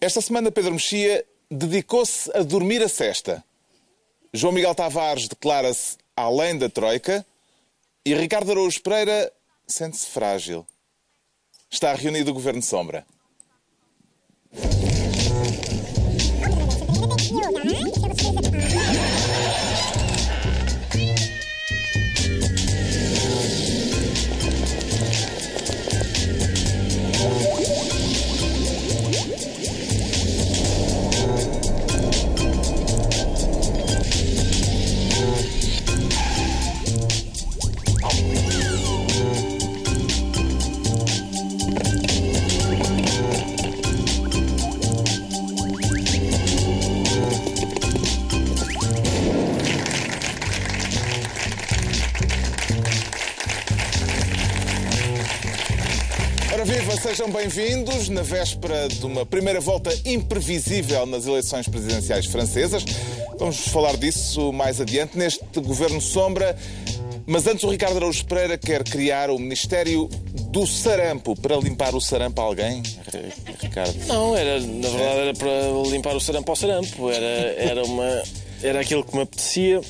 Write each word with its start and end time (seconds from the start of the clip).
Esta 0.00 0.20
semana, 0.20 0.52
Pedro 0.52 0.72
Mexia 0.72 1.26
dedicou-se 1.50 2.30
a 2.32 2.42
dormir 2.42 2.80
a 2.82 2.88
cesta. 2.88 3.42
João 4.32 4.52
Miguel 4.52 4.74
Tavares 4.74 5.26
declara-se 5.26 5.96
além 6.14 6.56
da 6.56 6.68
Troika 6.68 7.26
e 8.04 8.14
Ricardo 8.14 8.52
Araújo 8.52 8.80
Pereira 8.80 9.32
sente-se 9.66 10.06
frágil. 10.06 10.64
Está 11.68 11.92
reunido 11.94 12.30
o 12.30 12.34
Governo 12.34 12.62
Sombra. 12.62 13.04
Sejam 57.08 57.30
bem-vindos 57.30 58.10
na 58.10 58.20
véspera 58.20 58.86
de 58.86 59.06
uma 59.06 59.24
primeira 59.24 59.60
volta 59.60 59.90
imprevisível 60.04 61.06
nas 61.06 61.26
eleições 61.26 61.66
presidenciais 61.66 62.26
francesas. 62.26 62.84
Vamos 63.38 63.68
falar 63.68 63.96
disso 63.96 64.52
mais 64.52 64.78
adiante 64.78 65.16
neste 65.16 65.42
Governo 65.58 66.02
Sombra. 66.02 66.54
Mas 67.26 67.46
antes 67.46 67.64
o 67.64 67.70
Ricardo 67.70 67.96
Araújo 67.96 68.26
Pereira 68.26 68.58
quer 68.58 68.84
criar 68.84 69.30
o 69.30 69.38
Ministério 69.38 70.06
do 70.50 70.66
Sarampo 70.66 71.34
para 71.34 71.56
limpar 71.56 71.94
o 71.94 72.00
sarampo 72.00 72.42
a 72.42 72.44
alguém. 72.44 72.82
Ricardo. 73.58 74.06
Não, 74.06 74.36
era, 74.36 74.60
na 74.60 74.88
verdade 74.90 75.18
era 75.18 75.32
para 75.32 75.90
limpar 75.90 76.14
o 76.14 76.20
sarampo 76.20 76.52
ao 76.52 76.56
sarampo. 76.56 77.10
Era, 77.10 77.54
era, 77.56 77.84
uma, 77.84 78.22
era 78.62 78.80
aquilo 78.80 79.02
que 79.02 79.16
me 79.16 79.22
apetecia 79.22 79.80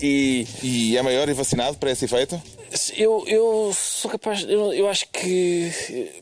e 0.00 0.46
E 0.62 0.96
é 0.96 1.02
maior 1.02 1.28
e 1.28 1.34
vacinado 1.34 1.76
para 1.76 1.90
esse 1.90 2.06
efeito? 2.06 2.40
Eu, 2.96 3.24
eu 3.26 3.72
sou 3.74 4.10
capaz. 4.10 4.42
Eu, 4.48 4.72
eu 4.72 4.88
acho 4.88 5.06
que. 5.08 5.70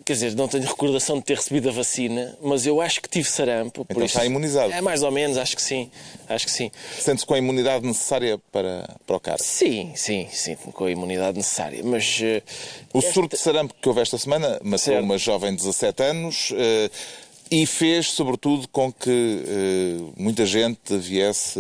Quer 0.05 0.13
dizer, 0.13 0.35
não 0.35 0.49
tenho 0.49 0.65
recordação 0.65 1.19
de 1.19 1.25
ter 1.25 1.37
recebido 1.37 1.69
a 1.69 1.73
vacina, 1.73 2.37
mas 2.43 2.67
eu 2.67 2.81
acho 2.81 3.01
que 3.01 3.09
tive 3.09 3.29
sarampo. 3.29 3.87
Então 3.89 4.05
está 4.05 4.25
imunizado. 4.25 4.73
É 4.73 4.81
mais 4.81 5.03
ou 5.03 5.11
menos, 5.11 5.37
acho 5.39 5.55
que 5.57 5.63
sim. 5.63 5.91
Acho 6.29 6.47
que 6.47 6.53
sim. 6.53 6.71
Sente-se 6.99 7.27
com 7.27 7.35
a 7.35 7.39
imunidade 7.39 7.87
necessária 7.87 8.39
para, 8.53 8.89
para 9.07 9.17
o 9.17 9.21
cargo. 9.21 9.43
Sim, 9.43 9.93
sim, 9.95 10.29
sim, 10.31 10.55
com 10.57 10.85
a 10.85 10.91
imunidade 10.91 11.37
necessária. 11.37 11.83
Mas. 11.85 12.19
eh, 12.23 12.43
O 12.93 12.99
esta- 12.99 13.13
surto 13.13 13.37
de 13.37 13.43
sarampo 13.43 13.75
que 13.81 13.89
houve 13.89 14.01
esta 14.01 14.19
semana 14.19 14.59
matou 14.63 14.79
Certo. 14.79 15.05
uma 15.05 15.19
jovem 15.19 15.51
de 15.51 15.57
17 15.59 16.03
anos 16.03 16.53
eh, 16.57 16.91
e 17.51 17.67
fez, 17.67 18.13
sobretudo, 18.13 18.69
com 18.69 18.93
que 18.93 19.43
eh, 19.47 20.13
muita 20.17 20.47
gente 20.47 20.97
viesse 20.99 21.59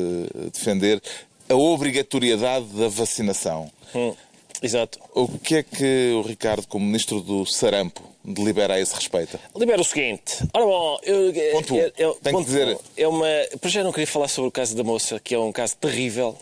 defender 0.52 1.02
a 1.48 1.54
obrigatoriedade 1.54 2.66
da 2.66 2.88
vacinação. 2.88 3.69
Hum, 3.92 4.14
exato. 4.62 4.98
O 5.14 5.27
que 5.39 5.56
é 5.56 5.62
que 5.62 6.12
o 6.14 6.22
Ricardo, 6.22 6.66
como 6.66 6.84
Ministro 6.86 7.20
do 7.20 7.44
Sarampo, 7.47 8.03
delibera 8.25 8.75
a 8.75 8.80
esse 8.80 8.94
respeito? 8.94 9.39
Libera 9.56 9.80
o 9.80 9.84
seguinte. 9.84 10.36
Ora 10.53 10.64
bom, 10.64 10.98
eu, 11.03 11.33
Ponto 11.53 11.75
eu- 11.77 11.92
eu- 11.97 12.14
Tenho 12.14 12.14
que 12.14 12.30
ponto 12.30 12.44
dizer- 12.47 12.69
um. 12.75 12.78
É 12.97 13.08
uma. 13.08 13.27
Para 13.61 13.70
já 13.70 13.83
não 13.84 13.92
queria 13.92 14.06
falar 14.06 14.28
sobre 14.28 14.48
o 14.48 14.53
caso 14.53 14.75
da 14.77 14.84
moça, 14.84 15.19
que 15.20 15.34
é 15.34 15.38
um 15.38 15.53
caso 15.53 15.77
terrível. 15.77 16.36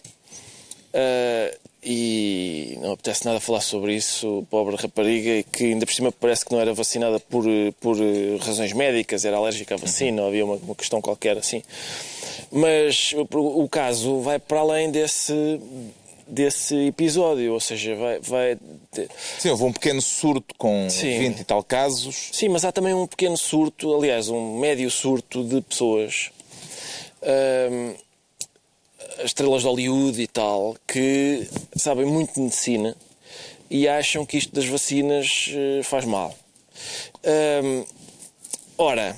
Ah, 0.92 1.54
e 1.80 2.76
não 2.82 2.92
apetece 2.92 3.24
nada 3.24 3.38
falar 3.38 3.60
sobre 3.60 3.94
isso, 3.94 4.44
pobre 4.50 4.74
rapariga, 4.74 5.44
que 5.52 5.64
ainda 5.66 5.86
por 5.86 5.92
cima 5.94 6.10
parece 6.10 6.44
que 6.44 6.50
não 6.52 6.60
era 6.60 6.74
vacinada 6.74 7.20
por, 7.20 7.44
por 7.80 7.96
eh, 8.00 8.36
razões 8.40 8.72
médicas, 8.72 9.24
era 9.24 9.36
alérgica 9.36 9.76
à 9.76 9.78
vacina, 9.78 10.22
ou 10.22 10.28
havia 10.28 10.44
uma, 10.44 10.56
uma 10.56 10.74
questão 10.74 11.00
qualquer 11.00 11.38
assim. 11.38 11.62
Mas 12.50 13.12
o, 13.14 13.62
o 13.62 13.68
caso 13.68 14.20
vai 14.20 14.40
para 14.40 14.58
além 14.60 14.90
desse, 14.90 15.32
desse 16.28 16.74
episódio, 16.86 17.52
ou 17.52 17.60
seja, 17.60 17.96
vai. 17.96 18.20
vai 18.20 18.58
Sim, 19.38 19.50
houve 19.50 19.64
um 19.64 19.72
pequeno 19.72 20.02
surto 20.02 20.54
com 20.56 20.88
Sim. 20.90 21.18
20 21.18 21.40
e 21.40 21.44
tal 21.44 21.62
casos. 21.62 22.30
Sim, 22.32 22.48
mas 22.50 22.64
há 22.64 22.72
também 22.72 22.92
um 22.92 23.06
pequeno 23.06 23.36
surto, 23.36 23.94
aliás, 23.94 24.28
um 24.28 24.58
médio 24.58 24.90
surto 24.90 25.42
de 25.42 25.60
pessoas, 25.62 26.30
hum, 27.22 27.94
estrelas 29.24 29.62
de 29.62 29.68
Hollywood 29.68 30.20
e 30.20 30.26
tal, 30.26 30.76
que 30.86 31.48
sabem 31.74 32.04
muito 32.04 32.34
de 32.34 32.40
medicina 32.40 32.96
e 33.70 33.88
acham 33.88 34.24
que 34.24 34.36
isto 34.36 34.54
das 34.54 34.66
vacinas 34.66 35.50
eh, 35.52 35.82
faz 35.82 36.04
mal. 36.04 36.34
Hum, 37.62 37.84
ora, 38.76 39.16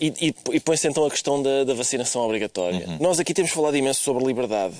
e, 0.00 0.08
e, 0.28 0.34
e 0.52 0.60
põe-se 0.60 0.88
então 0.88 1.04
a 1.04 1.10
questão 1.10 1.42
da, 1.42 1.64
da 1.64 1.74
vacinação 1.74 2.22
obrigatória. 2.22 2.86
Nós 2.98 3.20
aqui 3.20 3.34
temos 3.34 3.50
falado 3.50 3.76
imenso 3.76 4.02
sobre 4.02 4.24
liberdade. 4.24 4.74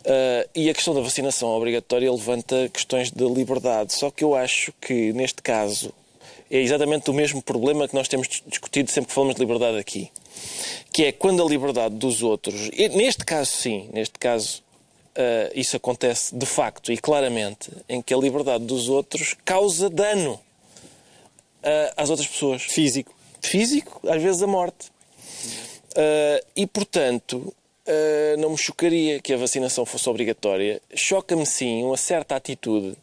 Uh, 0.00 0.48
e 0.54 0.68
a 0.68 0.74
questão 0.74 0.94
da 0.94 1.00
vacinação 1.00 1.48
obrigatória 1.48 2.10
levanta 2.10 2.68
questões 2.68 3.10
de 3.10 3.24
liberdade. 3.24 3.92
Só 3.94 4.10
que 4.10 4.22
eu 4.22 4.34
acho 4.34 4.72
que, 4.80 5.12
neste 5.12 5.42
caso, 5.42 5.92
é 6.50 6.58
exatamente 6.58 7.10
o 7.10 7.14
mesmo 7.14 7.42
problema 7.42 7.88
que 7.88 7.94
nós 7.94 8.08
temos 8.08 8.28
dis- 8.28 8.42
discutido 8.46 8.90
sempre 8.90 9.08
que 9.08 9.14
falamos 9.14 9.34
de 9.34 9.40
liberdade 9.40 9.78
aqui. 9.78 10.10
Que 10.92 11.06
é 11.06 11.12
quando 11.12 11.42
a 11.42 11.48
liberdade 11.48 11.94
dos 11.94 12.22
outros. 12.22 12.70
neste 12.94 13.24
caso, 13.24 13.50
sim, 13.50 13.88
neste 13.92 14.18
caso, 14.18 14.62
uh, 15.16 15.50
isso 15.54 15.76
acontece 15.76 16.34
de 16.34 16.46
facto 16.46 16.92
e 16.92 16.98
claramente, 16.98 17.70
em 17.88 18.02
que 18.02 18.12
a 18.12 18.16
liberdade 18.16 18.64
dos 18.64 18.88
outros 18.88 19.34
causa 19.44 19.88
dano 19.88 20.32
uh, 20.34 21.92
às 21.96 22.10
outras 22.10 22.28
pessoas. 22.28 22.62
Físico. 22.62 23.14
Físico, 23.40 24.00
às 24.08 24.22
vezes 24.22 24.42
a 24.42 24.46
morte. 24.46 24.88
Uh, 25.96 26.44
e, 26.56 26.66
portanto, 26.66 27.54
uh, 27.86 28.36
não 28.38 28.50
me 28.50 28.58
chocaria 28.58 29.20
que 29.20 29.32
a 29.32 29.36
vacinação 29.36 29.84
fosse 29.84 30.08
obrigatória. 30.08 30.80
Choca-me, 30.94 31.46
sim, 31.46 31.82
uma 31.84 31.96
certa 31.96 32.36
atitude 32.36 32.96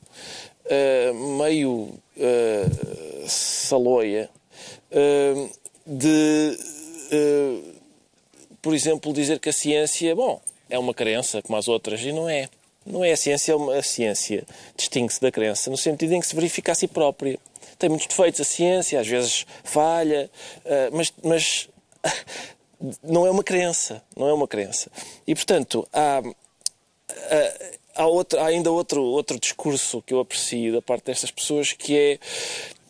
uh, 0.66 1.38
meio 1.38 1.90
uh, 2.18 3.28
saloia 3.28 4.30
de, 5.88 6.58
por 8.62 8.74
exemplo, 8.74 9.14
dizer 9.14 9.40
que 9.40 9.50
a 9.50 9.54
ciência, 9.54 10.14
bom, 10.14 10.42
é 10.70 10.78
uma 10.78 10.94
crença 10.94 11.42
como 11.42 11.58
as 11.58 11.68
outras, 11.68 12.02
e 12.02 12.12
não 12.12 12.30
é. 12.30 12.50
Não 12.86 13.04
é 13.04 13.12
a 13.12 13.18
ciência, 13.18 13.54
é 13.54 13.56
uma, 13.56 13.76
a 13.76 13.84
ciência 13.84 14.44
distingue-se 14.76 15.22
da 15.22 15.32
crença 15.32 15.70
no 15.70 15.78
sentido 15.78 16.14
em 16.14 16.20
que 16.20 16.28
se 16.28 16.36
verifica 16.36 16.74
a 16.74 16.76
si 16.76 16.88
própria. 16.88 17.40
Tem 17.80 17.90
muitos 17.90 18.08
defeitos 18.08 18.42
a 18.42 18.44
ciência, 18.44 19.00
às 19.00 19.08
vezes 19.08 19.46
falha, 19.64 20.30
mas, 20.92 21.14
mas 21.24 21.70
não 23.04 23.26
é 23.26 23.32
uma 23.32 23.44
crença, 23.44 24.04
não 24.16 24.28
é 24.28 24.34
uma 24.34 24.48
crença. 24.48 24.92
E 25.28 25.36
portanto 25.36 25.88
há, 25.94 26.22
há, 27.96 28.06
outro, 28.08 28.40
há 28.40 28.48
ainda 28.48 28.72
outro, 28.72 29.04
outro 29.04 29.40
discurso 29.40 30.02
que 30.02 30.14
eu 30.14 30.20
aprecio 30.20 30.74
da 30.74 30.82
parte 30.82 31.06
destas 31.06 31.32
pessoas 31.32 31.74
que 31.74 31.98
é 31.98 32.20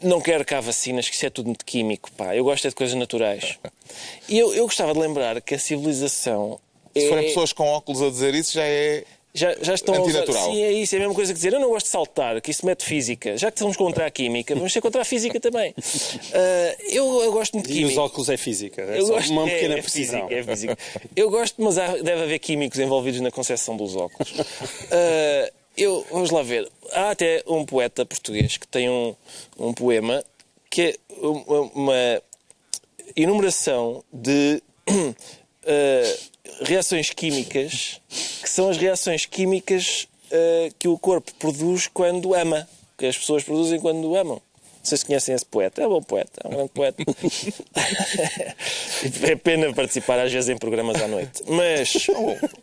não 0.02 0.20
quero 0.20 0.44
cá 0.44 0.60
vacinas, 0.60 1.08
que 1.08 1.16
isso 1.16 1.26
é 1.26 1.30
tudo 1.30 1.48
muito 1.48 1.66
químico, 1.66 2.12
pá. 2.14 2.36
Eu 2.36 2.44
gosto 2.44 2.66
é 2.66 2.70
de 2.70 2.76
coisas 2.76 2.96
naturais. 2.96 3.60
E 4.28 4.38
eu, 4.38 4.54
eu 4.54 4.66
gostava 4.66 4.94
de 4.94 5.00
lembrar 5.00 5.40
que 5.42 5.54
a 5.54 5.60
civilização 5.60 6.60
Se 6.96 7.06
é... 7.06 7.10
forem 7.10 7.28
pessoas 7.28 7.54
com 7.54 7.68
óculos 7.68 8.02
a 8.02 8.10
dizer 8.10 8.34
isso, 8.34 8.54
já 8.54 8.64
é. 8.64 9.04
Já, 9.34 9.56
já 9.62 9.74
estão 9.76 9.96
a 9.96 10.02
usar... 10.02 10.20
Antinatural. 10.20 10.52
Sim, 10.52 10.62
é 10.62 10.72
isso. 10.74 10.94
É 10.94 10.98
a 10.98 11.00
mesma 11.02 11.16
coisa 11.16 11.32
que 11.32 11.38
dizer 11.38 11.54
eu 11.54 11.60
não 11.60 11.70
gosto 11.70 11.86
de 11.86 11.92
saltar, 11.92 12.42
que 12.42 12.52
isso 12.52 12.66
mete 12.66 12.84
física. 12.84 13.38
Já 13.38 13.50
que 13.50 13.56
estamos 13.58 13.78
contra 13.78 14.06
a 14.06 14.12
química, 14.12 14.54
vamos 14.56 14.74
ser 14.74 14.82
contra 14.82 15.02
a 15.02 15.06
física 15.06 15.40
também. 15.40 15.74
Ah, 16.34 16.76
eu, 16.90 17.22
eu 17.24 17.32
gosto 17.32 17.54
muito 17.54 17.68
de 17.68 17.74
E 17.74 17.84
os 17.84 17.90
química. 17.92 18.02
óculos 18.02 18.30
é 18.30 18.38
física. 18.38 18.82
É 18.82 19.00
Eu 19.00 19.06
só 19.08 19.14
gosto- 19.14 19.32
uma 19.32 19.48
é- 19.50 19.54
pequena 19.54 19.78
é 19.78 19.82
precisão. 19.82 20.28
física, 20.28 20.36
é 20.36 20.44
física. 20.44 20.78
Eu 21.16 21.30
gosto, 21.30 21.62
mas 21.62 21.78
há- 21.78 21.98
deve 21.98 22.24
haver 22.24 22.40
químicos 22.40 22.78
envolvidos 22.80 23.22
na 23.22 23.32
concepção 23.32 23.76
dos 23.78 23.96
óculos. 23.96 24.34
Ah, 24.92 25.52
eu, 25.78 26.06
vamos 26.12 26.30
lá 26.32 26.42
ver. 26.44 26.70
Há 26.92 27.12
até 27.12 27.42
um 27.48 27.66
poeta 27.66 28.06
português 28.06 28.58
que 28.58 28.68
tem 28.68 28.90
um, 28.90 29.16
um 29.58 29.74
poema 29.74 30.24
que 30.70 30.82
é 30.82 30.96
uma, 31.74 32.22
enumeração 33.16 34.04
de 34.12 34.62
ah, 35.66 36.18
reações 36.62 37.10
químicas 37.10 38.00
que 38.42 38.50
são 38.50 38.70
as 38.70 38.78
reações 38.78 39.26
químicas 39.26 40.08
ah, 40.32 40.70
que 40.80 40.88
o 40.88 40.98
corpo 40.98 41.34
produz 41.36 41.88
quando 41.88 42.34
ama. 42.34 42.68
Que 42.98 43.06
as 43.08 43.18
pessoas 43.18 43.44
produzem 43.44 43.80
quando 43.80 44.16
amam. 44.16 44.36
Não 44.82 44.86
sei 44.86 44.98
se 44.98 45.06
conhecem 45.06 45.36
esse 45.36 45.46
poeta. 45.46 45.82
É 45.82 45.88
um 45.88 45.92
bom 45.92 46.02
poeta, 46.02 46.42
é 46.44 46.48
um 46.48 46.52
grande 46.52 46.70
poeta. 46.70 47.04
é 49.24 49.36
pena 49.36 49.72
participar 49.74 50.20
às 50.20 50.32
vezes 50.32 50.50
em 50.50 50.58
programas 50.58 51.00
à 51.02 51.08
noite. 51.08 51.44
Mas 51.48 52.08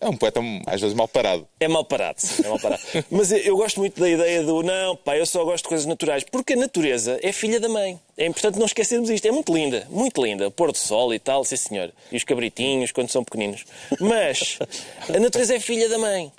É 0.00 0.08
um 0.08 0.16
poeta 0.16 0.40
às 0.66 0.80
vezes 0.80 0.96
mal 0.96 1.06
parado. 1.06 1.46
é 1.60 1.68
mal 1.68 1.84
parado, 1.84 2.20
sim, 2.20 2.44
é 2.44 2.48
mal 2.48 2.58
parado. 2.58 2.82
Mas 3.08 3.30
eu, 3.30 3.38
eu 3.38 3.56
gosto 3.56 3.78
muito 3.78 4.00
da 4.00 4.08
ideia 4.08 4.42
do 4.42 4.64
não, 4.64 4.96
pá, 4.96 5.16
eu 5.16 5.26
só 5.26 5.44
gosto 5.44 5.64
de 5.64 5.68
coisas 5.68 5.86
naturais. 5.86 6.24
Porque 6.24 6.54
a 6.54 6.56
natureza 6.56 7.20
é 7.22 7.30
filha 7.30 7.60
da 7.60 7.68
mãe. 7.68 8.00
É 8.18 8.26
importante 8.26 8.58
não 8.58 8.66
esquecermos 8.66 9.08
isto. 9.10 9.28
É 9.28 9.30
muito 9.30 9.54
linda, 9.54 9.86
muito 9.88 10.20
linda. 10.20 10.50
Pôr 10.50 10.72
do 10.72 10.76
sol 10.76 11.14
e 11.14 11.20
tal, 11.20 11.44
sim 11.44 11.54
senhor. 11.54 11.92
E 12.10 12.16
os 12.16 12.24
cabritinhos 12.24 12.90
quando 12.90 13.08
são 13.10 13.22
pequeninos. 13.22 13.64
Mas 14.00 14.58
a 15.08 15.20
natureza 15.20 15.54
é 15.54 15.60
filha 15.60 15.88
da 15.88 15.98
mãe. 15.98 16.32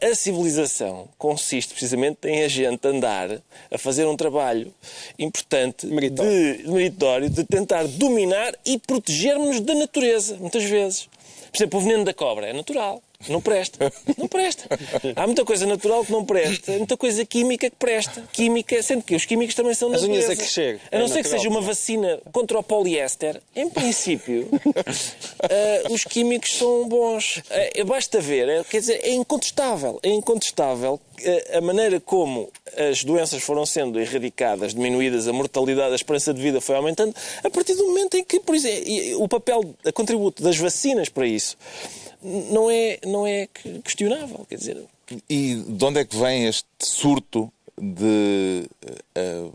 a 0.00 0.14
civilização 0.14 1.06
consiste 1.18 1.74
precisamente 1.74 2.26
em 2.26 2.42
a 2.42 2.48
gente 2.48 2.88
andar 2.88 3.38
a 3.70 3.76
fazer 3.76 4.06
um 4.06 4.16
trabalho 4.16 4.72
importante, 5.18 5.86
meritório. 5.86 6.56
De, 6.56 6.70
meritório, 6.70 7.28
de 7.28 7.44
tentar 7.44 7.86
dominar 7.86 8.54
e 8.64 8.78
protegermos 8.78 9.60
da 9.60 9.74
natureza, 9.74 10.38
muitas 10.40 10.64
vezes. 10.64 11.06
Por 11.52 11.58
exemplo, 11.58 11.80
o 11.80 11.82
veneno 11.82 12.04
da 12.04 12.14
cobra 12.14 12.46
é 12.46 12.52
natural. 12.54 13.02
Não 13.26 13.40
presta. 13.40 13.92
Não 14.16 14.28
presta. 14.28 14.68
Há 15.16 15.26
muita 15.26 15.44
coisa 15.44 15.66
natural 15.66 16.04
que 16.04 16.12
não 16.12 16.24
presta, 16.24 16.72
muita 16.72 16.96
coisa 16.96 17.24
química 17.26 17.68
que 17.68 17.76
presta. 17.76 18.22
Química, 18.32 18.80
sendo 18.80 19.02
que 19.02 19.16
os 19.16 19.24
químicos 19.24 19.56
também 19.56 19.74
são 19.74 19.92
As 19.92 20.04
unhas 20.04 20.30
a 20.30 20.36
crescer. 20.36 20.80
A 20.92 20.98
não 20.98 21.06
é 21.06 21.08
ser 21.08 21.22
que 21.24 21.28
seja 21.28 21.48
uma 21.48 21.60
vacina 21.60 22.20
contra 22.30 22.56
o 22.56 22.62
poliéster, 22.62 23.42
em 23.56 23.68
princípio, 23.68 24.48
uh, 24.52 25.90
os 25.92 26.04
químicos 26.04 26.56
são 26.56 26.88
bons. 26.88 27.38
Uh, 27.76 27.84
basta 27.84 28.20
ver, 28.20 28.60
uh, 28.60 28.64
quer 28.64 28.78
dizer, 28.78 29.00
é 29.02 29.12
incontestável. 29.12 29.98
É 30.02 30.10
incontestável 30.10 31.00
a 31.52 31.60
maneira 31.60 31.98
como 31.98 32.48
as 32.76 33.02
doenças 33.02 33.42
foram 33.42 33.66
sendo 33.66 33.98
erradicadas, 33.98 34.72
diminuídas, 34.72 35.26
a 35.26 35.32
mortalidade, 35.32 35.92
a 35.92 35.96
esperança 35.96 36.32
de 36.32 36.40
vida 36.40 36.60
foi 36.60 36.76
aumentando, 36.76 37.12
a 37.42 37.50
partir 37.50 37.74
do 37.74 37.84
momento 37.86 38.16
em 38.16 38.22
que, 38.22 38.38
por 38.38 38.54
exemplo, 38.54 38.84
o 39.20 39.26
papel, 39.26 39.74
a 39.84 39.90
contributo 39.90 40.40
das 40.40 40.56
vacinas 40.56 41.08
para 41.08 41.26
isso 41.26 41.56
não 42.22 42.70
é, 42.70 42.98
não 43.06 43.26
é 43.26 43.48
questionável. 43.84 44.46
Quer 44.48 44.56
dizer... 44.56 44.84
E 45.28 45.54
de 45.54 45.84
onde 45.84 46.00
é 46.00 46.04
que 46.04 46.16
vem 46.16 46.46
este 46.46 46.68
surto 46.80 47.50
de 47.80 48.68
uh, 49.16 49.52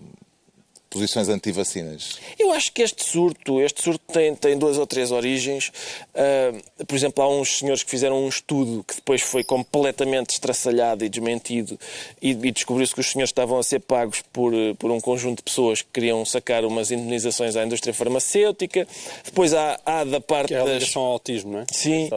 posições 0.93 1.27
anti-vacinas? 1.27 2.19
Eu 2.37 2.51
acho 2.51 2.71
que 2.71 2.83
este 2.83 3.03
surto, 3.03 3.59
este 3.59 3.81
surto 3.81 4.13
tem, 4.13 4.35
tem 4.35 4.57
duas 4.57 4.77
ou 4.77 4.85
três 4.85 5.11
origens. 5.11 5.69
Uh, 6.13 6.85
por 6.85 6.95
exemplo, 6.95 7.23
há 7.23 7.27
uns 7.27 7.57
senhores 7.57 7.81
que 7.81 7.89
fizeram 7.89 8.23
um 8.23 8.29
estudo 8.29 8.83
que 8.87 8.95
depois 8.95 9.21
foi 9.21 9.43
completamente 9.43 10.29
estraçalhado 10.29 11.03
e 11.03 11.09
desmentido 11.09 11.79
e, 12.21 12.29
e 12.29 12.51
descobriu-se 12.51 12.93
que 12.93 13.01
os 13.01 13.11
senhores 13.11 13.29
estavam 13.29 13.57
a 13.57 13.63
ser 13.63 13.79
pagos 13.79 14.21
por, 14.31 14.53
por 14.77 14.91
um 14.91 15.01
conjunto 15.01 15.37
de 15.37 15.43
pessoas 15.43 15.81
que 15.81 15.89
queriam 15.91 16.23
sacar 16.25 16.63
umas 16.63 16.91
indemnizações 16.91 17.55
à 17.55 17.65
indústria 17.65 17.93
farmacêutica. 17.93 18.87
Depois 19.25 19.53
há, 19.53 19.79
há 19.83 20.03
da 20.03 20.21
parte 20.21 20.49
que 20.49 20.53
é 20.53 20.61
a 20.61 20.65
das... 20.65 20.95
ao 20.95 21.03
autismo, 21.03 21.53
não 21.53 21.59
é? 21.61 21.65
Sim. 21.71 22.07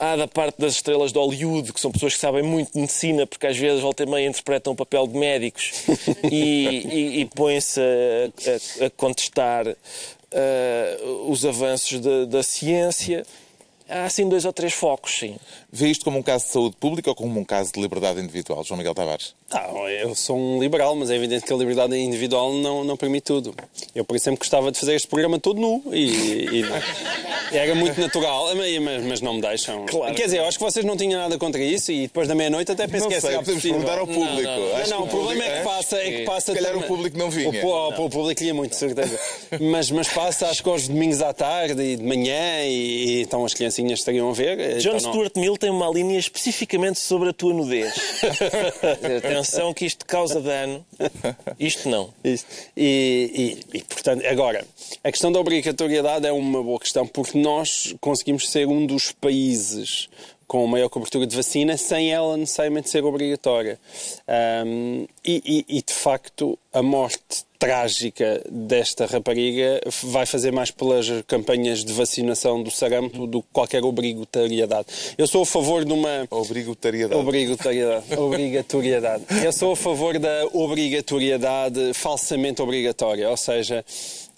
Há 0.00 0.16
da 0.16 0.26
parte 0.26 0.60
das 0.60 0.72
estrelas 0.74 1.12
de 1.12 1.18
Hollywood, 1.18 1.72
que 1.72 1.80
são 1.80 1.92
pessoas 1.92 2.14
que 2.14 2.20
sabem 2.20 2.42
muito 2.42 2.72
de 2.72 2.80
medicina, 2.80 3.24
porque 3.24 3.46
às 3.46 3.56
vezes 3.56 3.80
volta 3.80 4.02
e 4.02 4.06
meia 4.06 4.26
interpretam 4.26 4.72
o 4.72 4.76
papel 4.76 5.06
de 5.06 5.16
médicos 5.16 5.70
e, 6.30 6.86
e, 6.90 7.20
e 7.20 7.24
põem-se 7.26 7.80
a, 8.24 8.86
a 8.86 8.90
contestar 8.90 9.66
uh, 9.68 11.30
os 11.30 11.44
avanços 11.44 12.00
da, 12.00 12.24
da 12.26 12.42
ciência 12.42 13.24
há 13.88 14.04
assim 14.04 14.28
dois 14.28 14.44
ou 14.44 14.52
três 14.52 14.72
focos, 14.72 15.18
sim. 15.18 15.36
Vê 15.70 15.88
isto 15.88 16.04
como 16.04 16.18
um 16.18 16.22
caso 16.22 16.44
de 16.44 16.50
saúde 16.50 16.76
pública 16.76 17.10
ou 17.10 17.16
como 17.16 17.38
um 17.38 17.44
caso 17.44 17.72
de 17.72 17.80
liberdade 17.80 18.20
individual, 18.20 18.64
João 18.64 18.78
Miguel 18.78 18.94
Tavares? 18.94 19.34
Ah, 19.52 19.70
eu 20.02 20.12
sou 20.14 20.36
um 20.36 20.60
liberal, 20.60 20.96
mas 20.96 21.08
é 21.08 21.14
evidente 21.14 21.44
que 21.44 21.52
a 21.52 21.56
liberdade 21.56 21.96
individual 21.96 22.52
não, 22.52 22.82
não 22.82 22.96
permite 22.96 23.24
tudo. 23.24 23.54
Eu, 23.94 24.04
por 24.04 24.16
exemplo, 24.16 24.40
gostava 24.40 24.72
de 24.72 24.78
fazer 24.78 24.94
este 24.94 25.06
programa 25.06 25.38
todo 25.38 25.60
nu 25.60 25.82
e, 25.92 26.48
e 26.50 26.64
era 27.52 27.72
muito 27.76 28.00
natural, 28.00 28.48
mas, 28.56 29.04
mas, 29.04 29.20
não 29.20 29.34
me 29.34 29.40
deixam. 29.40 29.86
Claro. 29.86 30.12
Quer 30.16 30.24
dizer, 30.24 30.38
eu 30.38 30.46
acho 30.46 30.58
que 30.58 30.64
vocês 30.64 30.84
não 30.84 30.96
tinham 30.96 31.20
nada 31.20 31.38
contra 31.38 31.62
isso 31.62 31.92
e 31.92 32.02
depois 32.02 32.26
da 32.26 32.34
meia-noite 32.34 32.72
até 32.72 32.88
penso 32.88 33.04
não 33.04 33.08
que 33.08 33.14
é 33.14 33.20
sei, 33.20 33.36
podemos 33.36 33.62
perguntar 33.62 33.98
ao 33.98 34.06
público. 34.06 34.42
Não, 34.42 34.78
não, 34.78 34.88
não 34.88 35.02
o 35.04 35.08
problema 35.08 35.44
é 35.44 35.58
que 35.58 35.64
passa... 35.64 35.96
É 35.96 36.10
que 36.10 36.24
passa 36.24 36.52
Se 36.52 36.58
calhar 36.60 36.76
o 36.76 36.82
público 36.82 37.16
não 37.16 37.30
vinha. 37.30 37.64
O, 37.64 37.68
o, 37.68 38.04
o 38.06 38.10
público 38.10 38.42
ia 38.42 38.52
muito, 38.52 38.74
certeza. 38.74 39.16
mas, 39.60 39.92
mas 39.92 40.08
passa, 40.08 40.48
acho 40.48 40.60
que 40.60 40.68
aos 40.68 40.88
domingos 40.88 41.22
à 41.22 41.32
tarde 41.32 41.80
e 41.80 41.96
de 41.96 42.02
manhã 42.02 42.64
e, 42.64 43.18
e 43.18 43.22
então 43.22 43.44
as 43.44 43.54
criancinhas 43.54 44.00
estariam 44.00 44.28
a 44.28 44.32
ver. 44.32 44.78
John 44.78 44.96
então 44.96 45.12
Stuart 45.12 45.36
Mill 45.36 45.56
tem 45.56 45.70
uma 45.70 45.88
linha 45.88 46.18
especificamente 46.18 46.98
sobre 46.98 47.28
a 47.28 47.32
tua 47.32 47.54
nudez. 47.54 47.94
Atenção 49.40 49.74
que 49.74 49.84
isto 49.84 50.04
causa 50.06 50.40
dano. 50.40 50.84
Isto 51.58 51.88
não. 51.88 52.12
Isto. 52.24 52.46
E, 52.76 53.58
e, 53.72 53.78
e, 53.78 53.82
portanto, 53.82 54.24
agora, 54.26 54.66
a 55.02 55.10
questão 55.10 55.30
da 55.30 55.38
obrigatoriedade 55.38 56.26
é 56.26 56.32
uma 56.32 56.62
boa 56.62 56.78
questão, 56.78 57.06
porque 57.06 57.38
nós 57.38 57.94
conseguimos 58.00 58.50
ser 58.50 58.66
um 58.66 58.86
dos 58.86 59.12
países 59.12 60.08
com 60.46 60.66
maior 60.66 60.88
cobertura 60.88 61.26
de 61.26 61.36
vacina 61.36 61.76
sem 61.76 62.12
ela 62.12 62.36
necessariamente 62.36 62.88
ser 62.88 63.04
obrigatória. 63.04 63.78
Um, 64.66 65.06
e, 65.24 65.64
e, 65.68 65.82
de 65.82 65.92
facto, 65.92 66.58
a 66.72 66.82
morte 66.82 67.44
trágica 67.58 68.42
desta 68.50 69.06
rapariga 69.06 69.80
vai 70.02 70.26
fazer 70.26 70.52
mais 70.52 70.70
pelas 70.70 71.06
campanhas 71.26 71.84
de 71.84 71.92
vacinação 71.92 72.62
do 72.62 72.70
sarampo 72.70 73.26
do 73.26 73.42
que 73.42 73.48
qualquer 73.52 73.82
obrigatoriedade. 73.82 74.86
Eu 75.16 75.26
sou 75.26 75.42
a 75.42 75.46
favor 75.46 75.84
de 75.84 75.92
uma... 75.92 76.28
Obrigatoriedade. 76.30 77.20
Obrigatoriedade. 77.20 78.04
obrigatoriedade. 78.16 79.24
Eu 79.42 79.52
sou 79.52 79.72
a 79.72 79.76
favor 79.76 80.18
da 80.18 80.46
obrigatoriedade 80.52 81.94
falsamente 81.94 82.60
obrigatória, 82.60 83.28
ou 83.30 83.36
seja 83.36 83.84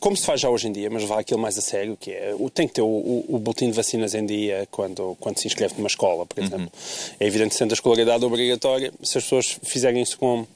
como 0.00 0.16
se 0.16 0.24
faz 0.24 0.40
já 0.40 0.48
hoje 0.48 0.68
em 0.68 0.72
dia, 0.72 0.88
mas 0.90 1.02
levar 1.02 1.18
aquilo 1.18 1.40
mais 1.40 1.58
a 1.58 1.60
sério, 1.60 1.96
que 1.96 2.12
é, 2.12 2.34
tem 2.54 2.68
que 2.68 2.74
ter 2.74 2.82
o, 2.82 2.86
o, 2.86 3.24
o 3.28 3.38
boletim 3.38 3.66
de 3.66 3.72
vacinas 3.72 4.14
em 4.14 4.24
dia 4.24 4.66
quando, 4.70 5.16
quando 5.18 5.38
se 5.38 5.46
inscreve 5.46 5.74
numa 5.76 5.88
escola, 5.88 6.24
por 6.24 6.38
exemplo. 6.38 6.70
Uhum. 6.72 7.14
É 7.18 7.26
evidente 7.26 7.50
que 7.50 7.56
sendo 7.56 7.72
a 7.72 7.74
escolaridade 7.74 8.24
obrigatória, 8.24 8.92
se 9.02 9.18
as 9.18 9.24
pessoas 9.24 9.58
fizerem 9.64 10.02
isso 10.02 10.16
com, 10.18 10.46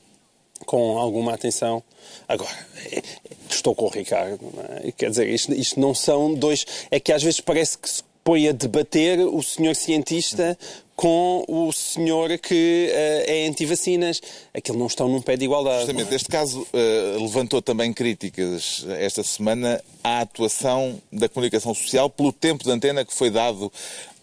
com 0.65 0.99
alguma 0.99 1.35
atenção. 1.35 1.83
Agora, 2.29 2.57
é, 2.93 3.03
estou 3.51 3.75
com 3.75 3.87
o 3.87 3.89
Ricardo, 3.89 4.39
é? 4.85 4.93
quer 4.93 5.11
dizer, 5.11 5.29
isto, 5.29 5.53
isto 5.53 5.81
não 5.81 5.95
são 5.95 6.35
dois. 6.35 6.65
É 6.91 7.01
que 7.01 7.13
às 7.13 7.23
vezes 7.23 7.41
parece 7.41 7.77
que 7.77 7.91
se 7.91 8.03
põe 8.25 8.49
a 8.49 8.53
debater 8.53 9.19
o 9.21 9.43
senhor 9.43 9.75
cientista 9.75 10.57
com 10.95 11.45
o 11.49 11.73
senhor 11.73 12.39
que 12.39 12.89
uh, 12.91 13.31
é 13.31 13.47
anti-vacinas. 13.49 14.21
Aquilo 14.55 14.79
não 14.79 14.87
estão 14.87 15.09
num 15.09 15.21
pé 15.21 15.37
de 15.37 15.45
igualdade. 15.45 15.79
Justamente, 15.79 16.15
este 16.15 16.29
caso 16.29 16.61
uh, 16.61 17.21
levantou 17.21 17.61
também 17.61 17.93
críticas 17.93 18.87
esta 18.99 19.23
semana 19.23 19.83
à 20.05 20.21
atuação 20.21 21.01
da 21.11 21.29
comunicação 21.29 21.75
social 21.75 22.09
pelo 22.09 22.33
tempo 22.33 22.63
de 22.63 22.71
antena 22.71 23.05
que 23.05 23.13
foi 23.13 23.31
dado 23.31 23.73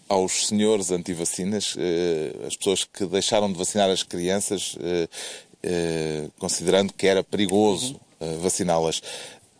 aos 0.08 0.46
senhores 0.48 0.90
anti-vacinas, 0.90 1.74
uh, 1.74 2.46
as 2.46 2.56
pessoas 2.56 2.84
que 2.84 3.04
deixaram 3.04 3.52
de 3.52 3.58
vacinar 3.58 3.90
as 3.90 4.02
crianças, 4.02 4.76
considerando 6.38 6.94
que 6.94 7.06
era 7.06 7.22
perigoso 7.22 8.00
vaciná-las. 8.40 9.02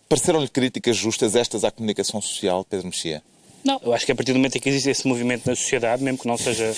Pareceram-lhe 0.09 0.49
críticas 0.49 0.97
justas 0.97 1.37
estas 1.37 1.63
à 1.63 1.71
comunicação 1.71 2.21
social, 2.23 2.65
Pedro 2.65 2.87
Mexia? 2.87 3.23
Não, 3.65 3.81
eu 3.85 3.93
acho 3.93 4.07
que 4.07 4.13
a 4.13 4.15
partir 4.15 4.33
do 4.33 4.39
momento 4.39 4.57
em 4.57 4.61
que 4.61 4.69
existe 4.69 4.89
esse 4.91 5.07
movimento 5.07 5.47
na 5.47 5.55
sociedade, 5.55 6.03
mesmo 6.03 6.19
que 6.19 6.27
não 6.27 6.37
seja 6.37 6.75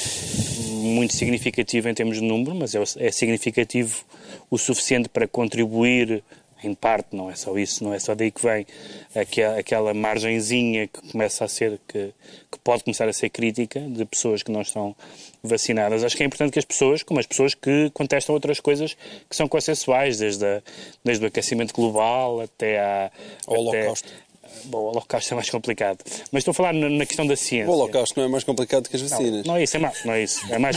muito 0.68 1.14
significativo 1.14 1.88
em 1.88 1.94
termos 1.94 2.16
de 2.16 2.22
número, 2.22 2.54
mas 2.54 2.74
é, 2.74 2.82
é 2.98 3.10
significativo 3.12 4.04
o 4.50 4.58
suficiente 4.58 5.08
para 5.08 5.28
contribuir 5.28 6.22
em 6.64 6.74
parte, 6.74 7.14
não 7.14 7.30
é 7.30 7.34
só 7.34 7.56
isso, 7.58 7.82
não 7.82 7.92
é 7.92 7.98
só 7.98 8.14
daí 8.14 8.30
que 8.30 8.40
vem 8.40 8.66
aquela, 9.14 9.58
aquela 9.58 9.94
margenzinha 9.94 10.86
que 10.86 11.10
começa 11.10 11.44
a 11.44 11.48
ser, 11.48 11.80
que, 11.88 12.12
que, 12.50 12.58
pode 12.62 12.84
começar 12.84 13.08
a 13.08 13.12
ser 13.12 13.30
crítica 13.30 13.80
de 13.80 14.04
pessoas 14.04 14.42
que 14.42 14.52
não 14.52 14.62
estão 14.62 14.94
vacinadas. 15.42 16.04
Acho 16.04 16.16
que 16.16 16.22
é 16.22 16.26
importante 16.26 16.52
que 16.52 16.58
as 16.58 16.64
pessoas, 16.64 17.02
como 17.02 17.18
as 17.18 17.26
pessoas 17.26 17.54
que 17.54 17.90
contestam 17.90 18.34
outras 18.34 18.60
coisas 18.60 18.96
que 19.28 19.34
são 19.34 19.48
consensuais, 19.48 20.18
desde, 20.18 20.44
a, 20.44 20.62
desde 21.04 21.24
o 21.24 21.28
aquecimento 21.28 21.74
global 21.74 22.40
até 22.40 22.78
a... 22.78 23.10
Ao 23.46 23.56
Holocausto. 23.56 24.08
Bom, 24.64 24.78
o 24.78 24.84
Holocausto 24.88 25.32
é 25.32 25.36
mais 25.36 25.50
complicado. 25.50 25.98
Mas 26.30 26.40
estou 26.40 26.52
a 26.52 26.54
falar 26.54 26.72
na 26.72 27.06
questão 27.06 27.26
da 27.26 27.36
ciência. 27.36 27.70
O 27.70 27.74
Holocausto 27.74 28.18
não 28.18 28.26
é 28.26 28.28
mais 28.28 28.44
complicado 28.44 28.88
que 28.88 28.96
as 28.96 29.02
vacinas. 29.02 29.44
Não, 29.46 29.54
não 29.54 29.56
é 29.56 29.62
isso, 29.64 29.76
é, 29.76 29.80
não 29.80 30.12
é 30.12 30.22
isso. 30.22 30.52
É 30.52 30.58
mais, 30.58 30.76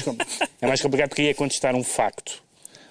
é 0.61 0.67
mais 0.67 0.81
complicado 0.81 1.09
porque 1.09 1.21
aí 1.21 1.27
é 1.29 1.33
contestar 1.33 1.75
um 1.75 1.83
facto. 1.83 2.43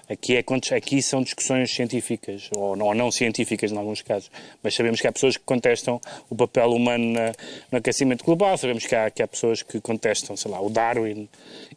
Aqui, 0.09 0.37
é, 0.37 0.45
aqui 0.77 1.01
são 1.01 1.23
discussões 1.23 1.75
científicas, 1.75 2.51
ou 2.55 2.77
não, 2.77 2.87
ou 2.87 2.95
não 2.95 3.11
científicas 3.11 3.73
em 3.73 3.77
alguns 3.79 4.03
casos, 4.03 4.31
mas 4.63 4.75
sabemos 4.75 5.01
que 5.01 5.07
há 5.07 5.13
pessoas 5.13 5.39
que 5.39 5.45
contestam 5.45 5.99
o 6.29 6.37
papel 6.37 6.73
humano 6.73 7.13
na, 7.13 7.33
no 7.73 7.79
aquecimento 7.79 8.23
global, 8.23 8.59
sabemos 8.59 8.85
que 8.87 8.95
há, 8.95 9.11
que 9.11 9.23
há 9.23 9.29
pessoas 9.29 9.63
que 9.63 9.81
contestam, 9.81 10.37
sei 10.37 10.51
lá, 10.51 10.61
o 10.61 10.69
Darwin, 10.69 11.27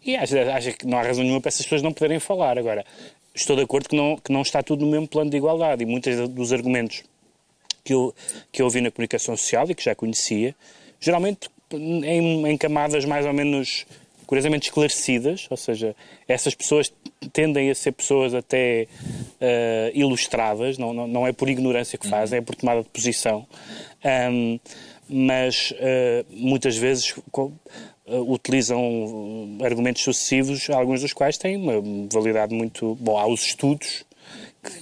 e 0.04 0.18
acho, 0.18 0.38
acho 0.38 0.74
que 0.74 0.86
não 0.86 0.98
há 0.98 1.04
razão 1.04 1.24
nenhuma 1.24 1.40
para 1.40 1.48
essas 1.48 1.64
pessoas 1.64 1.82
não 1.82 1.94
poderem 1.94 2.20
falar. 2.20 2.58
Agora, 2.58 2.86
estou 3.34 3.56
de 3.56 3.62
acordo 3.62 3.88
que 3.88 3.96
não, 3.96 4.18
que 4.18 4.32
não 4.32 4.42
está 4.42 4.62
tudo 4.62 4.86
no 4.86 4.92
mesmo 4.92 5.08
plano 5.08 5.32
de 5.32 5.38
igualdade, 5.38 5.84
e 5.84 5.86
muitos 5.86 6.28
dos 6.30 6.52
argumentos 6.52 7.04
que 7.88 7.94
eu, 7.94 8.13
que 8.51 8.62
eu 8.62 8.65
ouvi 8.65 8.82
na 8.82 8.91
comunicação 8.91 9.38
social 9.38 9.65
e 9.70 9.74
que 9.74 9.82
já 9.82 9.96
conhecia, 9.96 10.53
geralmente 11.00 11.50
em, 11.72 12.46
em 12.46 12.58
camadas 12.58 13.06
mais 13.06 13.25
ou 13.25 13.32
menos 13.32 13.86
curiosamente 14.25 14.67
esclarecidas, 14.67 15.48
ou 15.50 15.56
seja, 15.56 15.96
essas 16.27 16.53
pessoas 16.53 16.91
tendem 17.32 17.70
a 17.70 17.75
ser 17.75 17.94
pessoas 17.94 18.34
até 18.34 18.89
uh, 19.39 19.98
ilustradas, 19.98 20.77
não, 20.77 20.91
não, 20.91 21.08
não, 21.08 21.25
é 21.25 21.32
por 21.32 21.48
ignorância 21.48 21.98
que 21.98 22.10
fazem, 22.10 22.39
é 22.39 22.41
por 22.41 22.56
tomada 22.56 22.84
de 22.84 22.89
posição, 22.89 23.48
um, 24.29 24.60
mas 25.08 25.72
uh, 25.72 26.25
muitas 26.29 26.75
vezes 26.75 27.15
uh, 27.15 27.51
utilizam 28.06 29.58
argumentos 29.63 30.03
sucessivos, 30.03 30.70
alguns 30.70 31.00
dos 31.00 31.13
quais 31.13 31.38
têm 31.38 31.56
uma 31.56 31.82
validade 32.12 32.53
muito. 32.53 32.96
Bom, 32.96 33.17
há 33.17 33.25
os 33.25 33.46
estudos 33.46 34.06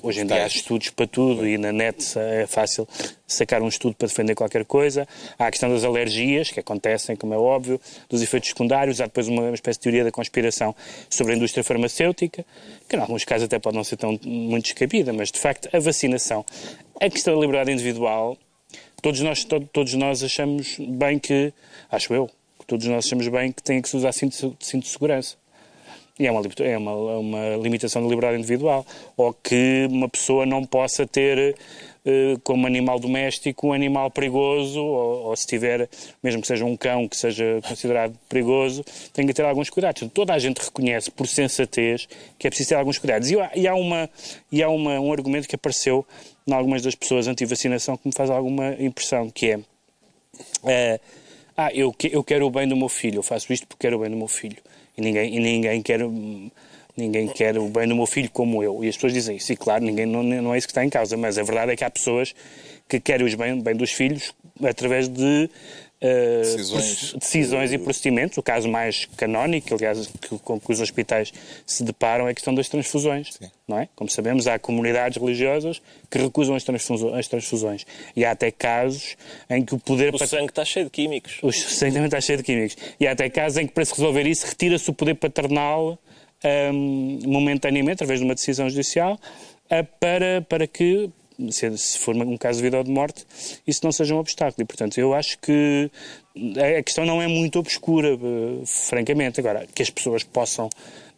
hoje 0.01 0.21
em 0.21 0.25
dia 0.25 0.43
há 0.43 0.47
estudos 0.47 0.89
para 0.89 1.07
tudo 1.07 1.47
e 1.47 1.57
na 1.57 1.71
net 1.71 2.17
é 2.17 2.45
fácil 2.47 2.87
sacar 3.27 3.61
um 3.61 3.67
estudo 3.67 3.95
para 3.95 4.07
defender 4.07 4.35
qualquer 4.35 4.65
coisa. 4.65 5.07
Há 5.37 5.47
a 5.47 5.51
questão 5.51 5.69
das 5.69 5.83
alergias, 5.83 6.51
que 6.51 6.59
acontecem, 6.59 7.15
como 7.15 7.33
é 7.33 7.37
óbvio, 7.37 7.79
dos 8.09 8.21
efeitos 8.21 8.49
secundários. 8.49 9.01
Há 9.01 9.05
depois 9.05 9.27
uma, 9.27 9.49
espécie 9.51 9.79
de 9.79 9.83
teoria 9.83 10.03
da 10.03 10.11
conspiração 10.11 10.75
sobre 11.09 11.33
a 11.33 11.35
indústria 11.35 11.63
farmacêutica, 11.63 12.45
que 12.87 12.95
em 12.95 12.99
alguns 12.99 13.23
casos 13.23 13.45
até 13.45 13.59
pode 13.59 13.75
não 13.75 13.83
ser 13.83 13.97
tão 13.97 14.19
muito 14.23 14.63
descabida, 14.63 15.11
mas 15.11 15.31
de 15.31 15.39
facto 15.39 15.69
a 15.73 15.79
vacinação, 15.79 16.45
a 16.99 17.09
questão 17.09 17.35
da 17.35 17.41
liberdade 17.41 17.71
individual, 17.71 18.37
todos 19.01 19.19
nós, 19.21 19.43
to, 19.43 19.59
todos 19.71 19.93
nós 19.93 20.23
achamos 20.23 20.77
bem 20.79 21.19
que, 21.19 21.53
acho 21.91 22.13
eu, 22.13 22.29
todos 22.67 22.87
nós 22.87 23.05
achamos 23.05 23.27
bem 23.27 23.51
que 23.51 23.61
tem 23.61 23.81
que 23.81 23.89
se 23.89 23.97
usar 23.97 24.11
cinto, 24.11 24.55
cinto 24.59 24.83
de 24.83 24.89
segurança. 24.89 25.35
E 26.17 26.25
é 26.25 26.31
uma, 26.31 26.41
é 26.59 26.77
uma, 26.77 26.93
uma 27.17 27.55
limitação 27.57 28.01
da 28.01 28.07
liberdade 28.07 28.37
individual. 28.37 28.85
Ou 29.17 29.33
que 29.33 29.87
uma 29.89 30.07
pessoa 30.07 30.45
não 30.45 30.65
possa 30.65 31.05
ter 31.05 31.55
eh, 32.07 32.37
como 32.43 32.67
animal 32.67 32.99
doméstico 32.99 33.67
um 33.67 33.73
animal 33.73 34.11
perigoso, 34.11 34.79
ou, 34.79 35.25
ou, 35.29 35.35
se 35.35 35.47
tiver, 35.47 35.89
mesmo 36.21 36.39
que 36.39 36.47
seja 36.47 36.63
um 36.63 36.77
cão 36.77 37.07
que 37.07 37.17
seja 37.17 37.59
considerado 37.67 38.15
perigoso, 38.29 38.85
tem 39.11 39.25
que 39.25 39.33
ter 39.33 39.43
alguns 39.43 39.71
cuidados. 39.71 40.07
Toda 40.13 40.31
a 40.31 40.37
gente 40.37 40.59
reconhece, 40.59 41.09
por 41.09 41.27
sensatez, 41.27 42.07
que 42.37 42.45
é 42.45 42.49
preciso 42.51 42.69
ter 42.69 42.75
alguns 42.75 42.99
cuidados. 42.99 43.31
E, 43.31 43.35
e 43.55 43.67
há, 43.67 43.73
uma, 43.73 44.07
e 44.51 44.61
há 44.61 44.69
uma, 44.69 44.99
um 44.99 45.11
argumento 45.11 45.47
que 45.47 45.55
apareceu 45.55 46.05
em 46.45 46.53
algumas 46.53 46.83
das 46.83 46.93
pessoas 46.93 47.27
anti-vacinação 47.27 47.97
que 47.97 48.07
me 48.07 48.13
faz 48.13 48.29
alguma 48.29 48.75
impressão, 48.79 49.31
que 49.31 49.53
é... 49.53 49.59
é 50.63 50.99
ah, 51.57 51.71
eu, 51.73 51.95
eu 52.11 52.23
quero 52.23 52.45
o 52.45 52.49
bem 52.51 52.67
do 52.67 52.75
meu 52.75 52.89
filho, 52.89 53.19
eu 53.19 53.23
faço 53.23 53.51
isto 53.51 53.65
porque 53.65 53.87
quero 53.87 53.97
o 53.97 54.01
bem 54.01 54.11
do 54.11 54.17
meu 54.17 54.27
filho. 54.27 54.57
E 54.97 55.01
ninguém, 55.01 55.35
e 55.35 55.39
ninguém 55.39 55.81
quer 55.81 56.01
ninguém 56.97 57.27
quer 57.27 57.57
o 57.57 57.67
bem 57.67 57.87
do 57.87 57.95
meu 57.95 58.05
filho 58.05 58.29
como 58.31 58.63
eu. 58.63 58.83
E 58.83 58.87
as 58.87 58.95
pessoas 58.95 59.13
dizem 59.13 59.37
isso. 59.37 59.51
E 59.51 59.55
claro, 59.55 59.83
ninguém, 59.83 60.05
não, 60.05 60.23
não 60.23 60.53
é 60.53 60.57
isso 60.57 60.67
que 60.67 60.71
está 60.71 60.83
em 60.83 60.89
causa, 60.89 61.17
mas 61.17 61.37
a 61.37 61.43
verdade 61.43 61.71
é 61.71 61.75
que 61.75 61.83
há 61.83 61.89
pessoas 61.89 62.33
que 62.87 62.99
querem 62.99 63.27
o 63.27 63.37
bem, 63.37 63.61
bem 63.61 63.75
dos 63.75 63.91
filhos 63.91 64.33
através 64.63 65.09
de 65.09 65.49
decisões. 66.01 67.13
decisões. 67.13 67.71
e 67.73 67.77
procedimentos. 67.77 68.37
O 68.37 68.43
caso 68.43 68.67
mais 68.69 69.05
canónico, 69.17 69.73
aliás, 69.73 70.07
que, 70.07 70.37
com 70.39 70.59
que 70.59 70.71
os 70.71 70.79
hospitais 70.79 71.33
se 71.65 71.83
deparam 71.83 72.27
é 72.27 72.31
a 72.31 72.33
questão 72.33 72.53
das 72.53 72.69
transfusões. 72.69 73.39
Não 73.67 73.79
é? 73.79 73.89
Como 73.95 74.09
sabemos, 74.09 74.47
há 74.47 74.59
comunidades 74.59 75.17
religiosas 75.17 75.81
que 76.09 76.17
recusam 76.17 76.55
as, 76.55 76.63
transfusões, 76.63 77.13
as 77.13 77.27
transfusões. 77.27 77.85
E 78.15 78.23
há 78.23 78.31
até 78.31 78.51
casos 78.51 79.17
em 79.49 79.63
que 79.63 79.73
o 79.73 79.79
poder... 79.79 80.13
O 80.13 80.17
sangue 80.19 80.49
está 80.49 80.63
cheio 80.63 80.85
de 80.85 80.91
químicos. 80.91 81.39
O 81.41 81.51
sangue 81.51 81.93
também 81.93 82.05
está 82.05 82.21
cheio 82.21 82.37
de 82.37 82.43
químicos. 82.43 82.77
E 82.99 83.07
há 83.07 83.11
até 83.11 83.29
casos 83.29 83.57
em 83.57 83.67
que, 83.67 83.73
para 83.73 83.85
se 83.85 83.93
resolver 83.93 84.27
isso, 84.27 84.45
retira-se 84.45 84.89
o 84.89 84.93
poder 84.93 85.15
paternal 85.15 85.97
um, 86.73 87.19
momentaneamente, 87.25 87.95
através 87.95 88.19
de 88.19 88.25
uma 88.25 88.35
decisão 88.35 88.69
judicial, 88.69 89.19
uh, 89.65 89.87
para, 89.99 90.41
para 90.47 90.67
que, 90.67 91.09
se, 91.49 91.97
for 91.99 92.15
um 92.15 92.37
caso 92.37 92.57
de 92.57 92.63
vida 92.63 92.77
ou 92.77 92.83
de 92.83 92.91
morte, 92.91 93.25
isso 93.65 93.81
não 93.83 93.91
seja 93.91 94.15
um 94.15 94.17
obstáculo. 94.17 94.63
E, 94.63 94.65
portanto, 94.65 94.97
eu 94.97 95.13
acho 95.13 95.37
que 95.39 95.89
a 96.79 96.83
questão 96.83 97.05
não 97.05 97.21
é 97.21 97.27
muito 97.27 97.59
obscura, 97.59 98.15
uh, 98.15 98.63
francamente. 98.65 99.39
Agora, 99.39 99.67
que 99.73 99.81
as 99.81 99.89
pessoas 99.89 100.23
possam 100.23 100.69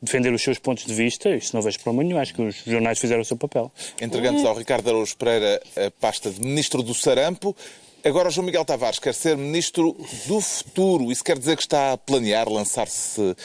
defender 0.02 0.34
os 0.34 0.42
seus 0.42 0.60
pontos 0.60 0.86
de 0.86 0.94
vista, 0.94 1.30
isso 1.30 1.56
não 1.56 1.62
vejo 1.62 1.80
problema 1.80 2.08
nenhum. 2.08 2.20
Acho 2.20 2.34
que 2.34 2.42
os 2.42 2.56
jornais 2.66 3.00
fizeram 3.00 3.22
o 3.22 3.26
seu 3.26 3.38
papel. 3.38 3.72
Entregando 4.02 4.48
ao 4.48 4.56
Ricardo 4.56 4.90
Araújo 4.90 5.18
Pereira 5.18 5.62
a 5.76 5.92
pasta 6.00 6.30
de 6.30 6.40
Ministro 6.42 6.84
do 6.84 6.94
Sarampo, 6.94 7.56
Agora, 8.04 8.30
João 8.30 8.46
Miguel 8.46 8.64
Tavares 8.64 9.00
quer 9.00 9.14
ser 9.14 9.36
Ministro 9.36 9.98
do 10.28 10.40
Futuro. 10.40 11.12
Isso 11.12 11.24
quer 11.24 11.38
dizer 11.38 11.58
que 11.58 11.64
está 11.64 11.92
a 11.92 11.98
planear 11.98 12.48
lançar-se 12.48 13.36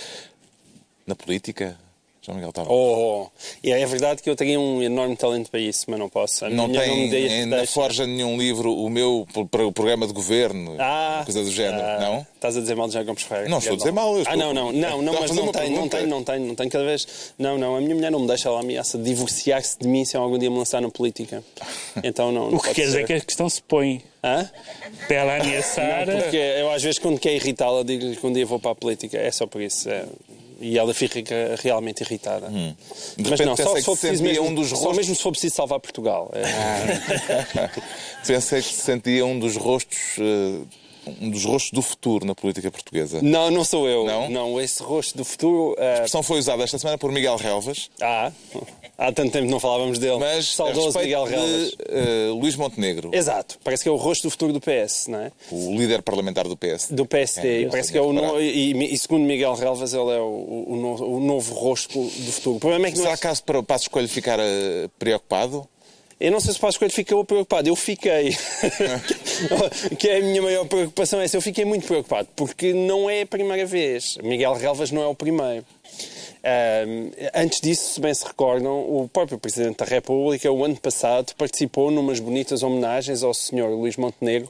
na 1.05 1.17
política? 1.17 1.77
João 2.25 2.37
Miguel 2.37 2.53
Tavares. 2.53 2.73
Oh, 2.73 3.25
oh. 3.25 3.31
E 3.65 3.73
é 3.73 3.85
verdade 3.85 4.23
que 4.23 4.31
eu 4.31 4.37
tenho 4.37 4.61
um 4.61 4.81
enorme 4.81 5.17
talento 5.17 5.51
para 5.51 5.59
isso, 5.59 5.87
mas 5.89 5.99
não 5.99 6.09
posso. 6.09 6.49
não 6.49 6.71
tem 6.71 7.47
não 7.47 7.59
na 7.59 7.67
forja 7.67 8.07
nenhum 8.07 8.39
livro 8.39 8.73
o 8.73 8.89
meu 8.89 9.27
para 9.51 9.67
o 9.67 9.73
programa 9.73 10.07
de 10.07 10.13
governo, 10.13 10.77
ah, 10.79 11.23
coisa 11.25 11.43
do 11.43 11.51
género, 11.51 11.83
ah, 11.83 11.99
não? 12.01 12.27
Estás 12.37 12.57
a 12.57 12.61
dizer 12.61 12.77
mal 12.77 12.87
de 12.87 12.95
Jacob 12.95 13.19
Ferreira? 13.19 13.51
Não 13.51 13.59
estou 13.59 13.75
a 13.75 13.77
dizer 13.77 13.93
mal. 13.93 14.17
Estou... 14.17 14.33
Ah, 14.33 14.37
não, 14.37 14.55
não, 14.55 14.71
não, 14.71 15.03
não 15.03 15.13
mas 15.15 15.33
não 15.33 15.51
tenho, 15.51 15.75
não 15.75 15.89
tenho, 15.89 16.07
não 16.07 16.23
tenho, 16.23 16.47
não 16.47 16.55
tenho 16.55 16.71
cada 16.71 16.85
vez. 16.85 17.35
Não, 17.37 17.59
não, 17.59 17.75
a 17.75 17.81
minha 17.81 17.95
mulher 17.95 18.13
não 18.13 18.21
me 18.21 18.29
deixa, 18.29 18.49
ela 18.49 18.61
ameaça 18.61 18.97
divorciar-se 18.99 19.77
de 19.81 19.89
mim 19.89 20.05
se 20.05 20.17
algum 20.17 20.39
dia 20.39 20.49
me 20.49 20.59
lançar 20.59 20.81
na 20.81 20.91
política. 20.91 21.43
Então 22.05 22.31
não. 22.31 22.53
não 22.53 22.59
o 22.59 22.63
que 22.63 22.73
quer 22.73 22.85
dizer 22.85 23.05
que 23.05 23.15
a 23.15 23.21
questão 23.21 23.49
se 23.49 23.61
põe. 23.61 24.01
Hã? 24.23 24.49
Para 25.09 25.17
ela 25.17 25.37
ameaçar. 25.41 26.07
Não, 26.07 26.21
porque 26.21 26.37
eu 26.37 26.71
às 26.71 26.81
vezes 26.81 27.01
quando 27.01 27.19
quer 27.19 27.35
irritá-la 27.35 27.83
digo-lhe 27.83 28.15
que 28.15 28.25
um 28.25 28.33
dia 28.33 28.47
vou 28.47 28.61
para 28.61 28.71
a 28.71 28.75
política. 28.77 29.19
É 29.19 29.33
só 29.33 29.49
por 29.49 29.61
isso. 29.61 29.91
É 29.91 30.05
e 30.63 30.79
ela 30.79 30.95
fica 30.95 31.21
realmente 31.61 32.03
irritada. 32.03 32.49
Hum. 32.49 32.75
Mas 33.29 33.41
não, 33.41 33.57
só 33.57 33.77
se 33.77 33.83
for 33.83 33.99
preciso 33.99 34.23
mesmo, 34.23 34.47
um 34.47 34.55
dos 34.55 34.71
rostos... 34.71 34.89
só 34.89 34.95
mesmo 34.95 35.15
se 35.15 35.23
for 35.23 35.33
preciso 35.33 35.57
salvar 35.57 35.81
Portugal. 35.81 36.31
É. 36.33 36.43
Ah. 36.45 37.71
Pensei 38.27 38.63
que 38.63 38.73
se 38.73 38.81
sentia 38.81 39.27
um 39.27 39.39
dos 39.39 39.57
rostos. 39.57 39.99
Uh 40.19 40.82
um 41.21 41.31
dos 41.31 41.45
rostos 41.45 41.71
do 41.73 41.83
futuro 41.83 42.25
na 42.25 42.35
política 42.35 42.71
portuguesa. 42.71 43.21
Não, 43.23 43.51
não 43.51 43.65
sou 43.65 43.89
eu. 43.89 44.05
Não? 44.05 44.31
Não, 44.31 44.61
esse 44.61 44.83
rosto 44.83 45.17
do 45.17 45.25
futuro... 45.25 45.75
Uh... 45.79 45.83
A 45.83 45.93
expressão 45.95 46.23
foi 46.23 46.39
usada 46.39 46.63
esta 46.63 46.79
semana 46.79 46.99
por 46.99 47.11
Miguel 47.11 47.37
Relvas. 47.37 47.91
Ah, 48.01 48.33
há 48.97 49.13
tanto 49.13 49.33
tempo 49.33 49.51
não 49.51 49.59
falávamos 49.59 49.99
dele. 49.99 50.19
Mas 50.19 50.55
Saudoso 50.55 50.99
Miguel 50.99 51.25
Relvas. 51.25 51.71
De, 51.71 52.31
uh, 52.31 52.35
Luís 52.35 52.57
Montenegro. 52.57 53.11
Exato. 53.13 53.59
Parece 53.65 53.83
que 53.83 53.89
é 53.89 53.93
o 53.93 53.97
rosto 53.97 54.25
do 54.25 54.31
futuro 54.31 54.53
do 54.53 54.61
PS, 54.61 55.09
não 55.09 55.21
é? 55.21 55.33
O 55.51 55.77
líder 55.77 56.03
parlamentar 56.03 56.47
do 56.47 56.57
PS. 56.57 56.89
Do 56.91 57.07
PSD. 57.07 57.65
É, 57.65 57.69
parece 57.69 57.93
que 57.93 57.99
é 57.99 58.03
o 58.03 58.13
no... 58.13 58.41
e, 58.41 58.95
e, 58.95 58.99
segundo 58.99 59.25
Miguel 59.25 59.55
Relvas, 59.55 59.93
ele 59.93 60.11
é 60.11 60.21
o, 60.21 60.65
o, 60.69 60.77
novo, 60.77 61.05
o 61.05 61.21
novo 61.21 61.55
rosto 61.55 61.99
do 61.99 62.33
futuro. 62.33 62.57
O 62.57 62.61
problema 62.61 62.87
é 62.89 62.91
que 62.91 62.99
Será 62.99 63.13
é... 63.13 63.17
caso 63.17 63.43
para 63.43 63.59
o 63.59 63.63
Passo 63.63 63.85
Escolho 63.85 64.09
ficar 64.09 64.39
uh, 64.39 64.89
preocupado? 64.99 65.67
Eu 66.23 66.31
não 66.31 66.39
sei 66.39 66.53
se 66.53 66.59
o 66.59 66.61
Passos 66.61 66.79
Coelho 66.79 66.95
ficou 66.95 67.25
preocupado, 67.25 67.69
eu 67.69 67.75
fiquei. 67.75 68.31
que 69.99 70.09
é 70.09 70.19
a 70.19 70.21
minha 70.21 70.41
maior 70.41 70.65
preocupação 70.67 71.21
é 71.21 71.25
essa, 71.25 71.37
eu 71.37 71.43
fiquei 71.43 71.65
muito 71.65 71.85
preocupado, 71.85 72.29
porque 72.37 72.73
não 72.73 73.11
é 73.11 73.23
a 73.23 73.27
primeira 73.27 73.67
vez. 73.67 74.17
Miguel 74.23 74.55
Relvas 74.55 74.93
não 74.93 75.03
é 75.03 75.07
o 75.09 75.17
primeiro. 75.17 75.67
Antes 77.35 77.61
disso, 77.61 77.95
se 77.95 78.01
bem 78.01 78.13
se 78.13 78.25
recordam, 78.25 78.73
o 78.73 79.09
próprio 79.09 79.39
Presidente 79.39 79.77
da 79.77 79.85
República, 79.85 80.51
o 80.51 80.65
ano 80.65 80.77
passado, 80.77 81.35
participou 81.37 81.91
numas 81.91 82.19
bonitas 82.19 82.63
homenagens 82.63 83.23
ao 83.23 83.33
Sr. 83.33 83.69
Luís 83.69 83.97
Montenegro, 83.97 84.49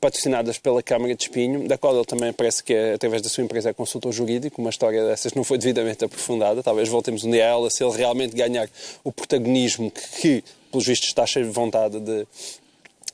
patrocinadas 0.00 0.58
pela 0.58 0.82
Câmara 0.82 1.14
de 1.14 1.22
Espinho, 1.22 1.68
da 1.68 1.78
qual 1.78 1.94
ele 1.94 2.04
também 2.04 2.32
parece 2.32 2.62
que, 2.62 2.74
através 2.74 3.22
da 3.22 3.28
sua 3.28 3.44
empresa, 3.44 3.70
é 3.70 3.72
consultor 3.72 4.12
jurídico. 4.12 4.60
Uma 4.60 4.70
história 4.70 5.04
dessas 5.06 5.32
não 5.34 5.44
foi 5.44 5.58
devidamente 5.58 6.04
aprofundada. 6.04 6.62
Talvez 6.62 6.88
voltemos 6.88 7.22
um 7.22 7.30
dia 7.30 7.44
a 7.44 7.48
ela 7.48 7.70
se 7.70 7.84
ele 7.84 7.96
realmente 7.96 8.34
ganhar 8.34 8.68
o 9.04 9.12
protagonismo 9.12 9.90
que, 9.90 10.42
que 10.42 10.44
pelos 10.70 10.86
vistos, 10.86 11.08
está 11.08 11.26
cheio 11.26 11.46
de 11.46 11.52
vontade 11.52 11.98
de, 12.00 12.26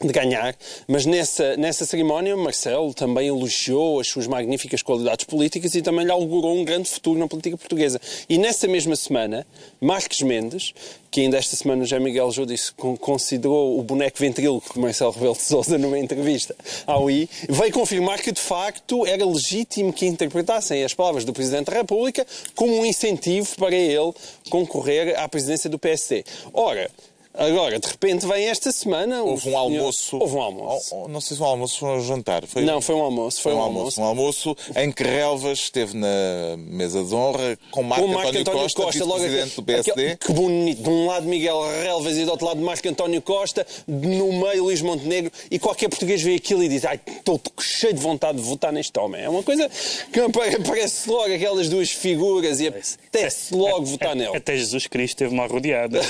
de 0.00 0.12
ganhar, 0.12 0.54
mas 0.88 1.06
nessa, 1.06 1.56
nessa 1.56 1.84
cerimónia 1.86 2.36
Marcelo 2.36 2.92
também 2.92 3.28
elogiou 3.28 4.00
as 4.00 4.08
suas 4.08 4.26
magníficas 4.26 4.82
qualidades 4.82 5.24
políticas 5.24 5.74
e 5.74 5.82
também 5.82 6.04
lhe 6.04 6.10
augurou 6.10 6.56
um 6.56 6.64
grande 6.64 6.90
futuro 6.90 7.18
na 7.18 7.28
política 7.28 7.56
portuguesa. 7.56 8.00
E 8.28 8.38
nessa 8.38 8.66
mesma 8.66 8.96
semana, 8.96 9.46
Marques 9.80 10.22
Mendes, 10.22 10.74
que 11.10 11.20
ainda 11.20 11.36
esta 11.36 11.54
semana 11.54 11.84
já 11.84 12.00
Miguel 12.00 12.30
Jô 12.32 12.44
disse 12.44 12.72
considerou 12.72 13.78
o 13.78 13.82
boneco 13.84 14.18
ventríloco 14.18 14.74
de 14.74 14.80
Marcelo 14.80 15.12
Rebelo 15.12 15.34
de 15.34 15.42
Sousa 15.42 15.78
numa 15.78 15.98
entrevista 15.98 16.56
ao 16.86 17.08
I, 17.08 17.28
veio 17.48 17.72
confirmar 17.72 18.20
que 18.20 18.32
de 18.32 18.40
facto 18.40 19.06
era 19.06 19.24
legítimo 19.24 19.92
que 19.92 20.06
interpretassem 20.06 20.82
as 20.82 20.92
palavras 20.92 21.24
do 21.24 21.32
Presidente 21.32 21.66
da 21.66 21.76
República 21.76 22.26
como 22.56 22.80
um 22.80 22.84
incentivo 22.84 23.54
para 23.56 23.76
ele 23.76 24.12
concorrer 24.50 25.18
à 25.18 25.28
presidência 25.28 25.70
do 25.70 25.78
PSD. 25.78 26.24
Ora, 26.52 26.90
Agora, 27.36 27.80
de 27.80 27.88
repente, 27.88 28.24
vem 28.26 28.46
esta 28.46 28.70
semana. 28.70 29.24
Houve 29.24 29.48
um 29.48 29.58
almoço. 29.58 30.16
Houve 30.16 30.36
um 30.36 30.40
almoço. 30.40 30.94
Oh, 30.94 31.04
oh, 31.04 31.08
não 31.08 31.20
sei 31.20 31.30
se 31.30 31.38
foi 31.38 31.46
um 31.48 31.50
almoço 31.50 31.84
ou 31.84 31.96
um 31.96 32.00
jantar. 32.00 32.46
Foi... 32.46 32.62
Não, 32.62 32.80
foi 32.80 32.94
um 32.94 33.02
almoço. 33.02 33.42
Foi, 33.42 33.50
foi 33.50 33.60
um, 33.60 33.62
um 33.62 33.66
almoço. 33.66 34.00
Um 34.00 34.04
almoço 34.04 34.56
em 34.76 34.92
que 34.92 35.02
Relvas 35.02 35.58
esteve 35.58 35.96
na 35.96 36.56
mesa 36.56 37.02
de 37.02 37.12
honra 37.12 37.58
com 37.72 37.82
Marco, 37.82 38.06
com 38.06 38.12
Marco 38.12 38.28
António, 38.28 38.40
António 38.42 38.60
Costa, 38.62 38.82
Costa 38.82 39.04
presidente 39.04 39.56
do 39.56 39.62
PSD. 39.64 39.90
Aquele, 39.90 40.16
que 40.16 40.32
bonito. 40.32 40.82
De 40.84 40.88
um 40.88 41.06
lado 41.06 41.26
Miguel 41.26 41.60
Relvas 41.82 42.16
e 42.16 42.24
do 42.24 42.30
outro 42.30 42.46
lado 42.46 42.60
Marco 42.60 42.88
António 42.88 43.20
Costa, 43.20 43.66
no 43.88 44.32
meio 44.32 44.62
Luís 44.62 44.80
Montenegro. 44.80 45.32
E 45.50 45.58
qualquer 45.58 45.88
português 45.88 46.22
vê 46.22 46.36
aquilo 46.36 46.62
e 46.62 46.68
diz: 46.68 46.84
Ai, 46.84 47.00
estou 47.04 47.40
cheio 47.60 47.94
de 47.94 48.00
vontade 48.00 48.38
de 48.38 48.44
votar 48.44 48.72
neste 48.72 48.96
homem. 48.96 49.22
É 49.22 49.28
uma 49.28 49.42
coisa 49.42 49.68
que 50.12 50.20
aparece 50.20 51.10
logo 51.10 51.34
aquelas 51.34 51.68
duas 51.68 51.90
figuras 51.90 52.60
e 52.60 52.68
apetece 52.68 53.52
logo 53.56 53.86
votar 53.86 54.14
nele. 54.14 54.36
Até 54.36 54.56
Jesus 54.56 54.86
Cristo 54.86 55.16
teve 55.16 55.34
uma 55.34 55.48
rodeada. 55.48 56.00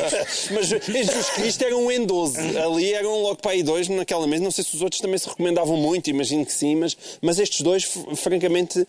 Mas 0.50 0.69
Jesus 0.86 1.30
Cristo 1.30 1.64
era 1.64 1.76
um 1.76 1.88
N12. 1.88 2.56
Ali 2.56 2.92
eram 2.92 3.20
logo 3.22 3.36
para 3.36 3.52
aí 3.52 3.62
dois 3.62 3.88
naquela 3.88 4.26
mesa. 4.26 4.42
Não 4.42 4.50
sei 4.50 4.64
se 4.64 4.74
os 4.76 4.82
outros 4.82 5.00
também 5.00 5.18
se 5.18 5.28
recomendavam 5.28 5.76
muito, 5.76 6.08
imagino 6.10 6.44
que 6.46 6.52
sim, 6.52 6.76
mas, 6.76 6.96
mas 7.20 7.38
estes 7.38 7.60
dois, 7.62 7.84
francamente, 8.16 8.80
uh, 8.80 8.86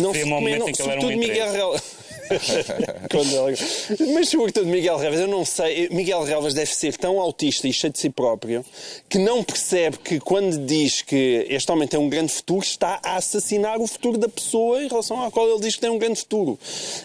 não 0.00 0.12
se 0.12 0.24
recomendam. 0.24 0.74
Sobretudo 0.74 1.16
Miguel. 1.16 1.46
Quando 1.46 1.74
ele- 1.74 1.82
Mas 4.14 4.28
sobretudo 4.28 4.66
Miguel 4.66 4.96
Relvas, 4.96 5.20
eu 5.20 5.28
não 5.28 5.44
sei. 5.44 5.88
Miguel 5.90 6.22
Relvas 6.22 6.54
deve 6.54 6.72
ser 6.74 6.96
tão 6.96 7.20
autista 7.20 7.68
e 7.68 7.72
cheio 7.72 7.92
de 7.92 7.98
si 7.98 8.10
próprio 8.10 8.64
que 9.08 9.18
não 9.18 9.42
percebe 9.42 9.98
que 9.98 10.18
quando 10.20 10.58
diz 10.66 11.02
que 11.02 11.46
este 11.48 11.70
homem 11.70 11.86
tem 11.88 11.98
um 11.98 12.08
grande 12.08 12.32
futuro, 12.32 12.60
está 12.64 13.00
a 13.02 13.16
assassinar 13.16 13.80
o 13.80 13.86
futuro 13.86 14.18
da 14.18 14.28
pessoa 14.28 14.82
em 14.82 14.88
relação 14.88 15.22
à 15.22 15.30
qual 15.30 15.48
ele 15.48 15.60
diz 15.60 15.74
que 15.74 15.80
tem 15.80 15.90
um 15.90 15.98
grande 15.98 16.20
futuro. 16.20 16.58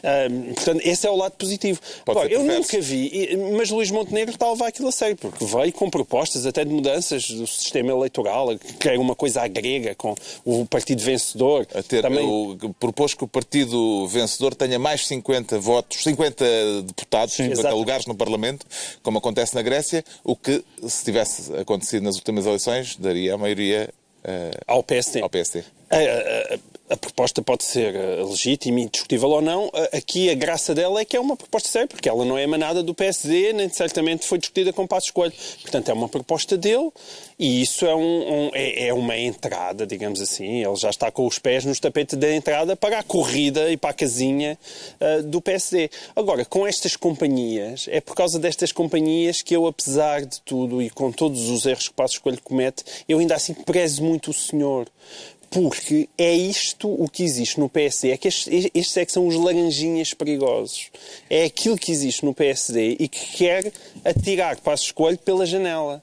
Ahm, 0.03 0.53
portanto, 0.53 0.81
esse 0.83 1.05
é 1.07 1.09
o 1.09 1.15
lado 1.15 1.33
positivo. 1.33 1.79
Agora, 2.07 2.27
eu 2.31 2.43
nunca 2.43 2.79
vi, 2.81 3.37
mas 3.57 3.69
Luís 3.69 3.91
Montenegro 3.91 4.33
está 4.33 4.45
a 4.47 4.51
levar 4.51 4.67
aquilo 4.67 4.87
a 4.87 4.91
sério, 4.91 5.15
porque 5.15 5.43
veio 5.45 5.71
com 5.73 5.89
propostas 5.89 6.45
até 6.45 6.63
de 6.65 6.71
mudanças 6.71 7.29
do 7.29 7.45
sistema 7.47 7.91
eleitoral, 7.91 8.57
que 8.57 8.73
quer 8.73 8.97
uma 8.97 9.15
coisa 9.15 9.47
grega, 9.47 9.95
com 9.95 10.15
o 10.45 10.65
partido 10.65 11.01
vencedor. 11.01 11.65
Também- 12.01 12.25
propôs 12.79 13.13
que 13.13 13.23
o 13.23 13.27
partido 13.27 14.07
vencedor 14.07 14.53
tenha 14.55 14.79
mais 14.79 15.07
50 15.11 15.59
votos, 15.59 16.03
50 16.03 16.45
deputados, 16.83 17.33
50 17.33 17.59
exato. 17.59 17.75
lugares 17.75 18.05
no 18.05 18.15
Parlamento, 18.15 18.65
como 19.03 19.17
acontece 19.17 19.55
na 19.55 19.61
Grécia, 19.61 20.05
o 20.23 20.35
que, 20.35 20.63
se 20.87 21.03
tivesse 21.03 21.53
acontecido 21.55 22.03
nas 22.03 22.15
últimas 22.15 22.45
eleições, 22.45 22.95
daria 22.95 23.33
a 23.33 23.37
maioria 23.37 23.89
eh, 24.23 24.51
ao 24.65 24.81
PSD. 24.81 25.21
ao 25.21 25.29
PSD. 25.29 25.63
A, 26.91 26.97
proposta 26.97 27.41
pode 27.41 27.63
ser 27.63 27.95
eh, 27.95 28.23
legítima 28.23 28.81
e 28.81 28.89
discutível 28.89 29.29
ou 29.29 29.41
não. 29.41 29.69
A- 29.73 29.97
Aqui 29.97 30.29
a 30.29 30.33
graça 30.33 30.73
dela 30.75 30.99
é 31.01 31.05
que 31.05 31.15
é 31.15 31.19
uma 31.19 31.35
proposta 31.37 31.69
séria, 31.69 31.87
porque 31.87 32.07
ela 32.09 32.23
não 32.25 32.37
é 32.37 32.43
emanada 32.43 32.81
do 32.83 32.93
PSD, 32.93 33.53
nem 33.53 33.69
certamente 33.69 34.25
foi 34.25 34.37
discutida 34.37 34.73
com 34.73 34.85
Passo 34.87 35.07
Escolho. 35.07 35.33
Portanto, 35.61 35.89
é 35.89 35.93
uma 35.93 36.09
proposta 36.09 36.57
dele 36.57 36.89
e 37.39 37.61
isso 37.61 37.85
é, 37.85 37.95
um- 37.95 38.47
um- 38.47 38.51
é, 38.53 38.87
é 38.87 38.93
uma 38.93 39.17
entrada, 39.17 39.85
digamos 39.87 40.21
assim. 40.21 40.63
Ele 40.63 40.75
já 40.75 40.89
está 40.89 41.09
com 41.11 41.25
os 41.25 41.39
pés 41.39 41.63
nos 41.65 41.79
tapetes 41.79 42.17
da 42.17 42.33
entrada 42.33 42.75
para 42.75 42.99
a 42.99 43.03
corrida 43.03 43.71
e 43.71 43.77
para 43.77 43.91
a 43.91 43.93
casinha 43.93 44.57
eh, 44.99 45.21
do 45.21 45.41
PSD. 45.41 45.89
Agora, 46.15 46.43
com 46.45 46.65
estas 46.67 46.95
companhias, 46.95 47.87
é 47.89 48.01
por 48.01 48.15
causa 48.15 48.37
destas 48.39 48.71
companhias 48.71 49.41
que 49.41 49.55
eu, 49.55 49.65
apesar 49.67 50.25
de 50.25 50.41
tudo 50.41 50.81
e 50.81 50.89
com 50.89 51.11
todos 51.11 51.49
os 51.49 51.65
erros 51.65 51.87
que 51.87 51.93
Passo 51.93 52.15
Escolho 52.15 52.41
comete, 52.43 52.83
eu 53.07 53.19
ainda 53.19 53.35
assim 53.35 53.53
prezo 53.53 54.03
muito 54.03 54.31
o 54.31 54.33
senhor. 54.33 54.87
Porque 55.51 56.07
é 56.17 56.33
isto 56.33 56.87
o 56.87 57.09
que 57.09 57.23
existe 57.23 57.59
no 57.59 57.67
PSD. 57.67 58.11
É 58.11 58.17
que 58.17 58.29
estes, 58.29 58.71
estes 58.73 58.95
é 58.95 59.05
que 59.05 59.11
são 59.11 59.27
os 59.27 59.35
laranjinhas 59.35 60.13
perigosos. 60.13 60.89
É 61.29 61.43
aquilo 61.43 61.77
que 61.77 61.91
existe 61.91 62.23
no 62.23 62.33
PSD 62.33 62.95
e 62.97 63.07
que 63.09 63.37
quer 63.37 63.71
atirar 64.05 64.61
Passo 64.61 64.85
Escolho 64.85 65.17
pela 65.17 65.45
janela. 65.45 66.01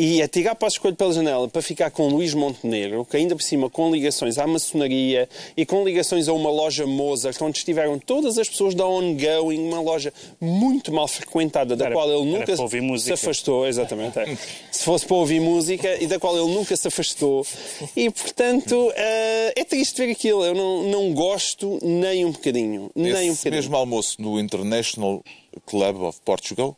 E 0.00 0.22
atirar 0.22 0.54
Passo 0.54 0.76
Escolho 0.76 0.94
pela 0.94 1.12
janela 1.12 1.48
para 1.48 1.60
ficar 1.60 1.90
com 1.90 2.06
Luís 2.06 2.32
Montenegro, 2.32 3.04
que 3.04 3.16
ainda 3.16 3.34
por 3.34 3.42
cima 3.42 3.68
com 3.68 3.90
ligações 3.90 4.38
à 4.38 4.46
maçonaria 4.46 5.28
e 5.56 5.66
com 5.66 5.82
ligações 5.84 6.28
a 6.28 6.32
uma 6.32 6.50
loja 6.50 6.86
Mozart, 6.86 7.36
onde 7.42 7.58
estiveram 7.58 7.98
todas 7.98 8.38
as 8.38 8.48
pessoas 8.48 8.76
da 8.76 8.86
Ongoing, 8.86 9.58
uma 9.66 9.80
loja 9.80 10.12
muito 10.40 10.92
mal 10.92 11.08
frequentada, 11.08 11.74
da 11.74 11.86
Era- 11.86 11.94
qual 11.96 12.06
ele 12.08 12.20
era 12.20 12.38
nunca 12.38 12.52
para 12.54 12.62
ouvir 12.62 12.78
se 12.80 12.86
música. 12.86 13.14
afastou, 13.14 13.66
exatamente. 13.66 14.16
é. 14.20 14.36
Se 14.70 14.84
fosse 14.84 15.04
para 15.04 15.16
ouvir 15.16 15.40
música 15.40 16.00
e 16.00 16.06
da 16.06 16.20
qual 16.20 16.36
ele 16.38 16.54
nunca 16.54 16.76
se 16.76 16.86
afastou. 16.86 17.44
E, 17.96 18.08
portanto, 18.08 18.92
eh, 18.94 19.52
é 19.56 19.64
triste 19.64 19.96
ver 20.06 20.12
aquilo. 20.12 20.44
Eu 20.44 20.54
não, 20.54 20.84
não 20.84 21.12
gosto 21.12 21.80
nem 21.82 22.24
um 22.24 22.30
bocadinho. 22.30 22.88
Nem 22.94 23.12
um 23.12 23.16
Esse 23.32 23.38
bocadinho. 23.38 23.54
mesmo 23.62 23.76
almoço 23.76 24.22
no 24.22 24.38
International 24.38 25.24
Club 25.66 26.02
of 26.02 26.20
Portugal, 26.24 26.76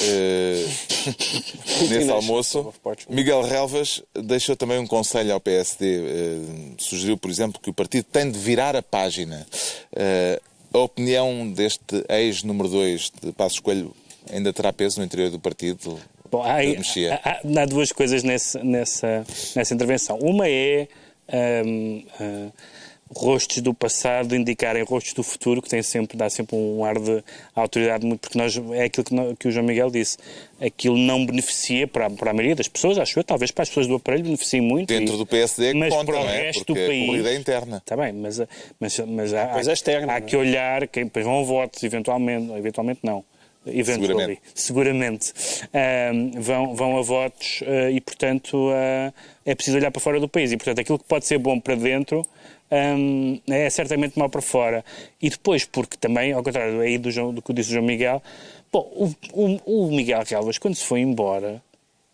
eh, 0.00 0.66
nesse 1.88 2.10
almoço. 2.10 2.72
Miguel 3.08 3.42
Relvas 3.42 4.02
deixou 4.14 4.56
também 4.56 4.78
um 4.78 4.86
conselho 4.86 5.32
ao 5.32 5.40
PSD. 5.40 6.00
eh, 6.04 6.38
sugeriu, 6.78 7.16
por 7.16 7.30
exemplo, 7.30 7.60
que 7.60 7.70
o 7.70 7.74
partido 7.74 8.04
tem 8.04 8.30
de 8.30 8.38
virar 8.38 8.76
a 8.76 8.82
página. 8.82 9.46
Eh, 9.94 10.40
a 10.72 10.78
opinião 10.78 11.50
deste 11.50 12.04
ex-número 12.08 12.68
2 12.68 13.10
de 13.22 13.32
Passos 13.32 13.58
Coelho 13.60 13.94
ainda 14.32 14.52
terá 14.52 14.72
peso 14.72 15.00
no 15.00 15.04
interior 15.06 15.30
do 15.30 15.38
partido? 15.40 15.98
Bom, 16.30 16.42
há, 16.42 16.58
há- 16.58 17.20
há- 17.24 17.40
há 17.62 17.66
duas 17.66 17.90
coisas 17.90 18.22
nesse- 18.22 18.58
nessa, 18.62 19.26
nessa 19.56 19.74
intervenção. 19.74 20.16
Uma 20.18 20.48
é 20.48 20.86
hum, 21.64 22.04
ah, 22.20 22.50
rostos 23.14 23.58
do 23.60 23.74
passado 23.74 24.36
indicarem 24.36 24.82
rostos 24.84 25.12
do 25.14 25.22
futuro, 25.22 25.60
que 25.60 25.68
tem 25.68 25.82
sempre, 25.82 26.16
dá 26.16 26.30
sempre 26.30 26.54
um 26.56 26.84
ar 26.84 26.98
de 26.98 27.22
autoridade, 27.54 28.06
muito, 28.06 28.20
porque 28.20 28.38
nós, 28.38 28.56
é 28.72 28.84
aquilo 28.84 29.04
que, 29.04 29.36
que 29.36 29.48
o 29.48 29.50
João 29.50 29.66
Miguel 29.66 29.90
disse. 29.90 30.16
Aquilo 30.60 30.96
não 30.96 31.24
beneficia 31.26 31.88
para, 31.88 32.06
a- 32.06 32.10
para 32.10 32.30
a 32.30 32.34
maioria 32.34 32.54
das 32.54 32.68
pessoas, 32.68 32.98
acho 32.98 33.18
eu, 33.18 33.24
talvez 33.24 33.50
para 33.50 33.62
as 33.62 33.68
pessoas 33.68 33.86
do 33.86 33.94
aparelho 33.96 34.24
beneficie 34.24 34.60
muito. 34.60 34.88
Dentro 34.88 35.14
e- 35.14 35.18
do 35.18 35.26
PSD 35.26 35.74
mas 35.74 35.92
conta, 35.92 36.12
para 36.12 36.20
o 36.22 36.28
é? 36.28 36.42
resto 36.42 36.64
Porque 36.66 36.80
do 36.80 36.84
a 36.84 36.88
país. 36.88 37.06
corrida 37.06 37.30
é 37.30 37.34
interna. 37.36 37.76
Está 37.78 37.96
bem, 37.96 38.12
mas, 38.12 38.40
mas, 38.78 38.98
mas 39.00 39.34
há, 39.34 39.58
é 39.58 39.72
externa, 39.72 40.04
há 40.14 40.20
não 40.20 40.26
é? 40.26 40.28
que 40.28 40.36
olhar, 40.36 40.86
quem 40.86 41.04
depois 41.04 41.24
vão 41.24 41.40
a 41.40 41.42
votos, 41.42 41.82
eventualmente, 41.82 42.52
eventualmente 42.52 43.00
não. 43.02 43.24
Eventually, 43.66 44.38
seguramente, 44.54 45.32
Ahm, 45.72 46.30
vão, 46.40 46.74
vão 46.74 46.96
a 46.98 47.02
votos 47.02 47.62
ah, 47.66 47.90
e, 47.90 48.00
portanto, 48.00 48.70
ah, 48.72 49.12
é 49.44 49.54
preciso 49.54 49.76
olhar 49.76 49.90
para 49.90 50.00
fora 50.00 50.18
do 50.18 50.28
país. 50.28 50.50
E, 50.52 50.56
portanto, 50.56 50.78
aquilo 50.80 50.98
que 50.98 51.04
pode 51.04 51.26
ser 51.26 51.38
bom 51.38 51.60
para 51.60 51.74
dentro 51.74 52.26
ahm, 52.70 53.38
é 53.48 53.68
certamente 53.68 54.18
mau 54.18 54.28
para 54.30 54.40
fora. 54.40 54.84
E 55.20 55.28
depois, 55.28 55.64
porque 55.64 55.96
também, 55.98 56.32
ao 56.32 56.42
contrário 56.42 56.80
aí 56.80 56.96
do, 56.98 57.10
João- 57.10 57.34
do 57.34 57.42
que 57.42 57.52
disse 57.52 57.70
o 57.70 57.72
João 57.74 57.84
Miguel, 57.84 58.22
bom, 58.72 58.90
o, 58.94 59.14
o, 59.66 59.86
o 59.88 59.92
Miguel 59.94 60.22
Galvas, 60.30 60.56
quando 60.58 60.74
se 60.74 60.84
foi 60.84 61.00
embora, 61.00 61.62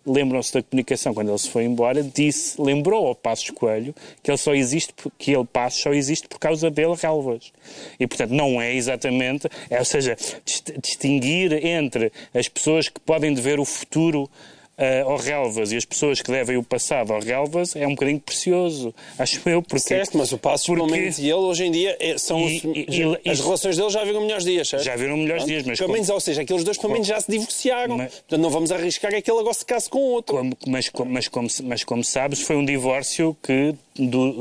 lembram-se 0.07 0.55
da 0.55 0.63
comunicação 0.63 1.13
quando 1.13 1.31
ele 1.31 1.39
se 1.39 1.51
foi 1.51 1.65
embora, 1.65 2.03
disse, 2.03 2.61
lembrou 2.61 3.07
ao 3.09 3.15
Passos 3.15 3.51
Coelho 3.51 3.95
que 4.23 4.31
ele 4.31 4.39
só 4.39 4.55
existe, 4.55 4.95
que 5.19 5.33
ele 5.33 5.45
Passos 5.45 5.83
só 5.83 5.93
existe 5.93 6.29
por 6.29 6.39
causa 6.39 6.71
dele 6.71 6.95
Relvas. 6.95 7.53
E 7.99 8.07
portanto 8.07 8.31
não 8.31 8.61
é 8.61 8.75
exatamente, 8.75 9.49
é, 9.69 9.79
ou 9.79 9.85
seja, 9.85 10.17
dist- 10.45 10.73
distinguir 10.81 11.53
entre 11.67 12.13
as 12.33 12.49
pessoas 12.49 12.89
que 12.89 13.01
podem 13.01 13.35
dever 13.35 13.59
o 13.59 13.65
futuro 13.65 14.31
ah, 14.79 15.03
ao 15.05 15.17
Relvas 15.17 15.73
e 15.73 15.77
as 15.77 15.85
pessoas 15.85 16.21
que 16.21 16.31
devem 16.31 16.57
o 16.57 16.63
passado 16.63 17.13
ao 17.13 17.21
Relvas 17.21 17.75
é 17.77 17.87
um 17.87 17.91
bocadinho 17.91 18.21
precioso, 18.21 18.95
acho 19.19 19.41
eu, 19.49 19.63
porque 19.63 19.81
Certo, 19.81 20.17
mas 20.19 20.33
o 20.33 20.39
Passo, 20.39 20.67
pelo 20.73 20.87
porque- 20.87 21.01
menos, 21.01 21.19
e 21.19 21.25
ele 21.25 21.35
hoje 21.35 21.65
em 21.65 21.71
dia 21.71 21.97
é- 21.99 22.19
são 22.19 22.41
E- 22.41 22.57
os- 22.59 22.65
e- 22.65 23.19
e- 23.25 23.31
as 23.31 23.41
relações 23.41 23.77
dele 23.77 23.91
já 23.91 24.05
viram 24.05 24.21
melhores 24.21 24.45
dias, 24.45 24.69
certo? 24.69 24.83
Já 24.85 24.97
viram 24.97 25.17
melhores 25.17 25.45
dias, 25.47 25.63
mas 25.65 25.79
pelo 25.79 25.93
menos, 25.93 26.09
ou 26.09 26.21
seja, 26.21 26.43
aqueles 26.43 26.65
dois 26.65 26.77
pelo 26.79 26.93
menos 26.93 27.07
já 27.07 27.21
se 27.21 27.31
divorciaram. 27.31 27.97
Mas- 27.97 28.15
Portanto, 28.15 28.41
não 28.41 28.51
vamos 28.51 28.71
arriscar 28.73 29.11
que 29.11 29.17
aquele 29.19 29.39
agora 29.39 29.55
se 29.55 29.65
case 29.65 29.89
com 29.89 29.99
outro. 29.99 30.37
Como- 30.37 30.57
mas, 30.67 30.89
como- 30.89 31.11
mas, 31.11 31.29
como, 31.29 31.49
mas 31.65 31.85
como 31.85 32.05
sabes, 32.05 32.41
foi 32.43 32.57
um 32.57 32.65
divórcio 32.65 33.37
que 33.43 33.75
du- 33.99 34.35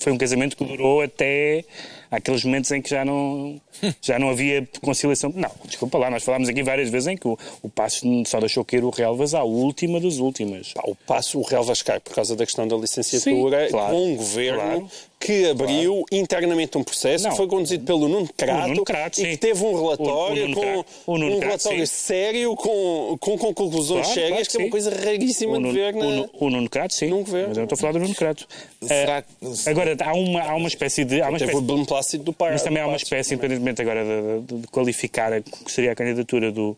foi 0.00 0.12
um 0.12 0.18
casamento 0.18 0.56
que 0.56 0.64
durou 0.64 1.00
até 1.02 1.64
aqueles 2.10 2.44
momentos 2.44 2.70
em 2.70 2.80
que 2.80 2.90
já 2.90 3.04
não, 3.04 3.60
já 4.00 4.18
não 4.18 4.30
havia 4.30 4.66
conciliação. 4.80 5.32
Não, 5.34 5.50
desculpa 5.64 5.98
lá, 5.98 6.10
nós 6.10 6.22
falámos 6.24 6.48
aqui 6.48 6.62
várias 6.62 6.88
vezes 6.90 7.08
em 7.08 7.16
que 7.16 7.26
o, 7.28 7.38
o 7.62 7.68
Passos 7.68 8.02
só 8.28 8.38
deixou 8.40 8.64
cair 8.64 8.84
o 8.84 8.90
Relvas 8.90 9.34
à 9.34 9.42
última 9.42 10.00
das 10.00 10.18
últimas. 10.18 10.72
Pá, 10.72 10.82
o 10.86 10.94
passo, 10.94 11.38
o 11.38 11.42
Real 11.42 11.64
Vascai, 11.64 12.00
por 12.00 12.14
causa 12.14 12.34
da 12.36 12.44
questão 12.44 12.66
da 12.66 12.76
licenciatura, 12.76 13.66
Sim, 13.66 13.70
claro, 13.72 13.94
com 13.94 14.12
um 14.12 14.16
governo 14.16 14.58
claro. 14.60 14.88
Que 15.26 15.50
abriu 15.50 16.04
internamente 16.12 16.78
um 16.78 16.84
processo 16.84 17.24
Não. 17.24 17.30
que 17.32 17.36
foi 17.36 17.46
conduzido 17.48 17.84
pelo 17.84 18.08
Nuno 18.08 18.28
Crato, 18.36 18.68
Nuno 18.68 18.84
Crato, 18.84 19.20
e 19.20 19.30
que 19.30 19.36
teve 19.36 19.64
um 19.64 19.68
O- 19.68 19.72
o 19.74 19.82
relatório 19.82 20.42
Nuno 20.48 20.54
com 20.54 20.60
Crato- 20.62 20.86
o 21.06 21.18
Nuno 21.18 21.26
um 21.36 21.40
Crato, 21.40 21.46
relatório 21.64 21.86
sim. 21.86 21.94
sério 21.94 22.54
com, 22.56 23.16
com, 23.18 23.36
com 23.38 23.52
conclusões 23.54 24.02
Claro, 24.06 24.14
sérias, 24.14 24.30
claro 24.48 24.50
que 24.50 24.56
é 24.56 24.60
uma 24.60 24.70
coisa 24.70 24.90
raríssima 24.90 25.52
O 25.52 25.56
de 25.56 25.62
Nuno, 25.62 25.74
ver 25.74 25.94
na... 25.94 26.06
o 26.06 26.30
o 26.46 26.50
Nuno 26.50 26.70
Crato, 26.70 26.94
sim. 26.94 27.08
Num 27.08 27.22
governo. 27.24 27.48
Mas 27.48 27.56
eu 27.56 27.60
não 27.62 27.64
estou 27.64 27.76
a 27.76 27.78
falar 27.80 27.92
do 27.92 27.98
Nuno 27.98 28.14
Crato. 28.14 28.46
Será 28.82 29.18
Eh, 29.18 29.22
que- 29.22 29.68
agora, 29.70 29.96
há 30.04 30.12
uma, 30.14 30.42
há 30.42 30.54
uma 30.54 30.68
espécie 30.68 31.04
de. 31.04 31.20
Há 31.20 31.28
uma 31.28 31.38
Teve 31.38 31.50
espécie 31.50 31.56
o 31.58 31.74
Beneplácito 31.74 32.24
do 32.24 32.32
Par. 32.32 32.52
Mas 32.52 32.62
também 32.62 32.82
há 32.82 32.86
uma 32.86 32.96
espécie, 32.96 33.34
independentemente 33.34 33.82
agora 33.82 34.04
de, 34.04 34.40
de- 34.54 34.60
de 34.62 34.66
qualificar 34.68 35.32
a, 35.32 35.40
que 35.40 35.72
seria 35.72 35.92
a 35.92 35.94
candidatura 35.96 36.52
do, 36.52 36.76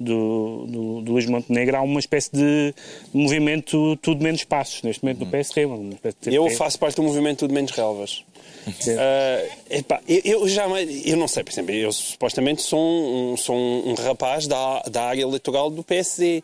do, 0.00 0.66
do, 0.66 1.00
do 1.02 1.12
Luís 1.12 1.26
Montenegro, 1.26 1.76
há 1.76 1.82
uma 1.82 2.00
espécie 2.00 2.30
de 2.32 2.74
movimento 3.12 3.96
tudo 3.98 4.22
menos 4.22 4.42
passos 4.44 4.82
neste 4.82 5.04
momento 5.04 5.18
uma 5.22 5.94
espécie 5.94 6.16
de 6.22 6.34
Eu 6.34 6.48
faço 6.50 6.78
parte 6.78 6.96
do 6.96 7.02
movimento 7.02 7.40
Tudo 7.40 7.54
Menos 7.54 7.70
Relvas. 7.70 8.24
Ah, 8.98 9.46
epá, 9.70 10.00
eu, 10.08 10.20
eu 10.24 10.48
jamais, 10.48 11.06
eu 11.06 11.16
não 11.16 11.28
sei, 11.28 11.42
por 11.42 11.52
exemplo, 11.52 11.74
eu 11.74 11.92
supostamente 11.92 12.62
sou 12.62 12.80
um, 12.80 13.36
sou 13.36 13.56
um, 13.56 13.90
um 13.90 13.94
rapaz 13.94 14.46
da, 14.46 14.82
da 14.82 15.04
área 15.04 15.22
eleitoral 15.22 15.70
do 15.70 15.82
PSD. 15.82 16.42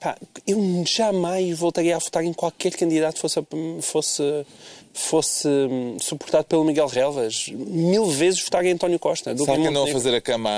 Epá, 0.00 0.16
eu 0.46 0.84
jamais 0.86 1.58
voltaria 1.58 1.96
a 1.96 1.98
votar 1.98 2.24
em 2.24 2.32
qualquer 2.32 2.72
candidato 2.72 3.18
fosse, 3.18 3.40
fosse, 3.82 4.22
fosse 5.00 5.46
hum, 5.48 5.96
suportado 6.00 6.44
pelo 6.44 6.64
Miguel 6.64 6.86
Relvas. 6.86 7.48
Mil 7.48 8.06
vezes 8.06 8.40
votaria 8.42 8.70
em 8.70 8.74
António 8.74 8.98
Costa. 8.98 9.34
do 9.34 9.44
Será 9.44 9.56
que 9.56 9.66
andam 9.66 9.84
a 9.84 9.86
fazer 9.88 10.14
a 10.14 10.20
cama 10.20 10.50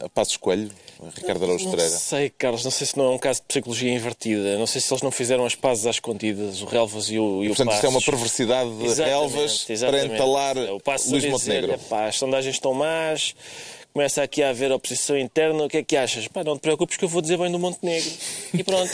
a, 0.00 0.04
a 0.06 0.08
Passos 0.08 0.36
Coelho? 0.36 0.70
Ricardo 1.16 1.44
Araújo 1.44 1.64
Não 1.64 1.72
Pereira. 1.72 1.90
sei, 1.96 2.30
Carlos, 2.30 2.64
não 2.64 2.70
sei 2.70 2.86
se 2.86 2.96
não 2.96 3.04
é 3.06 3.10
um 3.10 3.18
caso 3.18 3.40
de 3.40 3.46
psicologia 3.46 3.92
invertida. 3.92 4.56
Não 4.58 4.66
sei 4.66 4.80
se 4.80 4.92
eles 4.92 5.02
não 5.02 5.10
fizeram 5.10 5.44
as 5.44 5.54
pazes 5.54 5.86
às 5.86 5.96
escondidas, 5.96 6.62
o 6.62 6.64
Relvas 6.66 7.10
e 7.10 7.18
o, 7.18 7.44
e 7.44 7.48
o 7.48 7.54
Portanto, 7.54 7.74
isto 7.74 7.84
é 7.86 7.88
uma 7.88 7.94
Passos. 7.98 8.06
perversidade 8.06 8.70
de 8.78 8.84
Exatamente, 8.86 9.10
relvas 9.10 9.64
para 9.64 9.72
exatamente. 9.74 10.14
entalar 10.14 10.56
o 10.56 10.80
Luís 11.10 11.24
Montenegro. 11.26 11.72
"Epá, 11.74 12.06
as 12.06 12.16
sondagens 12.16 12.54
estão 12.56 12.72
más, 12.72 13.34
começa 13.96 14.24
aqui 14.24 14.42
a 14.42 14.50
haver 14.50 14.72
oposição 14.72 15.16
interna, 15.16 15.66
o 15.66 15.68
que 15.68 15.76
é 15.76 15.82
que 15.84 15.96
achas? 15.96 16.26
Pá, 16.26 16.42
não 16.42 16.56
te 16.58 16.62
preocupes 16.62 16.96
que 16.96 17.04
eu 17.04 17.08
vou 17.08 17.22
dizer 17.22 17.38
bem 17.38 17.48
do 17.52 17.60
Montenegro. 17.60 18.10
E 18.52 18.64
pronto. 18.64 18.90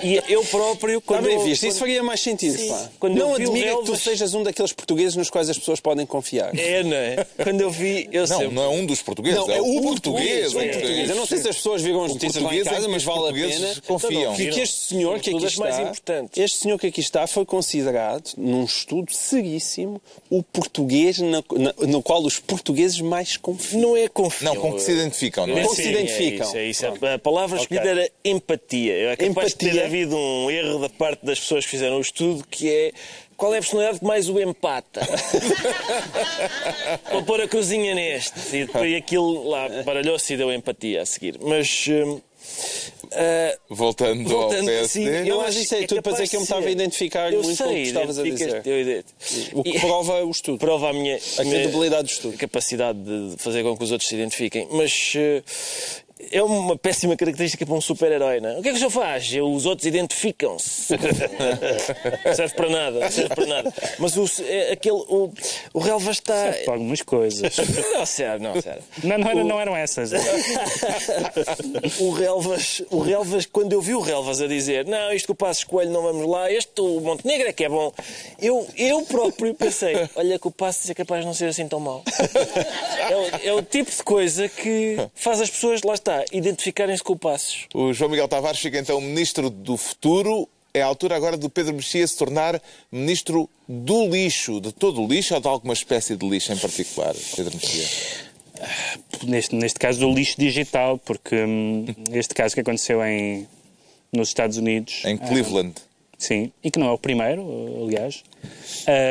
e 0.00 0.22
eu 0.28 0.44
próprio, 0.44 0.98
Está 0.98 1.14
quando... 1.14 1.24
bem 1.24 1.34
eu- 1.34 1.42
visto, 1.44 1.62
quando- 1.62 1.70
isso 1.70 1.78
faria 1.80 2.02
mais 2.04 2.20
sentido. 2.20 2.56
Sim. 2.56 2.68
pá. 2.68 2.88
Quando 3.00 3.16
eu 3.18 3.26
não 3.26 3.34
admira 3.34 3.76
que 3.78 3.84
tu 3.84 3.96
sejas 3.96 4.32
um 4.32 4.44
daqueles 4.44 4.72
portugueses 4.72 5.16
nos 5.16 5.28
quais 5.28 5.50
as 5.50 5.58
pessoas 5.58 5.80
podem 5.80 6.06
confiar. 6.06 6.56
É, 6.56 6.84
não 6.84 6.96
é? 6.96 7.26
Quando 7.42 7.62
eu 7.62 7.70
vi, 7.72 8.08
eu 8.12 8.24
Não, 8.28 8.38
sempre... 8.38 8.54
não 8.54 8.62
é 8.62 8.68
um 8.68 8.86
dos 8.86 9.02
portugueses, 9.02 9.40
Não, 9.40 9.50
é, 9.50 9.56
é 9.56 9.60
o 9.60 9.82
português. 9.82 10.54
o 10.54 10.60
é 10.60 10.68
português. 10.68 11.10
Eu 11.10 11.16
não 11.16 11.26
sei 11.26 11.38
se 11.38 11.48
as 11.48 11.56
pessoas 11.56 11.82
viram 11.82 12.04
as 12.04 12.12
notícias 12.12 12.34
lá 12.44 12.54
em 12.54 12.62
português 12.62 12.66
é 12.68 12.70
casa, 12.70 12.86
que 12.86 12.92
mas 12.92 13.02
os 13.02 13.06
vale 13.06 13.18
a 13.18 13.22
portugueses 13.22 13.58
pena. 13.60 13.82
confiam. 13.88 14.34
Que, 14.36 14.46
que 14.52 14.60
este 14.60 14.78
senhor 14.86 15.18
que 15.18 15.30
aqui 15.34 15.46
está, 15.46 15.92
este 16.36 16.58
senhor 16.58 16.78
que 16.78 16.86
aqui 16.86 17.00
está 17.00 17.26
foi 17.26 17.44
considerado, 17.44 18.30
num 18.36 18.62
estudo 18.64 19.12
seríssimo, 19.12 20.00
o 20.30 20.44
português 20.44 21.18
na- 21.18 21.42
na- 21.58 21.74
no 21.88 22.00
qual 22.00 22.22
os 22.22 22.38
portugueses 22.38 23.00
mais 23.00 23.36
confiam. 23.36 23.80
Não 23.82 23.96
é 23.96 24.11
Não, 24.42 24.56
com 24.56 24.72
que 24.74 24.80
se 24.80 24.92
identificam, 24.92 25.46
não 25.46 25.58
é? 25.58 25.62
Com 25.62 25.70
que 25.70 25.76
se 25.76 25.82
Sim, 25.84 25.90
identificam. 25.90 26.46
É 26.54 26.64
isso, 26.64 26.86
é 26.86 26.90
isso. 26.90 27.06
A 27.06 27.18
palavra 27.18 27.60
Ok. 27.60 27.76
escolhida 27.76 28.00
era 28.00 28.10
empatia. 28.24 29.12
É 29.12 29.16
capaz 29.16 29.48
de 29.52 29.56
ter 29.56 29.66
Empatia. 29.66 29.86
havido 29.86 30.16
um 30.16 30.50
erro 30.50 30.78
da 30.80 30.88
parte 30.88 31.24
das 31.24 31.38
pessoas 31.40 31.64
que 31.64 31.70
fizeram 31.70 31.96
o 31.96 32.00
estudo 32.00 32.44
que 32.50 32.70
é 32.70 32.92
qual 33.36 33.52
é 33.54 33.58
a 33.58 33.60
personalidade 33.60 33.98
que 33.98 34.04
mais 34.06 34.28
o 34.28 34.38
empata? 34.38 35.00
Vou 37.10 37.22
pôr 37.24 37.40
a 37.40 37.48
cruzinha 37.48 37.94
neste. 37.94 38.38
E 38.56 38.66
depois 38.66 38.94
aquilo 38.94 39.48
lá 39.48 39.68
baralhou-se 39.84 40.32
e 40.32 40.36
deu 40.36 40.52
empatia 40.52 41.02
a 41.02 41.06
seguir. 41.06 41.38
Mas. 41.40 41.86
hum, 41.88 42.20
ah, 43.12 43.58
Voltando, 43.68 44.28
voltando, 44.28 44.70
ao 44.70 44.84
sim, 44.88 45.04
PSD. 45.04 45.30
eu 45.30 45.40
acho 45.40 45.48
acho 45.50 45.58
isso 45.60 45.74
é 45.74 45.78
que 45.80 45.86
tudo 45.86 46.02
para 46.02 46.12
dizer 46.12 46.28
que 46.28 46.36
eu 46.36 46.40
me 46.40 46.44
estava 46.44 46.66
a 46.66 46.70
identificar 46.70 47.32
Eu 47.32 47.42
muito 47.42 47.56
com 47.58 47.64
o 47.64 47.68
que 47.68 47.74
sei, 47.74 47.82
estavas 47.82 48.18
a 48.18 48.22
dizer. 48.22 48.62
eu 48.66 49.58
O 49.58 49.62
que 49.62 49.70
E- 49.76 49.80
prova 49.80 50.24
o 50.24 50.30
estudo. 50.30 50.58
prova 50.58 50.90
a 50.90 50.92
minha, 50.92 51.16
A 51.16 51.44
credibilidade 51.44 52.04
do 52.04 52.10
estudo. 52.10 52.38
capacidade 52.38 52.98
de 52.98 53.34
fazer 53.38 53.62
com 53.62 53.76
que 53.76 53.84
os 53.84 53.90
outros 53.92 54.08
se 54.08 54.14
identifiquem. 54.14 54.66
Mas 54.70 55.12
eh, 55.16 55.42
é 56.30 56.42
uma 56.42 56.76
péssima 56.76 57.16
característica 57.16 57.64
para 57.66 57.74
um 57.74 57.80
super-herói, 57.80 58.40
não 58.40 58.50
é? 58.50 58.58
O 58.58 58.62
que 58.62 58.68
é 58.68 58.70
que 58.72 58.76
o 58.76 58.78
senhor 58.78 58.90
faz? 58.90 59.30
Os 59.32 59.66
outros 59.66 59.86
identificam-se. 59.86 60.94
Serve 62.34 62.54
para 62.54 62.68
nada, 62.68 63.10
serve 63.10 63.34
para 63.34 63.46
nada. 63.46 63.74
Mas 63.98 64.16
o, 64.16 64.24
é 64.44 64.72
aquele, 64.72 64.96
o, 64.96 65.32
o 65.74 65.78
relva 65.78 66.10
está... 66.10 66.52
Para 66.64 66.74
algumas 66.74 67.02
coisas. 67.02 67.56
Não, 67.92 68.06
sério, 68.06 68.42
não, 68.42 68.60
sério. 68.60 68.82
Não, 69.02 69.18
não, 69.18 69.28
era- 69.30 69.44
não 69.44 69.60
eram 69.60 69.76
essas. 69.76 70.12
o 72.00 72.10
Relvas, 72.10 72.82
o 72.90 73.00
Relvas, 73.00 73.46
quando 73.46 73.72
eu 73.72 73.80
vi 73.80 73.94
o 73.94 74.00
Relvas 74.00 74.40
a 74.40 74.46
dizer 74.46 74.86
não, 74.86 75.12
isto 75.12 75.26
que 75.26 75.32
o 75.32 75.34
Passos 75.34 75.64
Coelho 75.64 75.90
não 75.90 76.02
vamos 76.02 76.26
lá, 76.28 76.50
este 76.50 76.80
o 76.80 77.00
Montenegro 77.00 77.48
é 77.48 77.52
que 77.52 77.64
é 77.64 77.68
bom, 77.68 77.92
eu, 78.40 78.66
eu 78.76 79.02
próprio 79.02 79.54
pensei, 79.54 80.08
olha 80.14 80.38
que 80.38 80.48
o 80.48 80.50
Passos 80.50 80.88
é 80.90 80.94
capaz 80.94 81.20
de 81.20 81.26
não 81.26 81.34
ser 81.34 81.46
assim 81.46 81.66
tão 81.68 81.80
mau. 81.80 82.02
É 83.08 83.16
o, 83.16 83.48
é 83.48 83.52
o 83.52 83.62
tipo 83.62 83.90
de 83.90 84.02
coisa 84.02 84.48
que 84.48 84.96
faz 85.14 85.40
as 85.40 85.50
pessoas, 85.50 85.82
lá 85.82 85.94
está, 85.94 86.11
identificarem-se 86.32 87.02
com 87.02 87.12
o 87.14 87.18
Passos. 87.18 87.66
O 87.74 87.92
João 87.92 88.10
Miguel 88.10 88.28
Tavares 88.28 88.60
fica 88.60 88.78
então 88.78 89.00
ministro 89.00 89.48
do 89.50 89.76
futuro. 89.76 90.48
É 90.74 90.80
a 90.80 90.86
altura 90.86 91.14
agora 91.16 91.36
do 91.36 91.50
Pedro 91.50 91.74
Mexia 91.74 92.06
se 92.06 92.16
tornar 92.16 92.60
ministro 92.90 93.48
do 93.68 94.06
lixo, 94.08 94.58
de 94.60 94.72
todo 94.72 95.02
o 95.02 95.06
lixo 95.06 95.34
ou 95.34 95.40
de 95.40 95.46
alguma 95.48 95.74
espécie 95.74 96.16
de 96.16 96.26
lixo 96.26 96.50
em 96.52 96.56
particular, 96.56 97.14
Pedro 97.36 97.54
Mexia? 97.54 97.86
Neste, 99.24 99.54
neste 99.54 99.78
caso 99.78 100.00
do 100.00 100.10
lixo 100.12 100.36
digital, 100.38 100.98
porque 100.98 101.34
hum, 101.44 101.86
este 102.12 102.34
caso 102.34 102.54
que 102.54 102.60
aconteceu 102.60 103.04
em, 103.04 103.46
nos 104.12 104.28
Estados 104.28 104.56
Unidos. 104.56 105.02
Em 105.04 105.16
Cleveland. 105.16 105.74
Sim, 106.18 106.52
e 106.62 106.70
que 106.70 106.78
não 106.78 106.86
é 106.86 106.90
o 106.92 106.98
primeiro, 106.98 107.42
aliás. 107.84 108.22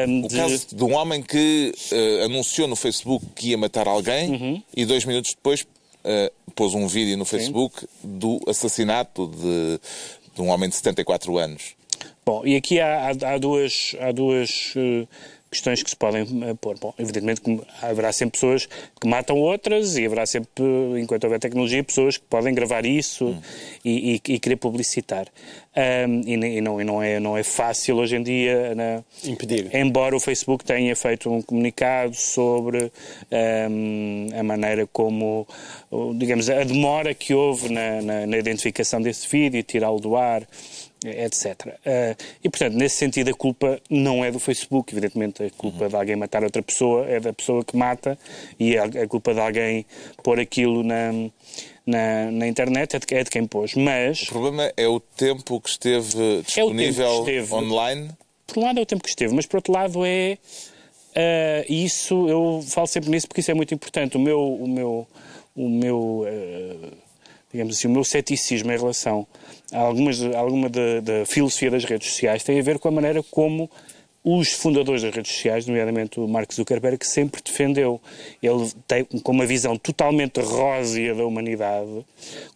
hum, 0.07 0.23
O 0.23 0.27
de- 0.29 0.35
caso 0.35 0.67
de 0.73 0.83
um 0.83 0.93
homem 0.95 1.21
que 1.21 1.73
eh, 1.91 2.23
anunciou 2.25 2.67
no 2.69 2.75
Facebook 2.75 3.25
que 3.35 3.49
ia 3.49 3.57
matar 3.57 3.85
alguém 3.87 4.31
Uhum. 4.31 4.63
e 4.75 4.85
dois 4.85 5.03
minutos 5.05 5.31
depois 5.35 5.65
eh, 6.03 6.31
pôs 6.55 6.73
um 6.73 6.87
vídeo 6.87 7.17
no 7.17 7.25
Facebook 7.25 7.87
do 8.03 8.39
assassinato 8.47 9.27
de, 9.27 9.79
de 10.35 10.41
um 10.41 10.49
homem 10.49 10.69
de 10.69 10.75
74 10.75 11.37
anos. 11.37 11.75
Bom, 12.25 12.45
e 12.45 12.55
aqui 12.55 12.79
há, 12.79 13.09
há- 13.09 13.33
há 13.33 13.37
duas, 13.37 13.95
há 13.99 14.11
duas 14.11 14.73
eh, 14.75 15.07
questões 15.51 15.83
que 15.83 15.89
se 15.89 15.95
podem 15.95 16.21
eh, 16.43 16.53
pôr. 16.61 16.77
Bom, 16.79 16.93
evidentemente 16.97 17.41
haverá 17.81 18.11
sempre 18.13 18.33
pessoas 18.39 18.67
que 18.99 19.07
matam 19.07 19.37
outras 19.37 19.97
e 19.97 20.05
haverá 20.05 20.25
sempre, 20.25 20.63
enquanto 20.97 21.25
houver 21.25 21.39
tecnologia, 21.39 21.83
pessoas 21.83 22.17
que 22.17 22.23
podem 22.29 22.53
gravar 22.53 22.85
isso 22.85 23.35
e, 23.83 24.15
e- 24.25 24.33
e 24.33 24.39
querer 24.39 24.55
publicitar. 24.55 25.27
Ahm, 25.75 26.21
e, 26.25 26.33
e 26.57 26.61
não, 26.61 26.79
não 26.83 27.01
é, 27.03 27.19
não 27.19 27.37
é 27.37 27.43
fácil 27.43 27.97
hoje 27.97 28.15
em 28.15 28.23
dia 28.23 28.73
né, 28.75 29.03
Impedir. 29.25 29.69
Embora 29.75 30.15
o 30.15 30.19
Facebook 30.19 30.63
tenha 30.65 30.95
feito 30.95 31.29
um 31.29 31.41
comunicado 31.41 32.15
sobre 32.15 32.91
ahm, 33.31 34.27
a 34.37 34.43
maneira 34.43 34.87
como, 34.91 35.47
digamos, 36.17 36.49
a 36.49 36.63
demora 36.63 37.13
que 37.13 37.33
houve 37.33 37.69
na, 37.69 38.01
na- 38.01 38.27
na 38.27 38.37
identificação 38.37 39.01
desse 39.01 39.27
vídeo 39.27 39.59
e 39.59 39.63
tirá-lo 39.63 39.99
do 39.99 40.15
ar, 40.15 40.43
etc. 41.03 41.77
Ah, 41.85 42.15
e, 42.43 42.49
portanto, 42.49 42.75
nesse 42.75 42.97
sentido, 42.97 43.29
a 43.31 43.33
culpa 43.33 43.79
não 43.89 44.23
é 44.23 44.31
do 44.31 44.39
Facebook. 44.39 44.93
Evidentemente, 44.93 45.43
a 45.43 45.49
culpa 45.51 45.89
de 45.89 45.95
alguém 45.95 46.15
matar 46.15 46.43
outra 46.43 46.61
pessoa 46.61 47.07
é 47.07 47.19
da 47.19 47.33
pessoa 47.33 47.63
que 47.63 47.75
mata 47.75 48.17
e 48.59 48.77
a, 48.77 49.07
culpa 49.07 49.33
de 49.33 49.39
alguém 49.39 49.85
pôr 50.23 50.39
aquilo 50.39 50.83
na, 50.83 51.11
na, 51.85 52.31
na 52.31 52.47
internet 52.47 52.95
é 52.95 52.99
de, 52.99 53.15
é 53.15 53.23
de 53.23 53.29
quem 53.29 53.45
pôs. 53.45 53.73
Mas, 53.75 54.23
O 54.23 54.27
problema 54.27 54.71
é 54.77 54.87
o 54.87 54.99
tempo 54.99 55.59
que 55.59 55.69
esteve 55.69 56.39
É 56.39 56.41
disponível 56.41 57.19
esteve. 57.19 57.53
online. 57.53 58.09
por 58.47 58.59
um 58.59 58.63
lado 58.65 58.79
é 58.79 58.81
o 58.83 58.85
tempo 58.85 59.03
que 59.03 59.09
esteve, 59.09 59.33
mas 59.33 59.45
por 59.45 59.57
outro 59.57 59.73
lado 59.73 60.05
é 60.05 60.37
ah, 61.15 61.65
isso, 61.67 62.27
eu 62.29 62.63
falo 62.67 62.87
sempre 62.87 63.09
nisso 63.09 63.27
porque 63.27 63.41
isso 63.41 63.51
é 63.51 63.53
muito 63.53 63.73
importante. 63.73 64.17
O 64.17 64.19
meu, 64.19 64.39
o 64.39 64.67
meu, 64.67 65.07
o 65.55 65.69
meu 65.69 66.25
ah, 66.27 66.93
digamos 67.51 67.77
assim, 67.77 67.87
o 67.87 67.91
meu 67.91 68.03
ceticismo 68.03 68.71
em 68.71 68.77
relação 68.77 69.27
algumas, 69.71 70.21
alguma 70.21 70.69
da, 70.69 70.99
da 71.01 71.25
filosofia 71.25 71.71
das 71.71 71.83
redes 71.83 72.11
sociais 72.11 72.43
tem 72.43 72.59
a 72.59 72.63
ver 72.63 72.79
com 72.79 72.87
a 72.87 72.91
maneira 72.91 73.23
como 73.23 73.69
os 74.23 74.53
fundadores 74.53 75.01
das 75.01 75.13
redes 75.15 75.31
sociais, 75.31 75.65
nomeadamente 75.65 76.19
o 76.19 76.27
Mark 76.27 76.53
Zuckerberg, 76.53 77.03
sempre 77.05 77.41
defendeu. 77.43 77.99
Ele 78.41 78.71
tem 78.87 79.03
com 79.03 79.31
uma 79.31 79.45
visão 79.45 79.75
totalmente 79.77 80.39
rósea 80.39 81.15
da 81.15 81.25
humanidade, 81.25 82.05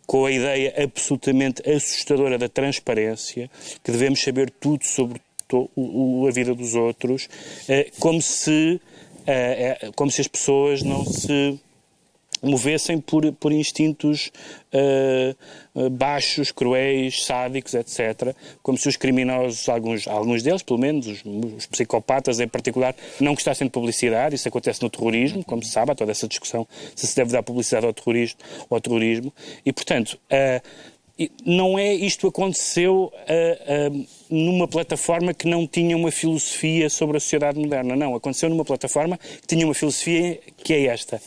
com 0.06 0.26
a 0.26 0.32
ideia 0.32 0.74
absolutamente 0.78 1.68
assustadora 1.68 2.38
da 2.38 2.48
transparência, 2.48 3.50
que 3.84 3.92
devemos 3.92 4.22
saber 4.22 4.52
tudo 4.52 4.86
sobre 4.86 5.20
a 6.28 6.32
vida 6.32 6.54
dos 6.54 6.76
outros, 6.76 7.30
eh, 7.68 7.92
como 8.00 8.22
se, 8.22 8.80
eh, 9.26 9.78
eh, 9.82 9.92
como 9.96 10.12
se 10.12 10.22
as 10.22 10.28
pessoas 10.28 10.84
não 10.84 11.06
se 11.06 11.60
movessem 12.44 13.00
por, 13.00 13.32
por 13.34 13.52
instintos 13.52 14.32
baixos, 15.92 16.52
cruéis, 16.52 17.26
sádicos, 17.26 17.74
etc. 17.74 18.36
Como 18.62 18.78
se 18.78 18.88
os 18.88 18.96
criminosos, 18.96 19.68
alguns, 19.68 20.08
alguns 20.08 20.42
deles, 20.42 20.64
pelo 20.64 20.80
menos, 20.80 21.08
os, 21.08 21.24
os 21.26 21.66
psicopatas 21.66 22.40
em 22.40 22.48
particular, 22.48 22.96
não 23.20 23.34
gostassem 23.34 23.68
de 23.68 23.72
publicidade. 23.72 24.36
Isso 24.36 24.48
acontece 24.48 24.82
no 24.82 24.90
terrorismo, 24.90 25.44
como 25.44 25.64
se 25.64 25.72
sabe, 25.72 25.92
há 25.92 25.96
toda 25.96 26.12
essa 26.12 26.28
discussão 26.28 26.68
se 26.96 27.08
se 27.08 27.16
deve 27.16 27.32
dar 27.32 27.44
publicidade 27.44 27.86
ao 27.86 27.94
terrorismo. 27.94 28.40
Ao 28.70 28.82
terrorismo. 28.82 29.34
E, 29.66 29.72
portanto, 29.72 30.18
eh, 30.30 30.62
e 31.18 31.32
não 31.46 31.80
é 31.80 31.94
isto 31.94 32.28
aconteceu 32.28 33.12
ah, 33.16 33.32
ah, 33.32 34.06
numa 34.30 34.68
plataforma 34.68 35.34
que 35.34 35.48
não 35.48 35.66
tinha 35.66 35.96
uma 35.96 36.12
filosofia 36.12 36.90
sobre 36.90 37.18
a 37.18 37.20
sociedade 37.22 37.58
moderna. 37.58 37.96
Não, 37.96 38.16
aconteceu 38.16 38.50
numa 38.50 38.66
plataforma 38.66 39.18
que 39.18 39.48
tinha 39.48 39.66
uma 39.66 39.74
filosofia 39.74 40.40
que 40.58 40.74
é 40.74 40.86
esta. 40.88 41.22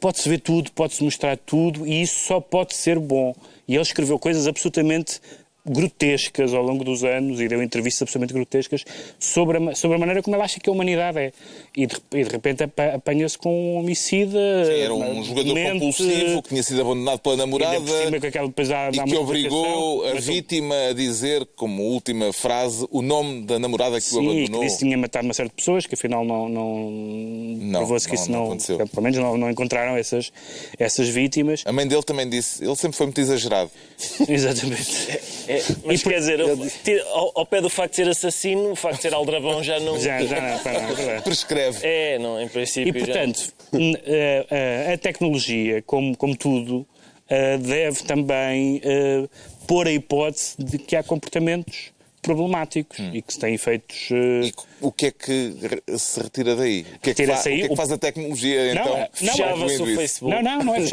Pode-se 0.00 0.28
ver 0.28 0.40
tudo, 0.40 0.70
pode-se 0.72 1.02
mostrar 1.02 1.36
tudo 1.36 1.86
e 1.86 2.02
isso 2.02 2.26
só 2.26 2.40
pode 2.40 2.74
ser 2.74 2.98
bom. 2.98 3.34
E 3.66 3.74
ele 3.74 3.82
escreveu 3.82 4.18
coisas 4.18 4.46
absolutamente 4.46 5.20
grotescas 5.70 6.54
ao 6.54 6.62
longo 6.62 6.84
dos 6.84 7.04
anos 7.04 7.40
e 7.40 7.48
deu 7.48 7.62
entrevistas 7.62 8.02
absolutamente 8.02 8.34
grotescas 8.34 8.84
sobre 9.18 9.58
a, 9.58 9.74
sobre 9.74 9.96
a 9.96 9.98
maneira 10.00 10.22
como 10.22 10.36
ele 10.36 10.42
acha 10.44 10.58
que 10.60 10.68
a 10.68 10.72
humanidade 10.72 11.18
é. 11.18 11.32
E 11.76 11.86
de, 11.86 11.96
e 12.14 12.24
de 12.24 12.30
repente 12.30 12.62
apa- 12.64 12.94
apanha-se 12.94 13.36
com 13.38 13.50
um 13.74 13.78
homicida. 13.78 14.38
Era 14.38 14.94
um 14.94 15.22
jogador 15.24 15.54
mente, 15.54 15.72
compulsivo 15.72 16.42
que 16.42 16.48
tinha 16.50 16.62
sido 16.62 16.80
abandonado 16.80 17.18
pela 17.20 17.36
namorada 17.36 17.76
cima 17.80 18.20
com 18.20 18.26
aquela- 18.26 18.48
há 18.48 19.06
e 19.06 19.10
que 19.10 19.16
obrigou 19.16 20.06
a 20.06 20.14
vítima 20.14 20.74
a 20.90 20.92
dizer, 20.92 21.46
como 21.56 21.82
última 21.82 22.32
frase, 22.32 22.86
o 22.90 23.02
nome 23.02 23.42
da 23.42 23.58
namorada 23.58 24.00
que 24.00 24.06
o 24.06 24.10
Sim, 24.10 24.18
e 24.18 24.22
que 24.22 24.28
abandonou. 24.42 24.60
disse 24.64 24.78
que 24.78 24.84
tinha 24.84 24.98
matado 24.98 25.24
uma 25.26 25.34
série 25.34 25.48
de 25.48 25.54
pessoas, 25.54 25.86
que 25.86 25.94
afinal 25.94 26.24
não, 26.24 26.48
não, 26.48 27.72
provou-se 27.80 28.06
que 28.08 28.14
não, 28.14 28.22
isso 28.22 28.30
não 28.32 28.38
não, 28.40 28.46
aconteceu. 28.46 28.76
pelo 28.88 29.02
menos 29.02 29.18
não, 29.18 29.36
não 29.36 29.50
encontraram 29.50 29.96
essas, 29.96 30.32
essas 30.78 31.08
vítimas. 31.08 31.62
A 31.64 31.72
mãe 31.72 31.86
dele 31.86 32.02
também 32.02 32.28
disse, 32.28 32.64
ele 32.64 32.76
sempre 32.76 32.96
foi 32.96 33.06
muito 33.06 33.20
exagerado. 33.20 33.70
Exatamente. 34.28 35.18
É, 35.48 35.62
mas 35.84 36.02
quer 36.02 36.18
dizer, 36.18 36.38
tira- 36.84 37.04
ao, 37.10 37.32
ao 37.36 37.46
pé 37.46 37.60
do 37.60 37.70
facto 37.70 37.90
de 37.92 37.96
ser 37.96 38.08
assassino, 38.08 38.72
o 38.72 38.76
facto 38.76 38.96
de 38.96 39.02
ser 39.02 39.14
aldrabão 39.14 39.62
já 39.62 39.80
não. 39.80 39.98
Já, 39.98 40.22
já 40.24 40.40
não, 40.40 40.58
pá, 40.58 40.72
não, 40.74 40.88
é 40.90 40.92
verdade. 40.94 41.22
Prescreve. 41.24 41.78
É, 41.82 42.18
não, 42.18 42.40
em 42.40 42.48
princípio. 42.48 42.94
E, 42.96 43.00
já- 43.00 43.06
portanto, 43.06 43.52
n- 43.72 43.96
a, 43.96 44.90
a- 44.90 44.94
a 44.94 44.98
tecnologia, 44.98 45.82
como, 45.86 46.16
como 46.16 46.36
tudo, 46.36 46.86
eh, 47.30 47.56
deve 47.58 48.02
também 48.04 48.80
eh, 48.84 49.24
pôr 49.66 49.86
a 49.86 49.90
hipótese 49.92 50.54
de 50.58 50.78
que 50.78 50.94
há 50.96 51.02
comportamentos 51.02 51.92
problemáticos 52.20 52.98
e 53.12 53.22
que 53.22 53.38
têm 53.38 53.54
efeitos. 53.54 54.08
eh, 54.10 54.46
E 54.48 54.52
o 54.80 54.92
que 54.92 55.06
é 55.06 55.10
que 55.10 55.54
se 55.98 56.20
retira 56.20 56.54
daí? 56.56 56.80
O 56.80 56.84
que 56.84 57.10
é 57.10 57.14
que, 57.14 57.22
Retira-se 57.22 57.42
fa- 57.44 57.48
o 57.48 57.52
aí 57.52 57.58
que, 57.58 57.64
é 57.64 57.66
que 57.68 57.72
o- 57.72 57.76
faz 57.76 57.92
a 57.92 57.98
tecnologia, 57.98 58.74
Não, 58.74 58.82
então? 58.82 58.96
é- 58.96 59.00
não, 59.20 59.32
Fechava-se 59.32 59.82
o 59.82 59.86
isso? 59.86 59.96
Facebook. 59.96 60.34
Não, 60.34 60.42
não, 60.42 60.64
não 60.64 60.74
é 60.74 60.78
não, 60.80 60.86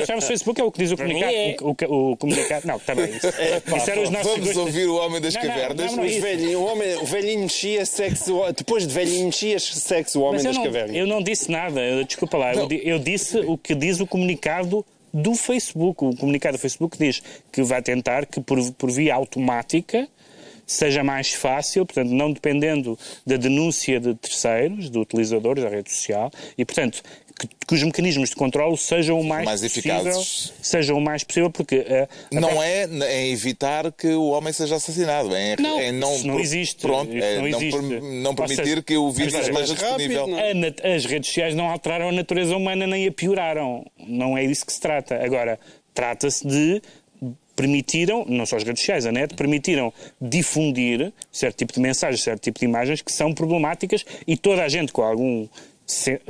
fechar 0.00 0.16
o 0.18 0.22
Facebook, 0.22 0.60
é 0.60 0.64
o 0.64 0.72
que 0.72 0.78
diz 0.78 0.92
o 0.92 0.96
comunicado. 0.96 1.32
é. 1.32 1.56
O, 1.60 1.76
o, 1.94 2.12
o 2.12 2.16
comunicado. 2.16 2.66
Não, 2.66 2.76
está 2.76 2.94
bem. 2.94 3.06
Isso, 3.10 3.26
isso 3.76 3.90
era 3.90 4.00
os 4.02 4.10
nossos 4.10 4.26
Vamos 4.30 4.44
gostos. 4.46 4.56
ouvir 4.66 4.86
o 4.88 4.96
Homem 4.96 5.20
das 5.20 5.34
Não, 5.34 5.42
não, 5.42 5.48
Cavernas. 5.50 5.86
não, 5.90 5.96
não, 5.96 6.04
Os 6.04 6.10
isso. 6.12 6.20
velhinho, 6.20 6.60
o, 6.60 6.64
homem, 6.64 6.96
o 6.96 7.04
velhinho 7.04 7.40
mexia 7.40 7.84
sexo. 7.86 8.40
Depois 8.56 8.86
de 8.86 8.92
velhinho 8.94 9.26
mexia 9.26 9.58
sexo 9.58 10.20
o 10.20 10.22
homem 10.22 10.34
Mas 10.34 10.44
eu 10.44 10.50
das 10.50 10.56
não, 10.58 10.64
cavernas. 10.64 10.96
eu 10.96 11.06
não 11.06 11.22
disse 11.22 11.50
nada, 11.50 11.80
eu- 11.80 12.04
desculpa 12.04 12.36
lá. 12.38 12.54
Eu, 12.54 12.68
eu 12.70 12.98
disse 12.98 13.38
o 13.38 13.56
que 13.58 13.74
diz 13.74 14.00
o 14.00 14.06
comunicado 14.06 14.84
do 15.12 15.34
Facebook. 15.34 16.04
O 16.04 16.14
comunicado 16.16 16.56
do 16.56 16.60
Facebook 16.60 16.98
diz 16.98 17.22
que 17.50 17.62
vai 17.62 17.80
tentar 17.82 18.26
que, 18.26 18.40
por, 18.40 18.58
por 18.72 18.90
via 18.90 19.14
automática, 19.14 20.06
seja 20.68 21.02
mais 21.02 21.32
fácil, 21.32 21.84
portanto, 21.86 22.10
não 22.10 22.30
dependendo 22.32 22.96
da 23.26 23.36
denúncia 23.36 23.98
de 23.98 24.14
terceiros, 24.14 24.90
de 24.90 24.98
utilizadores 24.98 25.64
da 25.64 25.70
rede 25.70 25.90
social, 25.90 26.30
e, 26.56 26.64
portanto, 26.64 27.02
que, 27.38 27.48
que 27.68 27.74
os 27.74 27.82
mecanismos 27.84 28.30
de 28.30 28.36
controle 28.36 28.76
sejam 28.76 29.18
o 29.20 29.24
mais, 29.24 29.44
Mais 29.44 29.60
possível, 29.62 29.96
eficazes. 29.96 30.52
sejam 30.60 30.98
o 30.98 31.00
mais 31.00 31.22
possível, 31.24 31.50
porque 31.50 31.76
eh, 31.88 32.08
Não 32.32 32.60
é 32.62 32.84
em 32.84 33.32
evitar 33.32 33.90
que 33.92 34.08
o 34.08 34.30
homem 34.30 34.52
seja 34.52 34.74
assassinado, 34.76 35.34
é 35.34 35.54
em, 35.54 35.62
Não, 35.62 35.80
é 35.80 35.92
não, 35.92 36.14
isso 36.16 36.26
não 36.26 36.40
existe. 36.40 36.80
Pronto, 36.82 37.12
é 37.14 37.36
não 37.36 37.48
não, 37.48 37.58
existe. 37.62 37.80
não 38.00 38.30
Ou 38.30 38.36
permitir 38.36 38.64
seja, 38.64 38.82
que 38.82 38.96
o 38.96 39.10
vírus 39.10 39.32
mas 39.34 39.48
é 39.48 39.52
rápido, 39.52 39.74
disponível. 39.74 40.26
não 40.26 40.38
é? 40.38 40.94
As 40.96 41.04
redes 41.04 41.28
sociais 41.28 41.54
não 41.54 41.70
alteraram 41.70 42.08
a 42.08 42.12
natureza 42.12 42.56
humana 42.56 42.86
nem 42.86 43.06
a 43.06 43.12
pioraram. 43.12 43.86
Não 44.06 44.36
é 44.36 44.44
disso 44.44 44.66
que 44.66 44.72
se 44.72 44.80
trata. 44.80 45.22
Agora, 45.24 45.60
trata-se 45.94 46.46
de 46.46 46.82
permitiram, 47.58 48.24
não 48.28 48.46
só 48.46 48.56
as 48.56 48.62
redes 48.62 48.80
sociais, 48.82 49.04
a 49.04 49.10
net, 49.10 49.34
permitiram 49.34 49.92
difundir 50.20 51.12
certo 51.32 51.56
tipo 51.56 51.72
de 51.72 51.80
mensagens, 51.80 52.22
certo 52.22 52.40
tipo 52.40 52.60
de 52.60 52.64
imagens 52.64 53.02
que 53.02 53.10
são 53.10 53.34
problemáticas 53.34 54.06
e 54.28 54.36
toda 54.36 54.62
a 54.62 54.68
gente 54.68 54.92
com 54.92 55.02
algum 55.02 55.48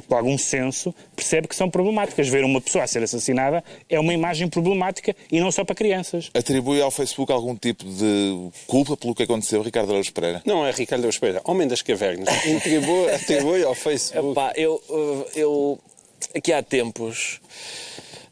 com 0.06 0.14
algum 0.14 0.38
senso, 0.38 0.94
percebe 1.16 1.48
que 1.48 1.56
são 1.56 1.68
problemáticas. 1.68 2.28
Ver 2.28 2.44
uma 2.44 2.60
pessoa 2.60 2.84
a 2.84 2.86
ser 2.86 3.02
assassinada 3.02 3.62
é 3.88 3.98
uma 3.98 4.14
imagem 4.14 4.48
problemática 4.48 5.16
e 5.32 5.40
não 5.40 5.50
só 5.50 5.64
para 5.64 5.74
crianças. 5.74 6.30
Atribui 6.32 6.80
ao 6.80 6.92
Facebook 6.92 7.32
algum 7.32 7.56
tipo 7.56 7.84
de 7.84 8.50
culpa 8.68 8.96
pelo 8.96 9.16
que 9.16 9.24
aconteceu, 9.24 9.60
Ricardo 9.60 9.90
Araújo 9.90 10.12
Pereira? 10.12 10.40
Não 10.46 10.64
é 10.64 10.70
Ricardo 10.70 11.00
Araújo 11.02 11.18
Pereira, 11.18 11.42
Homem 11.44 11.66
das 11.66 11.82
Cavernas. 11.82 12.28
Atribui, 12.56 13.10
atribui 13.10 13.64
ao 13.64 13.74
Facebook. 13.74 14.30
Epá, 14.30 14.52
eu, 14.54 14.80
eu 15.34 15.78
aqui 16.36 16.52
há 16.52 16.62
tempos. 16.62 17.40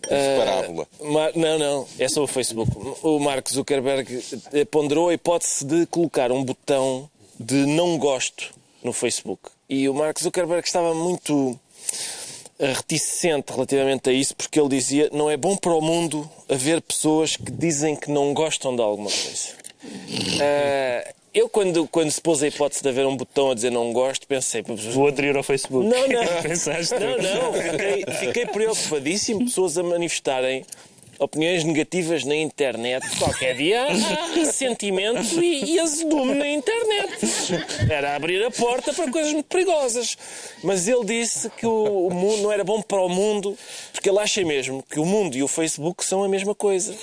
Uh, 0.06 0.38
Parábola. 0.38 0.86
Mar- 1.02 1.32
Não, 1.34 1.58
não, 1.58 1.88
é 1.98 2.08
só 2.08 2.22
o 2.22 2.26
Facebook. 2.26 2.70
O 3.02 3.18
Mark 3.18 3.48
Zuckerberg 3.50 4.22
eh, 4.52 4.64
ponderou 4.64 5.08
a 5.08 5.14
hipótese 5.14 5.64
de 5.64 5.86
colocar 5.86 6.30
um 6.32 6.42
botão 6.44 7.08
de 7.38 7.66
não 7.66 7.98
gosto 7.98 8.52
no 8.82 8.92
Facebook. 8.92 9.50
E 9.68 9.88
o 9.88 9.94
Mark 9.94 10.18
Zuckerberg 10.20 10.66
estava 10.66 10.94
muito 10.94 11.58
reticente 12.58 13.52
relativamente 13.52 14.08
a 14.08 14.12
isso, 14.12 14.34
porque 14.34 14.58
ele 14.58 14.68
dizia 14.70 15.10
não 15.12 15.30
é 15.30 15.36
bom 15.36 15.56
para 15.56 15.74
o 15.74 15.80
mundo 15.80 16.28
haver 16.48 16.80
pessoas 16.80 17.36
que 17.36 17.50
dizem 17.50 17.94
que 17.94 18.10
não 18.10 18.32
gostam 18.32 18.74
de 18.74 18.80
alguma 18.82 19.10
coisa. 19.10 19.48
Eh, 20.40 21.14
eu, 21.36 21.50
quando, 21.50 21.86
quando 21.88 22.10
se 22.10 22.20
pôs 22.20 22.42
a 22.42 22.48
hipótese 22.48 22.82
de 22.82 22.88
haver 22.88 23.06
um 23.06 23.14
botão 23.14 23.50
a 23.50 23.54
dizer 23.54 23.70
não 23.70 23.92
gosto, 23.92 24.26
pensei, 24.26 24.62
Vou 24.92 25.06
aderir 25.06 25.36
ao 25.36 25.42
Facebook. 25.42 25.86
não, 25.86 26.08
não. 26.08 26.26
Pensaste? 26.42 26.94
Não, 26.94 27.18
não. 27.18 27.52
Fiquei, 27.52 28.04
fiquei 28.26 28.46
preocupadíssimo. 28.46 29.44
Pessoas 29.44 29.76
a 29.76 29.82
manifestarem 29.82 30.64
opiniões 31.18 31.64
negativas 31.64 32.24
na 32.24 32.34
internet. 32.36 33.04
Qualquer 33.18 33.56
dia 33.56 33.82
há 33.86 34.34
ressentimento 34.34 35.42
e, 35.42 35.74
e 35.74 35.80
azedume 35.80 36.34
na 36.34 36.48
internet. 36.48 37.10
Era 37.90 38.16
abrir 38.16 38.44
a 38.44 38.50
porta 38.50 38.92
para 38.92 39.10
coisas 39.10 39.32
muito 39.32 39.46
perigosas. 39.46 40.16
Mas 40.62 40.88
ele 40.88 41.04
disse 41.04 41.50
que 41.50 41.66
o, 41.66 42.06
o 42.08 42.14
mundo 42.14 42.42
não 42.42 42.52
era 42.52 42.64
bom 42.64 42.80
para 42.82 43.00
o 43.02 43.08
mundo, 43.08 43.56
porque 43.92 44.08
ele 44.08 44.18
acha 44.18 44.44
mesmo 44.44 44.82
que 44.90 44.98
o 45.00 45.04
mundo 45.04 45.36
e 45.36 45.42
o 45.42 45.48
Facebook 45.48 46.04
são 46.04 46.24
a 46.24 46.28
mesma 46.28 46.54
coisa. 46.54 46.94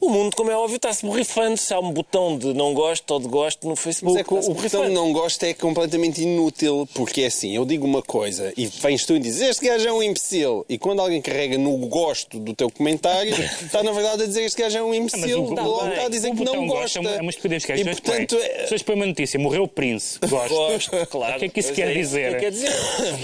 O 0.00 0.08
mundo, 0.08 0.34
como 0.36 0.50
é 0.50 0.56
óbvio, 0.56 0.76
está-se 0.76 1.04
borrifando. 1.04 1.56
Se 1.56 1.72
há 1.72 1.80
um 1.80 1.90
botão 1.92 2.36
de 2.38 2.52
não 2.54 2.74
gosto 2.74 3.10
ou 3.12 3.20
de 3.20 3.28
gosto 3.28 3.66
no 3.68 3.76
Facebook. 3.76 4.14
Mas 4.14 4.20
é 4.20 4.24
que 4.24 4.32
o- 4.34 4.36
botão 4.36 4.54
borrifando. 4.54 4.88
não 4.90 5.12
gosto 5.12 5.42
é 5.44 5.54
completamente 5.54 6.22
inútil, 6.22 6.88
porque 6.94 7.22
é 7.22 7.26
assim, 7.26 7.54
eu 7.54 7.64
digo 7.64 7.86
uma 7.86 8.02
coisa 8.02 8.52
e 8.56 8.66
vens 8.66 9.04
tu 9.04 9.14
e 9.16 9.18
dizes 9.18 9.40
este 9.42 9.66
gajo 9.66 9.86
é 9.88 9.92
um 9.92 10.02
imbecil, 10.02 10.64
e 10.68 10.78
quando 10.78 11.00
alguém 11.00 11.20
carrega 11.20 11.56
no 11.58 11.76
gosto 11.86 12.38
do 12.38 12.54
teu 12.54 12.70
comentário, 12.70 13.34
está 13.62 13.82
na 13.82 13.92
verdade 13.92 14.22
a 14.22 14.26
dizer 14.26 14.42
este 14.44 14.60
gajo 14.62 14.78
é 14.78 14.82
um 14.82 14.94
imbecil, 14.94 15.44
o- 15.44 15.54
logo 15.54 15.88
está 15.88 16.06
a 16.06 16.08
dizer 16.08 16.28
o 16.30 16.36
que 16.36 16.44
não 16.44 16.66
gosta 16.66 17.00
gosta. 17.00 17.16
é 17.18 17.20
uma 17.20 17.30
estupidez 17.30 17.64
que 17.64 17.72
é. 17.72 17.74
As 17.76 17.80
pessoas 17.82 18.00
portanto, 18.00 18.36
põem- 18.36 18.46
as 18.50 18.60
pessoas 18.62 18.82
põem 18.82 18.96
uma 18.96 19.06
notícia, 19.06 19.40
morreu 19.40 19.62
o 19.64 19.68
príncipe. 19.68 20.26
Gosto. 20.36 20.54
Gosto, 20.54 21.06
claro. 21.06 21.36
O 21.36 21.38
que 21.38 21.44
é 21.44 21.48
que 21.48 21.60
isso 21.60 21.72
quer 21.72 21.90
é 21.90 21.94
dizer? 21.94 22.34
que 22.34 22.40
quer 22.40 22.50
dizer? 22.50 22.72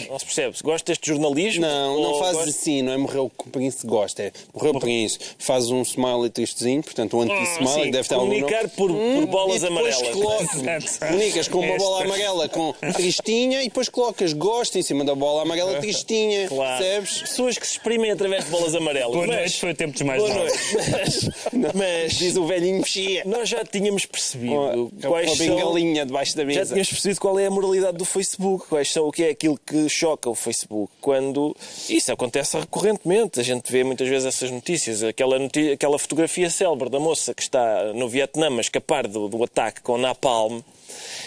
Não 0.08 0.18
se 0.18 0.24
percebe. 0.24 0.56
Se 0.56 0.62
gosta 0.62 0.92
deste 0.92 1.06
jornalismo. 1.08 1.62
Não, 1.62 2.00
não 2.00 2.12
gosta- 2.18 2.42
assim, 2.44 2.82
não 2.82 2.92
é 2.92 2.96
morreu 2.96 3.30
o 3.36 3.50
príncipe 3.50 3.86
gosta, 3.86 4.22
é 4.22 4.32
morreu 4.54 4.72
o 4.74 4.80
príncipe, 4.80 5.24
faz 5.38 5.70
um 5.70 5.82
smile 5.82 6.28
tristezinho, 6.30 6.82
portanto 6.82 7.16
um 7.16 7.22
anti-smile 7.22 7.68
Sim, 7.68 7.82
que 7.82 7.90
deve 7.90 8.08
ter 8.08 8.14
algum 8.14 8.26
comunicar 8.30 8.68
por, 8.70 8.90
por 8.90 9.26
bolas 9.26 9.62
e 9.62 9.68
depois 9.68 10.00
amarelas. 10.02 10.98
comunicas 10.98 11.48
com 11.48 11.58
uma 11.60 11.76
bola 11.76 12.04
amarela 12.04 12.48
com 12.48 12.72
tristinha 12.94 13.62
e 13.62 13.64
depois 13.64 13.88
colocas 13.88 14.32
gosto 14.32 14.78
em 14.78 14.82
cima 14.82 15.04
da 15.04 15.14
bola 15.14 15.42
amarela 15.42 15.78
tristinha, 15.80 16.48
Claro. 16.48 16.82
percebes? 16.82 17.20
Pessoas 17.22 17.58
que 17.58 17.66
se 17.66 17.72
exprimem 17.74 18.10
através 18.10 18.44
de 18.44 18.50
bolas 18.50 18.74
amarelas. 18.74 19.12
Boa 19.14 19.26
mas, 19.26 19.36
noite, 19.36 19.60
foi 19.60 19.74
tempos 19.74 20.00
mais 20.18 20.22
Boa 20.22 20.34
noite. 20.34 20.58
Mas, 21.52 21.72
mas 21.74 22.12
Diz 22.14 22.36
o 22.36 22.46
velhinho 22.46 22.78
mexia. 22.78 23.22
nós 23.24 23.48
já 23.48 23.64
tínhamos 23.64 24.06
percebido 24.06 24.52
Com 24.54 24.68
a, 24.68 24.72
com 24.72 25.08
quais 25.08 25.30
a 25.32 25.36
são... 25.36 25.46
bengalinha 25.46 26.06
debaixo 26.06 26.36
da 26.36 26.42
Já 26.42 26.46
mesa. 26.46 26.64
tínhamos 26.66 26.88
percebido 26.90 27.20
qual 27.20 27.38
é 27.38 27.46
a 27.46 27.50
moralidade 27.50 27.96
do 27.98 28.04
Facebook, 28.04 28.66
quais 28.68 28.90
são 28.92 29.06
o 29.08 29.12
que 29.12 29.24
é 29.24 29.30
aquilo 29.30 29.58
que 29.64 29.88
choca 29.88 30.28
o 30.30 30.34
Facebook. 30.34 30.92
Quando 31.00 31.54
isso 31.88 32.10
acontece 32.12 32.58
recorrentemente, 32.58 33.38
a 33.40 33.42
gente 33.42 33.70
vê 33.70 33.84
muitas 33.84 34.08
vezes 34.08 34.26
essas 34.26 34.50
notícias. 34.50 35.02
Aquela, 35.02 35.38
noti- 35.38 35.72
aquela 35.72 35.98
fotografia 35.98 36.48
célebre 36.50 36.88
da 36.88 36.98
moça 37.00 37.34
que 37.34 37.42
está 37.42 37.92
no 37.94 38.08
Vietnã 38.08 38.48
a 38.56 38.60
escapar 38.60 39.06
do, 39.06 39.28
do 39.28 39.42
ataque 39.44 39.80
com 39.82 39.96
napalm. 39.98 40.60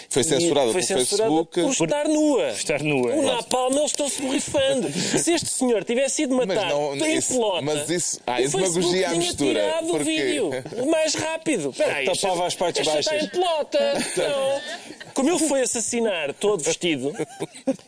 Foi 0.08 0.22
censurada 0.22 0.72
foi 0.72 0.82
pelo 0.82 0.98
censurada 1.00 1.30
Facebook. 1.30 1.76
por 1.76 1.84
estar 1.84 2.08
nua. 2.08 2.48
estar 2.50 2.82
nua, 2.82 3.12
O 3.14 3.22
napalm, 3.22 3.76
eles 3.76 3.90
estão-se 3.90 4.22
borrifando. 4.22 4.90
Se 4.92 5.32
este 5.32 5.48
senhor 5.48 5.84
tivesse 5.84 6.16
sido 6.16 6.34
Mas 6.34 6.46
matado 6.46 6.70
não- 6.70 6.96
em 7.06 7.16
isso- 7.16 7.32
pelota, 7.34 7.62
mas 7.62 7.90
isso- 7.90 8.20
ah, 8.26 8.36
o 8.38 8.40
isso 8.44 8.56
demagogia 8.56 9.08
à 9.10 9.14
mistura. 9.14 9.60
tirado 9.60 9.84
o 9.86 9.90
Porquê? 9.90 10.04
vídeo 10.04 10.50
o 10.82 10.90
mais 10.90 11.14
rápido. 11.14 11.70
Espera 11.70 11.96
aí, 11.96 12.04
Tapava 12.06 12.32
esta- 12.34 12.46
as 12.46 12.54
partes 12.54 12.80
esta 12.86 12.98
está 13.00 13.10
baixas. 13.12 13.26
em 13.28 13.30
pelota. 13.30 13.92
Não. 14.16 14.86
Como 15.14 15.30
ele 15.30 15.38
foi 15.48 15.62
assassinar 15.62 16.32
todo 16.34 16.62
vestido, 16.62 17.12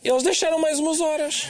eles 0.02 0.22
deixaram 0.22 0.58
mais 0.58 0.78
umas 0.78 1.00
horas. 1.00 1.46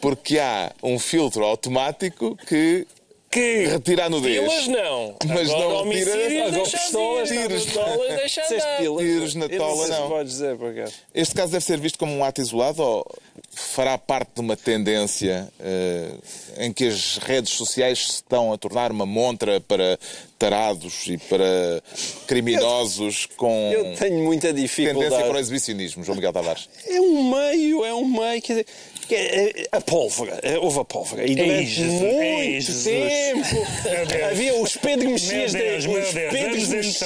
Porque 0.00 0.38
há 0.38 0.72
um 0.82 0.98
filtro 0.98 1.44
automático 1.44 2.36
que 2.46 2.86
Que 3.32 3.64
retira 3.66 4.04
a 4.04 4.10
nudez. 4.10 4.38
pilas 4.40 4.66
não. 4.68 5.16
Mas 5.26 5.48
Agora, 5.50 5.68
não 5.84 5.88
retira- 5.90 6.46
agora 6.48 6.62
pistolas, 6.70 7.28
tiros. 7.30 7.66
Deixa 8.16 8.42
pilas. 8.78 9.02
Tiros 9.02 9.34
na 9.34 9.48
tola, 9.48 9.88
não. 9.88 10.08
podes 10.08 10.32
dizer. 10.32 10.58
Este 11.14 11.34
caso 11.34 11.50
deve 11.52 11.64
ser 11.64 11.80
visto 11.80 11.98
como 11.98 12.12
um 12.14 12.22
ato 12.22 12.42
isolado 12.42 12.82
ou 12.82 13.06
fará 13.54 13.96
parte 13.96 14.32
de 14.34 14.40
uma 14.42 14.54
tendência 14.56 15.48
eh, 15.60 16.10
em 16.58 16.72
que 16.74 16.86
as 16.88 17.16
redes 17.18 17.54
sociais 17.54 18.06
se 18.06 18.12
estão 18.16 18.52
a 18.52 18.58
tornar 18.58 18.90
uma 18.92 19.06
montra 19.06 19.60
para 19.62 19.98
tarados 20.38 21.06
e 21.06 21.16
para 21.16 21.82
criminosos 22.26 23.26
com 23.36 23.70
Eu 23.72 23.94
tenho 23.96 24.18
muita 24.24 24.48
tendência 24.48 24.84
dificuldade. 24.84 25.22
para 25.24 25.36
o 25.36 25.38
exibicionismo, 25.38 26.04
João 26.04 26.16
Miguel 26.16 26.32
Tavares? 26.32 26.68
É 26.86 27.00
um 27.00 27.30
meio, 27.30 27.84
é 27.84 27.94
um 27.94 28.04
meio. 28.04 28.42
Quer 28.42 28.52
dizer, 28.54 28.66
que 29.12 29.16
é- 29.16 29.50
é- 29.50 29.66
a 29.72 29.80
pólvora, 29.80 30.40
é, 30.42 30.58
houve 30.58 30.78
a 30.80 30.84
pólvora. 30.84 31.26
E 31.30 31.34
durante 31.34 31.66
Jesus, 31.66 32.00
muito 32.00 32.62
Jesus. 32.62 32.84
tempo 32.84 34.24
havia 34.30 34.54
os 34.54 34.76
Pedro 34.76 35.10
Mexias. 35.10 35.52
Deus, 35.52 35.82
de- 35.84 35.88
os 35.90 36.12
Pedros 36.30 36.68
Mexi- 36.68 37.04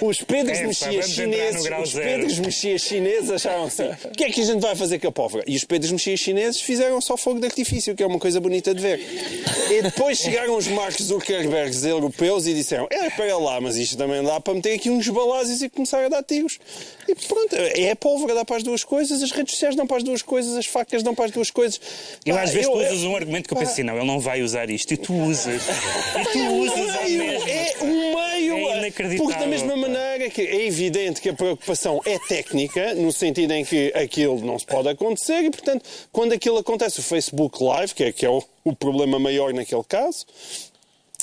Os 0.00 0.22
Pedros 0.22 0.60
Mexias 0.60 1.10
chineses. 1.10 1.70
Os. 1.82 1.92
Pedros 1.92 2.38
Mexias 2.38 2.82
chineses 2.82 3.30
acharam 3.30 3.64
assim: 3.64 3.84
o 4.04 4.10
que 4.10 4.24
é 4.24 4.30
que 4.30 4.40
a 4.40 4.44
gente 4.44 4.60
vai 4.60 4.74
fazer 4.74 4.98
com 4.98 5.08
a 5.08 5.12
pólvora? 5.12 5.44
E 5.46 5.54
os 5.56 5.64
Pedros 5.64 5.92
Mexias 5.92 6.20
chineses 6.20 6.60
fizeram 6.60 7.00
só 7.00 7.16
fogo 7.16 7.38
de 7.40 7.46
artifício, 7.46 7.94
que 7.94 8.02
é 8.02 8.06
uma 8.06 8.18
coisa 8.18 8.40
bonita 8.40 8.74
de 8.74 8.80
ver. 8.80 8.98
E 9.70 9.82
depois 9.82 10.18
chegaram 10.18 10.56
os 10.56 10.66
Mark 10.68 10.98
Zuckerbergs 11.00 11.84
europeus 11.84 12.46
e 12.46 12.54
disseram: 12.54 12.86
é, 12.90 13.08
espera 13.08 13.36
lá, 13.36 13.60
mas 13.60 13.76
isto 13.76 13.96
também 13.96 14.22
dá 14.22 14.40
para 14.40 14.54
meter 14.54 14.74
aqui 14.74 14.88
uns 14.88 15.08
balazes 15.08 15.60
e 15.62 15.68
começar 15.68 16.04
a 16.04 16.08
dar 16.08 16.22
tiros. 16.22 16.58
E 17.08 17.14
pronto, 17.14 17.54
é 17.56 17.90
a 17.90 17.96
pólvora, 17.96 18.34
dá 18.34 18.44
para 18.44 18.56
as 18.56 18.62
duas 18.62 18.84
coisas, 18.84 19.22
as 19.22 19.30
redes 19.32 19.52
sociais 19.52 19.76
dão 19.76 19.86
para 19.86 19.98
as 19.98 20.02
duas 20.02 20.22
coisas, 20.22 20.56
as 20.56 20.66
facas 20.66 21.02
dão 21.02 21.14
para 21.14 21.26
as 21.26 21.30
duas 21.30 21.41
coisas. 21.50 21.80
Eu 22.24 22.36
às 22.38 22.50
vezes 22.50 22.66
eu- 22.66 22.72
tu 22.72 22.80
eu- 22.80 22.92
usas 22.92 23.04
um 23.04 23.16
argumento 23.16 23.48
que 23.48 23.54
eu 23.54 23.58
penso 23.58 23.72
assim, 23.72 23.82
não, 23.82 23.96
ele 23.96 24.06
não 24.06 24.20
vai 24.20 24.42
usar 24.42 24.68
isto. 24.70 24.92
E 24.94 24.96
tu 24.96 25.14
usas. 25.14 25.62
E 25.62 26.24
tu 26.32 26.38
É 26.38 26.42
um 26.42 26.60
usas 26.60 26.78
ao 26.96 27.02
meio, 27.04 27.18
mesmo. 27.18 27.48
é 27.48 27.74
um 27.82 28.14
meio. 28.14 28.68
É 28.68 28.78
inacreditável, 28.78 29.24
Porque 29.24 29.38
da 29.40 29.46
mesma 29.46 29.76
maneira 29.76 30.28
que 30.30 30.42
é 30.42 30.66
evidente 30.66 31.20
que 31.20 31.28
a 31.28 31.34
preocupação 31.34 32.00
é 32.04 32.18
técnica, 32.18 32.94
no 32.94 33.12
sentido 33.12 33.52
em 33.52 33.64
que 33.64 33.92
aquilo 33.94 34.40
não 34.44 34.58
se 34.58 34.66
pode 34.66 34.88
acontecer, 34.88 35.42
e 35.44 35.50
portanto, 35.50 35.84
quando 36.10 36.32
aquilo 36.32 36.58
acontece, 36.58 37.00
o 37.00 37.02
Facebook 37.02 37.62
Live, 37.62 37.94
que 37.94 38.04
é, 38.04 38.12
que 38.12 38.26
é 38.26 38.30
o, 38.30 38.42
o 38.64 38.74
problema 38.74 39.18
maior 39.18 39.52
naquele 39.54 39.84
caso, 39.84 40.26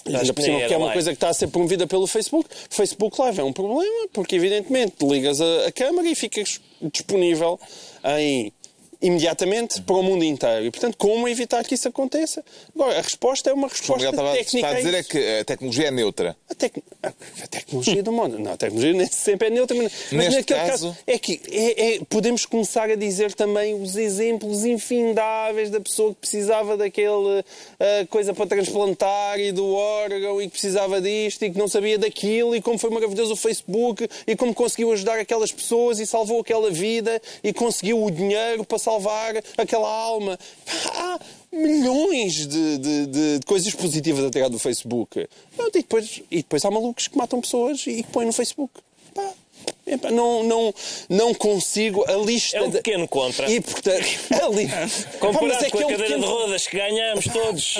Ainda 0.05 0.19
por 0.33 0.35
que 0.35 0.43
cima, 0.43 0.61
que 0.61 0.73
é 0.73 0.77
uma 0.77 0.93
coisa 0.93 1.11
que 1.11 1.17
está 1.17 1.29
a 1.29 1.33
ser 1.33 1.47
promovida 1.49 1.85
pelo 1.85 2.07
Facebook. 2.07 2.49
Facebook 2.69 3.19
Live 3.21 3.41
é 3.41 3.43
um 3.43 3.51
problema, 3.53 4.07
porque 4.13 4.35
evidentemente 4.35 4.95
ligas 5.05 5.39
a, 5.41 5.67
a 5.67 5.71
câmara 5.71 6.07
e 6.07 6.15
ficas 6.15 6.59
disponível 6.81 7.59
em 8.17 8.51
imediatamente 9.01 9.81
para 9.81 9.95
o 9.95 10.03
mundo 10.03 10.23
inteiro. 10.23 10.65
E, 10.65 10.71
portanto, 10.71 10.97
como 10.97 11.27
evitar 11.27 11.63
que 11.63 11.75
isso 11.75 11.87
aconteça? 11.87 12.43
Agora, 12.75 12.99
a 12.99 13.01
resposta 13.01 13.49
é 13.49 13.53
uma 13.53 13.67
resposta 13.67 14.11
Miguel 14.11 14.33
técnica. 14.33 14.57
está 14.57 14.69
a 14.69 14.73
dizer 14.73 14.93
é 14.93 15.03
que 15.03 15.39
a 15.39 15.45
tecnologia 15.45 15.87
é 15.87 15.91
neutra. 15.91 16.35
A, 16.49 16.53
tec- 16.55 16.83
a 17.01 17.47
tecnologia 17.47 18.03
do 18.03 18.11
mundo. 18.11 18.37
Não, 18.39 18.51
a 18.53 18.57
tecnologia 18.57 18.93
nem 18.93 19.07
sempre 19.07 19.47
é 19.47 19.49
neutra, 19.51 19.75
mas, 19.77 19.91
Neste 20.11 20.35
naquele 20.37 20.59
caso- 20.59 20.87
caso, 20.89 20.97
é 21.07 21.17
que 21.17 21.39
é- 21.51 21.95
é- 21.95 21.99
podemos 22.09 22.45
começar 22.45 22.89
a 22.89 22.95
dizer 22.95 23.33
também 23.33 23.73
os 23.81 23.95
exemplos 23.95 24.65
infindáveis 24.65 25.69
da 25.69 25.79
pessoa 25.79 26.13
que 26.13 26.19
precisava 26.19 26.75
daquele 26.77 27.43
ah, 27.79 28.05
coisa 28.09 28.33
para 28.33 28.45
transplantar 28.47 29.39
e 29.39 29.51
do 29.51 29.73
órgão 29.73 30.41
e 30.41 30.45
que 30.45 30.51
precisava 30.51 30.99
disto 31.01 31.43
e 31.45 31.51
que 31.51 31.57
não 31.57 31.67
sabia 31.67 31.97
daquilo 31.97 32.55
e 32.55 32.61
como 32.61 32.77
foi 32.77 32.89
maravilhoso 32.89 33.33
o 33.33 33.35
Facebook 33.35 34.07
e 34.27 34.35
como 34.35 34.53
conseguiu 34.53 34.91
ajudar 34.91 35.19
aquelas 35.19 35.51
pessoas 35.51 35.99
e 35.99 36.05
salvou 36.05 36.41
aquela 36.41 36.69
vida 36.69 37.21
e 37.43 37.53
conseguiu 37.53 38.03
o 38.03 38.11
dinheiro 38.11 38.63
para 38.65 38.77
salvar 38.89 39.35
aquela 39.57 39.87
alma. 39.89 40.37
Há 40.95 41.19
milhões 41.51 42.47
de, 42.47 42.77
de- 42.77 43.05
de- 43.07 43.39
coisas 43.45 43.73
positivas 43.73 44.25
a 44.25 44.29
tirar 44.31 44.49
do 44.49 44.57
Facebook. 44.59 45.19
E 45.19 45.71
depois, 45.71 46.21
e 46.31 46.37
depois 46.37 46.65
há 46.65 46.71
malucos 46.71 47.07
que 47.07 47.17
matam 47.17 47.39
pessoas 47.41 47.85
e 47.85 48.03
que 48.03 48.11
põem 48.11 48.25
no 48.25 48.33
Facebook. 48.33 48.73
Pá, 49.13 49.31
não, 50.11 50.43
não, 50.43 50.73
não 51.09 51.33
consigo 51.33 52.03
a 52.09 52.13
lista. 52.17 52.57
É 52.57 52.61
um 52.61 52.71
pequeno 52.71 53.07
contra. 53.07 53.49
E 53.51 53.59
portanto, 53.59 54.05
ali. 54.43 54.67
Comparado 55.19 55.59
Pá, 55.59 55.65
é 55.65 55.69
com 55.69 55.77
a 55.77 55.81
é 55.81 55.85
um 55.85 55.89
cadeira 55.89 56.03
pequeno- 56.03 56.21
de 56.21 56.27
rodas 56.27 56.67
que 56.67 56.77
ganhamos 56.77 57.25
todos. 57.25 57.73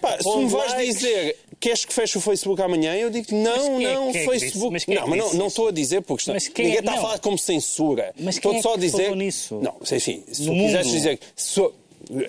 Pá, 0.00 0.18
se 0.22 0.36
me 0.36 0.46
vais 0.46 0.76
dizer 0.76 1.36
queres 1.60 1.84
que 1.84 1.92
feche 1.92 2.16
o 2.18 2.20
Facebook 2.20 2.60
amanhã, 2.62 2.94
eu 2.94 3.10
digo 3.10 3.26
não, 3.34 3.80
é- 3.80 3.94
não, 3.94 4.10
é? 4.10 4.24
Facebook. 4.24 4.72
Mas 4.72 4.84
é 4.88 4.94
não, 4.94 5.02
que 5.04 5.10
mas 5.10 5.18
não, 5.18 5.34
não 5.34 5.46
estou 5.48 5.68
a 5.68 5.72
dizer 5.72 6.02
porque 6.02 6.30
ninguém 6.30 6.76
é- 6.76 6.78
está 6.80 6.92
a 6.92 6.94
não. 6.96 7.02
falar 7.02 7.18
como 7.18 7.38
censura. 7.38 8.12
Mas 8.18 8.36
estou 8.36 8.52
quem 8.52 8.60
é 8.60 8.62
só 8.62 8.74
a 8.74 8.76
dizer. 8.76 9.02
falou 9.02 9.16
nisso? 9.16 9.54
Não, 9.62 9.74
enfim, 9.80 10.22
se 10.30 10.44
tu 10.46 10.52
quiseres 10.52 10.90
dizer. 10.90 11.18
se- 11.34 11.70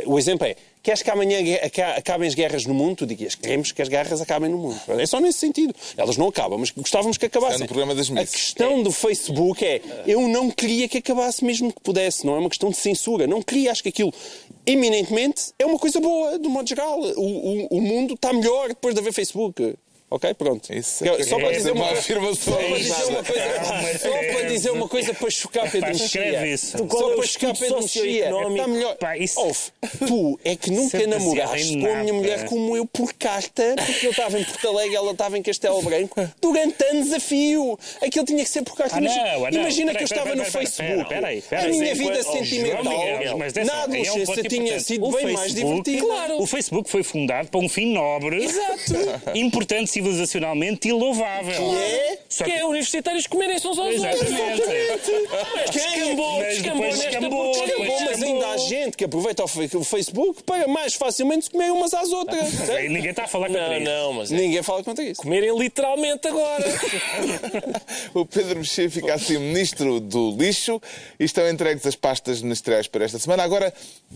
o 0.06 0.18
exemplo 0.20 0.46
é. 0.48 0.56
Queres 0.82 1.04
que 1.04 1.12
amanhã 1.12 1.40
acabem 1.98 2.28
as 2.28 2.34
guerras 2.34 2.66
no 2.66 2.74
mundo? 2.74 2.98
Tu 2.98 3.06
dizias, 3.06 3.36
queremos 3.36 3.72
que 3.72 3.82
as 3.82 3.90
guerras 3.90 4.22
acabem 4.22 4.50
no 4.50 4.58
mundo. 4.58 4.80
É 4.98 5.06
só 5.06 5.20
nesse 5.20 5.40
sentido. 5.40 5.76
Elas 5.98 6.16
não 6.16 6.30
acabam, 6.30 6.58
mas 6.58 6.72
gostávamos 6.72 7.18
que 7.18 7.26
acabassem. 7.26 7.58
É 7.58 7.60
no 7.60 7.68
programa 7.68 7.94
das 7.94 8.10
a 8.10 8.14
Misses. 8.14 8.32
questão 8.34 8.82
do 8.82 8.92
Facebook 8.92 9.64
é, 9.66 9.82
eu 10.08 10.28
não 10.30 10.50
queria 10.50 10.88
que 10.88 11.00
acabasse 11.00 11.44
mesmo 11.44 11.74
que 11.74 11.82
pudesse. 11.82 12.26
Não 12.26 12.36
é 12.36 12.40
uma 12.40 12.50
questão 12.50 12.70
de 12.70 12.78
censura. 12.78 13.28
Não 13.28 13.42
queria. 13.42 13.72
Acho 13.72 13.84
que 13.84 13.90
aquilo, 13.90 14.14
eminentemente, 14.66 15.52
é 15.60 15.66
uma 15.66 15.78
coisa 15.78 16.00
boa, 16.00 16.40
do 16.40 16.50
modo 16.50 16.68
geral. 16.68 17.00
O, 17.02 17.22
o, 17.22 17.68
o 17.78 17.82
mundo 17.82 18.14
está 18.14 18.32
melhor 18.32 18.70
depois 18.70 18.94
de 18.96 19.02
haver 19.02 19.12
Facebook. 19.12 19.76
Ok? 20.12 20.34
Pronto. 20.34 20.74
Isso 20.74 21.06
é, 21.06 21.24
só 21.24 21.38
para 21.38 21.50
é 21.50 21.58
dizer 21.58 21.72
uma 21.72 21.90
uma 21.90 21.92
afirmação 21.92 22.54
só 22.54 22.60
para 22.60 22.78
dizer 22.78 23.06
uma 23.10 23.24
coisa, 23.24 24.00
só 24.00 24.10
para 24.10 24.42
dizer 24.48 24.72
uma 24.72 24.90
coisa 24.90 25.14
para 25.14 25.30
chocar 25.30 25.72
Pedro 25.72 25.90
Mexia. 25.90 26.06
escreve 26.06 26.54
isso. 26.54 26.78
Só 26.78 27.16
para 27.16 27.28
chocar 27.28 27.58
Pedro 27.58 27.82
Mexia. 27.82 28.30
Está 28.30 28.68
melhor. 28.68 28.96
Pá, 28.96 29.18
isso- 29.18 29.40
Ouve, 29.40 29.60
tu 30.08 30.40
é 30.44 30.56
que 30.56 30.72
nunca 30.72 30.98
é 30.98 31.08
namoraste 31.08 31.80
com 31.80 31.88
a 31.88 31.96
minha 31.98 32.14
mulher 32.14 32.46
como 32.46 32.76
eu 32.76 32.86
por 32.86 33.14
carta, 33.14 33.76
porque 33.86 34.08
eu 34.08 34.12
estava 34.12 34.40
em 34.40 34.44
Porto 34.44 34.68
Alegre 34.68 34.94
e 34.94 34.96
ela 34.96 35.12
estava 35.12 35.38
em 35.38 35.44
Castelo 35.44 35.82
Branco, 35.82 36.30
durante 36.42 36.84
anos 36.86 37.14
a 37.14 37.20
fio. 37.20 37.78
Aquilo 38.02 38.26
tinha 38.26 38.44
que 38.44 38.50
ser 38.50 38.64
por 38.64 38.76
carta. 38.76 38.98
Ah, 38.98 39.02
não, 39.02 39.12
ah, 39.46 39.52
não. 39.52 39.62
imagina 39.62 39.94
que 39.94 40.02
eu 40.02 40.06
estava 40.06 40.36
no 40.36 40.46
Facebook. 40.46 41.14
A 41.14 41.68
minha 41.68 41.96
vida 41.96 42.24
sentimental 42.24 42.84
na 43.66 43.84
adolescência 43.84 44.44
tinha 44.44 44.80
sido 44.80 45.10
bem 45.12 45.34
mais 45.34 45.54
divertida. 45.54 46.02
Claro. 46.06 46.42
O 46.42 46.48
Facebook 46.48 46.90
foi 46.90 47.04
fundado 47.04 47.50
para 47.50 47.60
um 47.60 47.70
fim 47.70 47.94
nobre, 47.94 48.44
Exato. 48.44 48.94
importante 49.36 49.99
civilizacionalmente 50.00 50.88
e 50.88 50.92
louvável. 50.92 51.74
é? 51.76 52.20
Só 52.30 52.44
Que 52.44 52.52
é 52.52 52.66
universitários 52.66 53.28
comerem-se 53.28 53.68
uns 53.68 53.78
aos 53.78 53.88
outros. 54.00 54.04
Exatamente. 54.04 55.28
Mas 55.56 55.70
descambou, 55.72 56.40
Mas 56.40 56.54
descambou 56.58 56.82
depois 56.82 57.00
descambou, 57.00 57.52
depois 57.54 57.88
Bom, 57.90 58.06
mas 58.06 58.24
ainda 58.24 58.48
há 58.50 58.58
gente 58.58 58.98
que 58.98 59.04
aproveita 59.06 59.44
o 59.44 59.84
Facebook 59.84 60.44
para 60.44 60.68
mais 60.68 60.94
facilmente 60.94 61.46
se 61.46 61.52
comer 61.52 61.72
umas 61.72 61.94
às 61.94 62.10
outras. 62.10 62.50
Certo? 62.70 62.90
Ninguém 62.90 63.10
está 63.12 63.24
a 63.24 63.28
falar 63.28 63.48
contra 63.48 63.68
Não, 63.68 63.76
isso. 63.78 63.86
não, 63.86 64.14
mas 64.14 64.32
é 64.32 64.36
Ninguém 64.36 64.64
fala 64.64 64.84
contra 64.84 65.04
isso. 65.04 65.22
comerem 65.22 65.58
literalmente 65.58 66.28
agora. 66.28 66.66
O 68.14 68.26
Pedro 68.26 68.60
Mexia 68.60 68.90
fica 68.90 69.14
assim 69.14 69.38
ministro 69.38 70.00
do 70.00 70.32
lixo 70.38 70.82
e 71.20 71.24
estão 71.26 71.48
entregues 71.50 71.86
as 71.86 71.96
pastas 71.96 72.42
ministeriais 72.42 72.88
para 72.88 73.06
esta 73.06 73.20
semana. 73.20 73.44
Agora, 73.44 73.74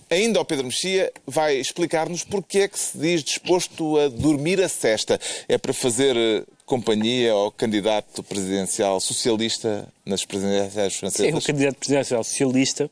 ainda 0.09 0.39
o 0.39 0.45
Pedro 0.45 0.65
Mexia 0.65 1.11
vai 1.25 1.57
explicar-nos 1.57 2.23
porque 2.23 2.59
é 2.59 2.67
que 2.67 2.77
se 2.79 2.97
diz 2.97 3.23
disposto 3.23 3.97
a 3.97 4.07
dormir 4.09 4.61
a 4.61 4.67
cesta. 4.69 5.19
É 5.47 5.57
para 5.57 5.72
fazer 5.73 6.15
eh, 6.15 6.43
companhia 6.65 7.31
ao 7.33 7.51
candidato 7.51 8.23
presidencial 8.23 8.99
socialista 8.99 9.87
nas 10.05 10.25
presidenciais 10.25 10.93
Sim, 10.93 10.97
o 10.97 10.99
francesas? 10.99 11.45
candidato 11.45 11.75
presidencial 11.77 12.23
socialista, 12.23 12.89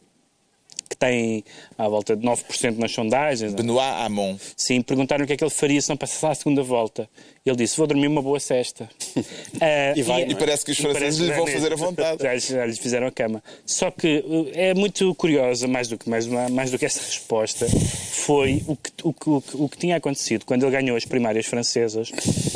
tem 1.01 1.43
à 1.75 1.89
volta 1.89 2.15
de 2.15 2.23
9% 2.23 2.77
nas 2.77 2.91
sondagens, 2.91 3.55
Benoît 3.55 4.05
Hamon. 4.05 4.37
Sim, 4.55 4.83
perguntaram 4.83 5.23
o 5.23 5.27
que 5.27 5.33
é 5.33 5.37
que 5.37 5.43
ele 5.43 5.49
faria 5.49 5.81
se 5.81 5.89
não 5.89 5.97
passasse 5.97 6.25
à 6.27 6.35
segunda 6.35 6.61
volta. 6.61 7.09
Ele 7.43 7.55
disse: 7.55 7.75
Vou 7.75 7.87
dormir 7.87 8.05
uma 8.05 8.21
boa 8.21 8.39
cesta. 8.39 8.87
Ah, 9.59 9.93
E 9.95 10.01
vai, 10.01 10.23
E 10.23 10.35
parece 10.35 10.65
que 10.65 10.71
os 10.71 10.79
e 10.79 10.81
franceses 10.81 11.19
lhe 11.19 11.33
vão 11.33 11.45
fazer 11.45 11.73
a 11.73 11.75
vontade. 11.75 12.21
Já, 12.23 12.37
já 12.37 12.65
lhes 12.65 12.77
fizeram 12.77 13.07
a 13.07 13.11
cama. 13.11 13.43
Só 13.65 13.91
que 13.91 14.23
uh, 14.25 14.49
é 14.53 14.73
muito 14.73 15.13
curiosa, 15.15 15.67
mais 15.67 15.87
do 15.87 15.97
que, 15.97 16.09
mais, 16.09 16.25
mais 16.27 16.71
do 16.71 16.79
que 16.79 16.85
essa 16.85 17.01
resposta, 17.01 17.67
foi 17.67 18.63
o 18.67 18.75
que, 18.75 18.91
o, 19.03 19.09
o, 19.09 19.43
o 19.65 19.69
que 19.69 19.77
tinha 19.77 19.97
acontecido 19.97 20.45
quando 20.45 20.63
ele 20.63 20.71
ganhou 20.71 20.97
as 20.97 21.05
primárias 21.05 21.45
francesas, 21.45 22.11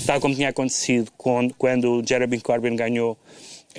tal 0.05 0.19
como 0.19 0.35
tinha 0.35 0.49
acontecido 0.49 1.11
quando, 1.17 1.53
quando 1.55 2.03
Jeremy 2.07 2.39
Corbyn 2.39 2.75
ganhou 2.75 3.17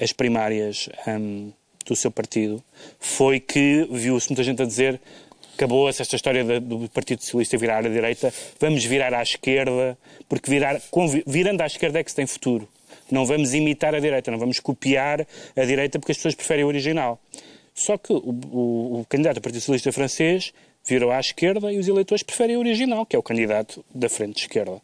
as 0.00 0.12
primárias 0.12 0.88
hum, 1.06 1.50
do 1.86 1.96
seu 1.96 2.10
partido, 2.10 2.62
foi 2.98 3.40
que 3.40 3.86
viu-se 3.90 4.28
muita 4.28 4.42
gente 4.42 4.62
a 4.62 4.66
dizer 4.66 5.00
acabou-se 5.54 6.02
esta 6.02 6.16
história 6.16 6.44
do 6.60 6.86
Partido 6.90 7.22
Socialista 7.22 7.56
virar 7.56 7.78
à 7.78 7.88
direita, 7.88 8.32
vamos 8.60 8.84
virar 8.84 9.14
à 9.14 9.22
esquerda, 9.22 9.96
porque 10.28 10.50
virar, 10.50 10.78
virando 11.26 11.62
à 11.62 11.66
esquerda 11.66 11.98
é 11.98 12.04
que 12.04 12.10
se 12.10 12.16
tem 12.16 12.26
futuro. 12.26 12.68
Não 13.10 13.24
vamos 13.24 13.54
imitar 13.54 13.94
a 13.94 14.00
direita, 14.00 14.30
não 14.30 14.38
vamos 14.38 14.60
copiar 14.60 15.26
a 15.56 15.64
direita 15.64 15.98
porque 15.98 16.12
as 16.12 16.18
pessoas 16.18 16.34
preferem 16.34 16.64
o 16.64 16.68
original. 16.68 17.18
Só 17.74 17.96
que 17.96 18.12
o, 18.12 18.16
o- 18.18 19.00
o 19.00 19.06
candidato 19.08 19.36
do 19.36 19.40
Partido 19.40 19.60
Socialista 19.60 19.92
francês 19.92 20.52
virou 20.84 21.10
à 21.10 21.18
esquerda 21.20 21.72
e 21.72 21.78
os 21.78 21.88
eleitores 21.88 22.22
preferem 22.22 22.56
o 22.56 22.60
original, 22.60 23.06
que 23.06 23.16
é 23.16 23.18
o 23.18 23.22
candidato 23.22 23.82
da 23.94 24.08
frente 24.10 24.34
de 24.34 24.40
esquerda. 24.42 24.80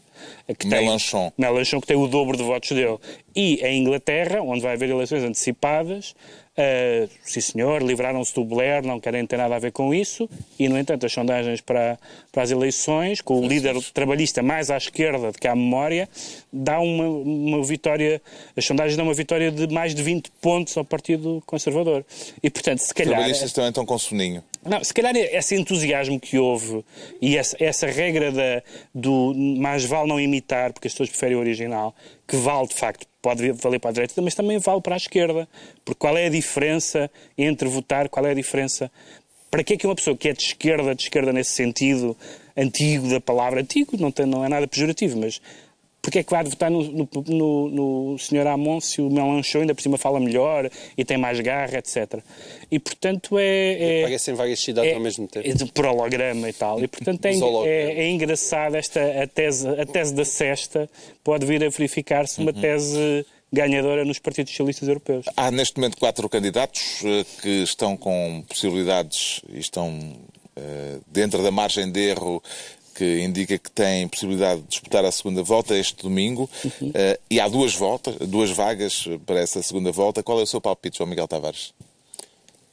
Que 0.49 0.55
tem- 0.55 0.71
Mélenchon. 0.71 1.33
Mélenchon, 1.37 1.81
que 1.83 1.87
tem 1.87 1.97
o 1.97 2.07
dobro 2.09 2.37
de 2.37 2.43
votos 2.43 2.71
dele. 2.71 2.97
E 3.37 3.57
em 3.65 3.83
Inglaterra, 3.83 4.41
onde 4.43 4.61
vai 4.63 4.73
haver 4.75 4.89
eleições 4.91 5.23
antecipadas, 5.23 6.15
ah, 6.57 7.09
sim 7.23 7.41
senhor, 7.41 7.83
livraram-se 7.83 8.35
do 8.35 8.45
Blair, 8.45 8.85
não 8.85 9.01
querem 9.01 9.27
ter 9.27 9.39
nada 9.39 9.57
a 9.57 9.59
ver 9.59 9.73
com 9.73 9.95
isso, 9.95 10.29
e 10.59 10.69
no 10.69 10.79
entanto 10.79 11.07
as 11.07 11.13
sondagens 11.13 11.61
para, 11.61 11.99
para 12.31 12.43
as 12.43 12.51
eleições, 12.51 13.23
com 13.23 13.41
o 13.41 13.47
líder 13.47 13.75
trabalhista 13.95 14.43
mais 14.43 14.71
à 14.71 14.77
esquerda 14.77 15.33
de 15.33 15.39
que 15.39 15.49
há 15.49 15.55
memória, 15.55 16.09
dá 16.53 16.79
uma, 16.79 17.07
uma 17.09 17.65
vitória, 17.65 18.21
as 18.57 18.65
sondagens 18.67 18.97
dão 18.97 19.07
uma 19.07 19.15
vitória 19.15 19.51
de 19.51 19.73
mais 19.73 19.95
de 19.95 20.03
20 20.03 20.31
pontos 20.43 20.77
ao 20.77 20.85
Partido 20.85 21.43
Conservador. 21.47 22.05
E 22.43 22.51
portanto, 22.51 22.81
se 22.81 22.87
Os 22.87 22.93
calhar... 22.93 23.15
trabalhistas 23.15 23.53
também 23.53 23.71
estão 23.71 23.87
com 23.87 23.99
soninho. 23.99 24.45
Não, 24.65 24.85
se 24.85 24.93
calhar 24.95 25.17
esse 25.17 25.57
entusiasmo 25.57 26.21
que 26.21 26.39
houve 26.39 26.85
e 27.21 27.37
essa, 27.37 27.57
essa 27.59 27.87
regra 27.87 28.31
da, 28.31 28.63
do 28.95 29.35
mais 29.35 29.85
vale 29.85 30.09
não 30.09 30.21
imitar, 30.21 30.73
porque 30.73 30.87
as 30.87 30.93
pessoas 30.93 31.09
preferem 31.09 31.37
o 31.37 31.41
original, 31.41 31.95
que 32.29 32.37
vale 32.37 32.69
de 32.69 32.75
facto, 32.75 33.07
pode 33.23 33.53
valer 33.53 33.79
para 33.79 33.91
a 33.91 33.93
direita, 33.93 34.21
mas 34.21 34.35
também 34.35 34.59
vale 34.59 34.81
para 34.83 34.97
a 34.97 34.99
esquerda. 34.99 35.49
Porque 35.85 35.99
qual 35.99 36.19
é 36.19 36.27
a 36.27 36.29
diferença 36.29 37.11
entre 37.39 37.69
votar, 37.69 38.09
qual 38.09 38.27
é 38.27 38.33
a 38.33 38.35
diferença. 38.35 38.91
Para 39.49 39.63
que 39.63 39.75
é 39.75 39.77
que 39.77 39.87
uma 39.87 39.95
pessoa 39.95 40.17
que 40.17 40.29
é 40.29 40.33
de 40.33 40.43
esquerda, 40.43 40.95
de 40.95 41.03
esquerda 41.05 41.33
nesse 41.33 41.53
sentido 41.53 42.17
antigo 42.57 43.09
da 43.09 43.21
palavra, 43.21 43.61
antigo 43.61 43.97
não, 43.97 44.11
tem, 44.11 44.27
não 44.27 44.45
é 44.45 44.49
nada 44.49 44.67
pejorativo, 44.67 45.19
mas 45.19 45.41
porque 46.03 46.19
é 46.19 46.23
que 46.25 46.31
vai 46.33 46.43
votar 46.43 46.69
no, 46.69 46.83
no, 46.83 47.09
no, 47.29 47.69
no 47.69 48.19
Sr. 48.19 48.47
Amon 48.49 48.81
se 48.81 49.01
o 49.01 49.09
Melanchon 49.09 49.61
ainda 49.61 49.75
por 49.75 49.81
cima 49.81 49.97
fala 49.97 50.19
melhor 50.19 50.69
e 50.99 51.05
tem 51.05 51.17
mais 51.17 51.39
garra, 51.39 51.79
etc. 51.79 52.19
E 52.71 52.79
portanto 52.81 53.39
é. 53.39 53.99
é 54.01 54.01
Aparecem 54.01 54.35
várias 54.35 54.59
cidades 54.61 54.91
é, 54.91 54.95
ao 54.95 55.01
mesmo 55.01 55.29
tempo. 55.29 55.49
é 55.49 55.53
de 55.53 55.65
por 55.67 55.87
holograma 55.87 56.49
e 56.49 56.53
tal. 56.53 56.83
E 56.83 56.89
portanto 56.89 57.25
é, 57.25 57.31
é, 57.65 58.01
é 58.05 58.11
engraçado 58.11 58.75
esta 58.75 59.23
a 59.23 59.27
tese, 59.29 59.69
a 59.69 59.87
tese 59.87 60.13
da 60.13 60.25
cesta 60.25 60.91
pode 61.23 61.47
vir 61.47 61.65
a 61.65 61.69
verificar-se 61.69 62.41
Uhum. 62.41 62.47
uma 62.49 62.53
tese 62.53 63.25
ganhadora 63.53 64.05
nos 64.05 64.19
partidos 64.19 64.51
socialistas 64.53 64.89
europeus. 64.89 65.27
Há 65.37 65.51
neste 65.51 65.77
momento 65.77 65.99
quatro 65.99 66.29
candidatos 66.29 67.03
eh, 67.05 67.25
que 67.41 67.63
estão 67.63 67.97
com 67.97 68.43
possibilidades 68.49 69.43
e 69.49 69.59
estão 69.61 70.17
eh, 70.57 70.99
dentro 71.07 71.43
da 71.43 71.51
margem 71.51 71.93
de 71.93 72.01
erro 72.01 72.43
que 72.95 73.21
indica 73.21 73.59
que 73.59 73.71
têm 73.71 74.09
possibilidade 74.09 74.61
de 74.63 74.69
disputar 74.69 75.05
a 75.05 75.13
segunda 75.13 75.43
volta 75.43 75.77
este 75.77 76.03
domingo. 76.03 76.49
Eh, 76.95 77.19
e 77.31 77.41
há 77.41 77.49
duas 77.49 77.75
voltas, 77.75 78.17
duas 78.29 78.51
vagas 78.51 79.09
para 79.25 79.41
essa 79.41 79.63
segunda 79.63 79.91
volta. 79.91 80.23
Qual 80.23 80.39
é 80.39 80.43
o 80.43 80.47
seu 80.47 80.61
palpite, 80.61 80.99
João 80.99 81.09
Miguel 81.09 81.29
Tavares? 81.29 81.73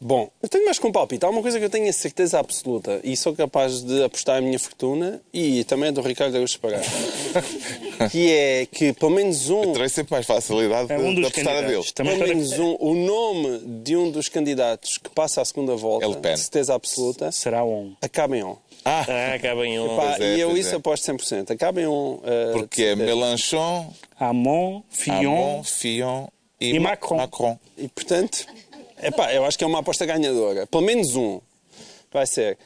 Bom, 0.02 0.30
eu 0.42 0.48
tenho 0.48 0.64
mais 0.64 0.80
com 0.80 0.88
um 0.88 0.92
palpite. 0.94 1.26
Há 1.26 1.30
uma 1.30 1.42
coisa 1.42 1.60
que 1.60 1.66
eu 1.66 1.70
tenho 1.70 1.90
a 1.90 1.92
certeza 1.92 2.40
absoluta 2.40 3.02
e 3.04 3.18
sou 3.18 3.36
capaz 3.36 3.82
de 3.82 4.02
apostar 4.02 4.38
a 4.38 4.42
minha 4.42 4.58
fortuna 4.58 5.22
e 5.34 5.66
também 5.66 5.90
a 5.90 5.92
do 5.92 6.00
Ricardo 6.02 6.36
Araújo 6.36 6.58
Pagar. 6.58 6.82
que 8.10 8.32
é 8.32 8.66
que 8.66 8.94
pelo 8.94 9.12
menos 9.12 9.50
um, 9.50 9.74
Terei 9.74 9.90
sempre 9.90 10.14
mais 10.14 10.26
facilidade 10.26 10.90
É 10.94 10.98
um 10.98 11.14
de, 11.14 11.26
apostar 11.26 11.58
a 11.58 11.62
dele. 11.62 11.84
Também 11.94 12.18
pelo 12.18 12.30
menos 12.30 12.58
um, 12.58 12.78
o 12.80 12.94
nome 12.94 13.60
de 13.84 13.98
um 13.98 14.10
dos 14.10 14.30
candidatos 14.30 14.98
que 14.98 15.10
passa 15.10 15.42
à 15.42 15.46
segunda 15.46 15.76
volta, 15.76 16.08
de 16.08 16.40
certeza 16.40 16.74
absoluta, 16.74 17.30
Será 17.34 17.66
um. 17.66 17.94
acaba 18.02 18.38
em 18.38 18.44
on. 18.44 18.56
Ah, 18.86 19.06
Ah, 19.08 19.34
acaba 19.36 19.66
em 19.66 19.80
um. 19.80 19.96
Pá, 19.96 20.16
Pois 20.18 20.22
é, 20.22 20.36
e 20.36 20.40
eu 20.40 20.58
isso 20.58 20.74
é. 20.74 20.78
aposto 20.78 21.04
100%. 21.12 21.52
Acaba 21.52 21.82
em 21.82 21.88
on. 21.88 22.16
uh, 22.16 22.22
porque 22.54 22.84
é. 22.84 22.96
Mélenchon, 22.96 23.94
Amon, 24.20 24.82
Fillon. 24.90 25.18
Hamon, 25.20 25.64
Fillon 25.64 26.28
e, 26.60 26.70
E 26.76 26.80
Ma- 26.80 26.92
Macron. 26.92 27.18
Macron. 27.18 27.60
E 27.78 27.88
portanto, 27.88 28.46
epá, 29.02 29.34
eu 29.34 29.46
acho 29.46 29.58
que 29.58 29.64
é 29.64 29.68
uma 29.68 29.80
aposta 29.80 30.06
ganhadora. 30.06 30.66
Pelo 30.68 30.84
menos 30.84 31.16
um 31.16 31.40
vai 32.12 32.26
ser. 32.26 32.58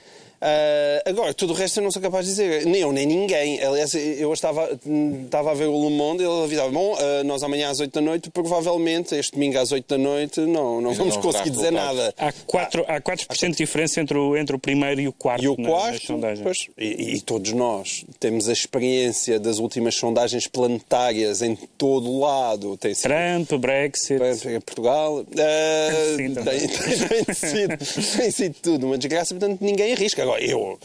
Ah, 0.45 1.01
agora, 1.09 1.33
tudo 1.33 1.53
o 1.53 1.55
resto 1.55 1.79
eu 1.79 1.83
não 1.83 1.91
sou 1.91 2.01
capaz 2.01 2.25
de 2.25 2.31
dizer. 2.31 2.65
Nem 2.65 2.81
eu, 2.81 2.91
nem 2.91 3.05
ninguém. 3.05 3.63
Aliás, 3.63 3.93
eu 3.93 4.27
hoje 4.29 4.39
estava, 4.39 4.77
estava 5.23 5.51
a 5.51 5.53
ver 5.53 5.67
o 5.67 5.87
Le 5.89 5.95
Monde 5.95 6.21
e 6.23 6.25
ele 6.25 6.43
avisava: 6.43 6.69
Bom, 6.69 6.95
ah, 6.99 7.23
nós 7.23 7.43
amanhã 7.43 7.69
às 7.69 7.79
8 7.79 7.93
da 7.93 8.01
noite, 8.01 8.29
provavelmente, 8.29 9.15
este 9.15 9.31
domingo 9.33 9.57
às 9.57 9.71
8 9.71 9.85
da 9.87 9.97
noite, 9.97 10.41
não, 10.41 10.81
não 10.81 10.93
vamos 10.93 11.15
não 11.15 11.21
conseguir 11.21 11.49
dizer 11.49 11.71
nada. 11.71 12.13
Há 12.17 12.33
4%, 12.33 12.83
há 12.87 12.99
4 13.01 13.27
de 13.51 13.55
diferença 13.55 14.01
entre 14.01 14.17
o, 14.17 14.35
entre 14.35 14.55
o 14.55 14.59
primeiro 14.59 14.99
e 14.99 15.07
o 15.07 15.13
quarto, 15.13 15.43
E 15.43 15.47
o 15.47 15.55
na- 15.57 15.63
nas 15.63 15.71
quarto, 15.71 16.05
sondagens. 16.07 16.43
pois, 16.43 16.67
e, 16.77 17.15
e 17.15 17.21
todos 17.21 17.53
nós 17.53 18.03
temos 18.19 18.49
a 18.49 18.53
experiência 18.53 19.39
das 19.39 19.59
últimas 19.59 19.95
sondagens 19.95 20.45
planetárias 20.47 21.41
em 21.41 21.55
todo 21.77 22.09
o 22.09 22.19
lado. 22.19 22.75
Tem 22.77 22.93
sido 22.93 23.11
Trump, 23.47 23.61
Brexit. 23.61 24.17
para 24.17 24.61
Portugal. 24.61 25.23
Ah, 25.39 26.15
Sim, 26.17 26.33
tem, 26.33 26.43
tem- 26.43 27.23
tem 27.25 27.33
sido, 27.35 28.17
tem 28.17 28.31
sido 28.31 28.55
tudo 28.61 28.87
uma 28.87 28.97
desgraça, 28.97 29.33
portanto 29.35 29.59
ninguém 29.61 29.93
arrisca. 29.93 30.21
Agora, 30.23 30.32
eu. 30.39 30.79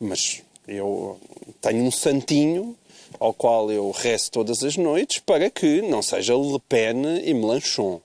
Mas 0.00 0.42
eu 0.68 1.18
tenho 1.60 1.84
um 1.84 1.90
santinho 1.90 2.76
ao 3.18 3.32
qual 3.32 3.70
eu 3.70 3.90
rezo 3.92 4.30
todas 4.30 4.62
as 4.62 4.76
noites 4.76 5.18
para 5.20 5.48
que 5.50 5.80
não 5.82 6.02
seja 6.02 6.34
Le 6.34 6.58
Pen 6.68 7.20
e 7.24 7.32
Melanchon. 7.32 8.00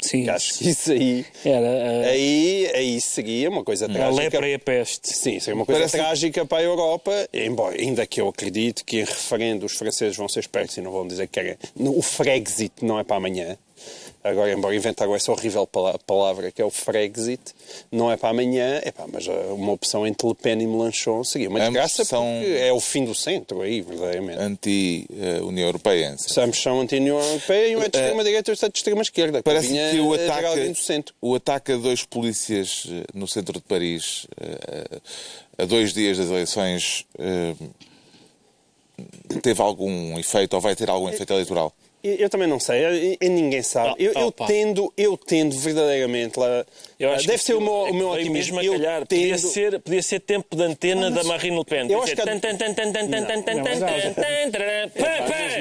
Sim. 0.00 0.28
Acho 0.28 0.58
que 0.58 0.68
isso 0.68 0.92
aí. 0.92 1.24
Era 1.46 1.66
uh, 1.66 2.04
Aí, 2.10 2.70
aí 2.74 3.00
seria 3.00 3.48
uma 3.48 3.64
coisa 3.64 3.86
a 3.86 3.88
trágica. 3.88 4.22
lepra 4.22 4.48
e 4.50 4.54
a 4.54 4.58
peste. 4.58 5.08
Sim, 5.16 5.40
seria 5.40 5.54
uma 5.54 5.64
coisa 5.64 5.80
Parece- 5.80 5.96
trágica 5.96 6.44
para 6.44 6.58
a 6.58 6.62
Europa, 6.62 7.10
embora, 7.32 7.80
ainda 7.80 8.06
que 8.06 8.20
eu 8.20 8.28
acredite 8.28 8.84
que 8.84 8.98
em 8.98 9.04
referendo 9.04 9.64
os 9.64 9.72
franceses 9.72 10.14
vão 10.14 10.28
ser 10.28 10.40
espertos 10.40 10.76
e 10.76 10.82
não 10.82 10.90
vão 10.92 11.06
dizer 11.08 11.26
que 11.28 11.40
querem. 11.40 11.56
O 11.78 12.02
Frexit 12.02 12.72
não 12.82 12.98
é 12.98 13.04
para 13.04 13.16
amanhã. 13.16 13.56
Agora, 14.26 14.50
embora 14.54 14.74
inventaram 14.74 15.14
essa 15.14 15.30
horrível 15.30 15.66
pala- 15.66 15.98
palavra 15.98 16.50
que 16.50 16.62
é 16.62 16.64
o 16.64 16.70
Frexit, 16.70 17.42
não 17.92 18.10
é 18.10 18.16
para 18.16 18.30
amanhã, 18.30 18.80
é 18.82 18.90
pá, 18.90 19.04
mas 19.12 19.28
ah, 19.28 19.32
uma 19.52 19.70
opção 19.72 20.06
entre 20.06 20.26
Le 20.26 20.34
Pen 20.34 20.62
e 20.62 20.66
Melanchon 20.66 21.22
seria 21.24 21.50
uma 21.50 21.60
desgraça 21.60 22.06
são- 22.06 22.24
porque 22.40 22.56
é 22.56 22.72
o 22.72 22.80
fim 22.80 23.04
do 23.04 23.14
centro 23.14 23.60
aí, 23.60 23.82
verdadeiramente. 23.82 24.38
Anti-União 24.40 25.66
Europeia. 25.66 26.16
Ambos 26.38 26.62
são 26.62 26.80
anti-União 26.80 27.20
Europeia 27.20 27.68
e 27.68 27.76
um 27.76 27.82
é 27.82 27.88
de 27.90 27.98
extrema-direita 27.98 28.50
e 28.50 28.52
outro 28.52 28.64
é 28.66 28.68
de 28.70 28.78
extrema-esquerda. 28.78 29.42
Parece 29.42 29.66
vinha 29.68 29.90
que 29.90 30.00
o 30.00 30.14
ataque, 30.14 30.68
do 30.70 30.74
centro. 30.74 31.14
o 31.20 31.34
ataque 31.34 31.72
a 31.72 31.76
dois 31.76 32.02
polícias 32.04 32.86
eh, 32.88 33.04
no 33.12 33.28
centro 33.28 33.52
de 33.52 33.60
Paris 33.60 34.26
eh, 34.40 35.00
a 35.58 35.66
dois 35.66 35.92
dias 35.92 36.16
das 36.16 36.28
eleições 36.28 37.04
eh, 37.18 37.54
teve 39.42 39.60
algum 39.60 40.18
efeito 40.18 40.54
ou 40.54 40.60
vai 40.62 40.74
ter 40.74 40.88
algum 40.88 41.10
efeito 41.10 41.32
eleitoral? 41.34 41.74
Eu 42.04 42.28
também 42.28 42.46
não 42.46 42.60
sei, 42.60 43.16
ninguém 43.22 43.62
sabe. 43.62 43.94
Eu, 43.98 44.12
eu 44.12 44.30
tendo, 44.30 44.92
eu 44.94 45.16
tendo 45.16 45.56
verdadeiramente 45.58 46.38
lá. 46.38 46.66
deve 46.98 47.38
ser 47.38 47.54
o 47.54 47.62
meu, 47.62 47.86
é 47.86 47.90
o 47.90 47.94
meu 47.94 48.10
otimismo. 48.10 48.56
Mesmo 48.56 48.60
eu 48.60 48.72
calhar. 48.74 49.06
Podia, 49.06 49.38
ser, 49.38 49.80
podia 49.80 50.02
ser 50.02 50.20
tempo 50.20 50.54
de 50.54 50.62
antena 50.62 51.08
mas... 51.08 51.14
da 51.14 51.24
Marine 51.24 51.56
Le 51.56 51.64
Pen. 51.64 51.90
Eu 51.90 52.02
acho 52.02 52.14
que. 52.14 52.22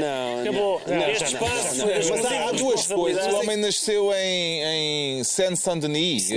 Não, 0.02 0.42
acabou. 0.42 0.82
Este 1.12 1.24
espaço. 1.24 1.86
Mas 2.10 2.26
há 2.26 2.52
duas 2.52 2.88
coisas. 2.88 3.34
O 3.34 3.38
homem 3.38 3.56
nasceu 3.56 4.12
em 4.14 5.24
Saint-Saint-Denis. 5.24 6.30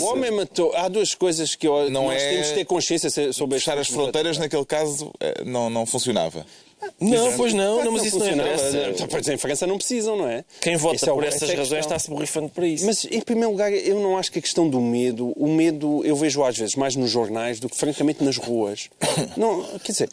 O 0.00 0.04
homem 0.04 0.30
matou. 0.30 0.72
Há 0.76 0.86
duas 0.86 1.12
coisas 1.16 1.56
que 1.56 1.66
nós 1.90 2.22
temos 2.22 2.46
de 2.46 2.54
ter 2.54 2.64
consciência 2.64 3.10
sobre 3.32 3.56
estas. 3.56 3.64
Fechar 3.64 3.78
as 3.78 3.88
fronteiras, 3.88 4.38
naquele 4.38 4.64
caso, 4.64 5.10
não 5.44 5.84
funcionava. 5.84 6.46
Não, 7.00 7.32
pois 7.36 7.52
não, 7.52 7.84
não, 7.84 7.92
mas 7.92 8.02
que 8.02 8.08
isso 8.08 8.18
não 8.18 8.30
interessa. 8.30 9.06
Pois 9.08 9.28
em 9.28 9.36
França 9.36 9.66
não 9.66 9.76
precisam, 9.76 10.16
não 10.16 10.28
é? 10.28 10.44
Quem 10.60 10.76
vota 10.76 10.96
Esse 10.96 11.08
é 11.08 11.12
por 11.12 11.24
essa 11.24 11.36
essas 11.36 11.50
é 11.50 11.54
razões 11.54 11.80
está-se 11.80 12.10
borrifando 12.10 12.48
para 12.48 12.66
isso. 12.66 12.86
Mas, 12.86 13.04
em 13.04 13.20
primeiro 13.20 13.50
lugar, 13.50 13.72
eu 13.72 14.00
não 14.00 14.16
acho 14.16 14.30
que 14.32 14.38
a 14.38 14.42
questão 14.42 14.68
do 14.68 14.80
medo, 14.80 15.32
o 15.36 15.48
medo 15.48 16.04
eu 16.04 16.16
vejo 16.16 16.42
às 16.42 16.56
vezes 16.56 16.76
mais 16.76 16.96
nos 16.96 17.10
jornais 17.10 17.60
do 17.60 17.68
que, 17.68 17.76
francamente, 17.76 18.22
nas 18.22 18.36
ruas. 18.36 18.88
Não, 19.36 19.62
quer 19.78 19.92
dizer, 19.92 20.10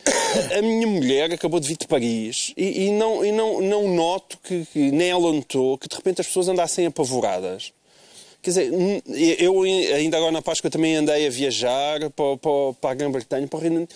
a 0.57 0.61
minha 0.61 0.87
mulher 0.87 1.31
acabou 1.31 1.59
de 1.59 1.67
vir 1.67 1.77
de 1.77 1.87
Paris 1.87 2.53
e, 2.55 2.85
e 2.85 2.91
não, 2.91 3.25
e 3.25 3.31
não, 3.31 3.61
não 3.61 3.87
noto 3.87 4.37
que, 4.43 4.65
que 4.71 4.91
nem 4.91 5.09
ela 5.09 5.31
notou 5.31 5.77
que 5.77 5.87
de 5.87 5.95
repente 5.95 6.21
as 6.21 6.27
pessoas 6.27 6.47
andassem 6.47 6.85
apavoradas. 6.85 7.73
Quer 8.41 8.51
dizer, 8.51 8.71
eu 9.39 9.63
ainda 9.63 10.17
agora 10.17 10.31
na 10.31 10.41
Páscoa 10.41 10.69
também 10.69 10.95
andei 10.95 11.27
a 11.27 11.29
viajar 11.29 12.09
para, 12.11 12.37
para, 12.37 12.73
para 12.79 12.91
a 12.91 12.93
Grã-Bretanha, 12.93 13.47
para 13.47 13.57
o 13.57 13.61
Reino 13.61 13.75
Unido, 13.77 13.93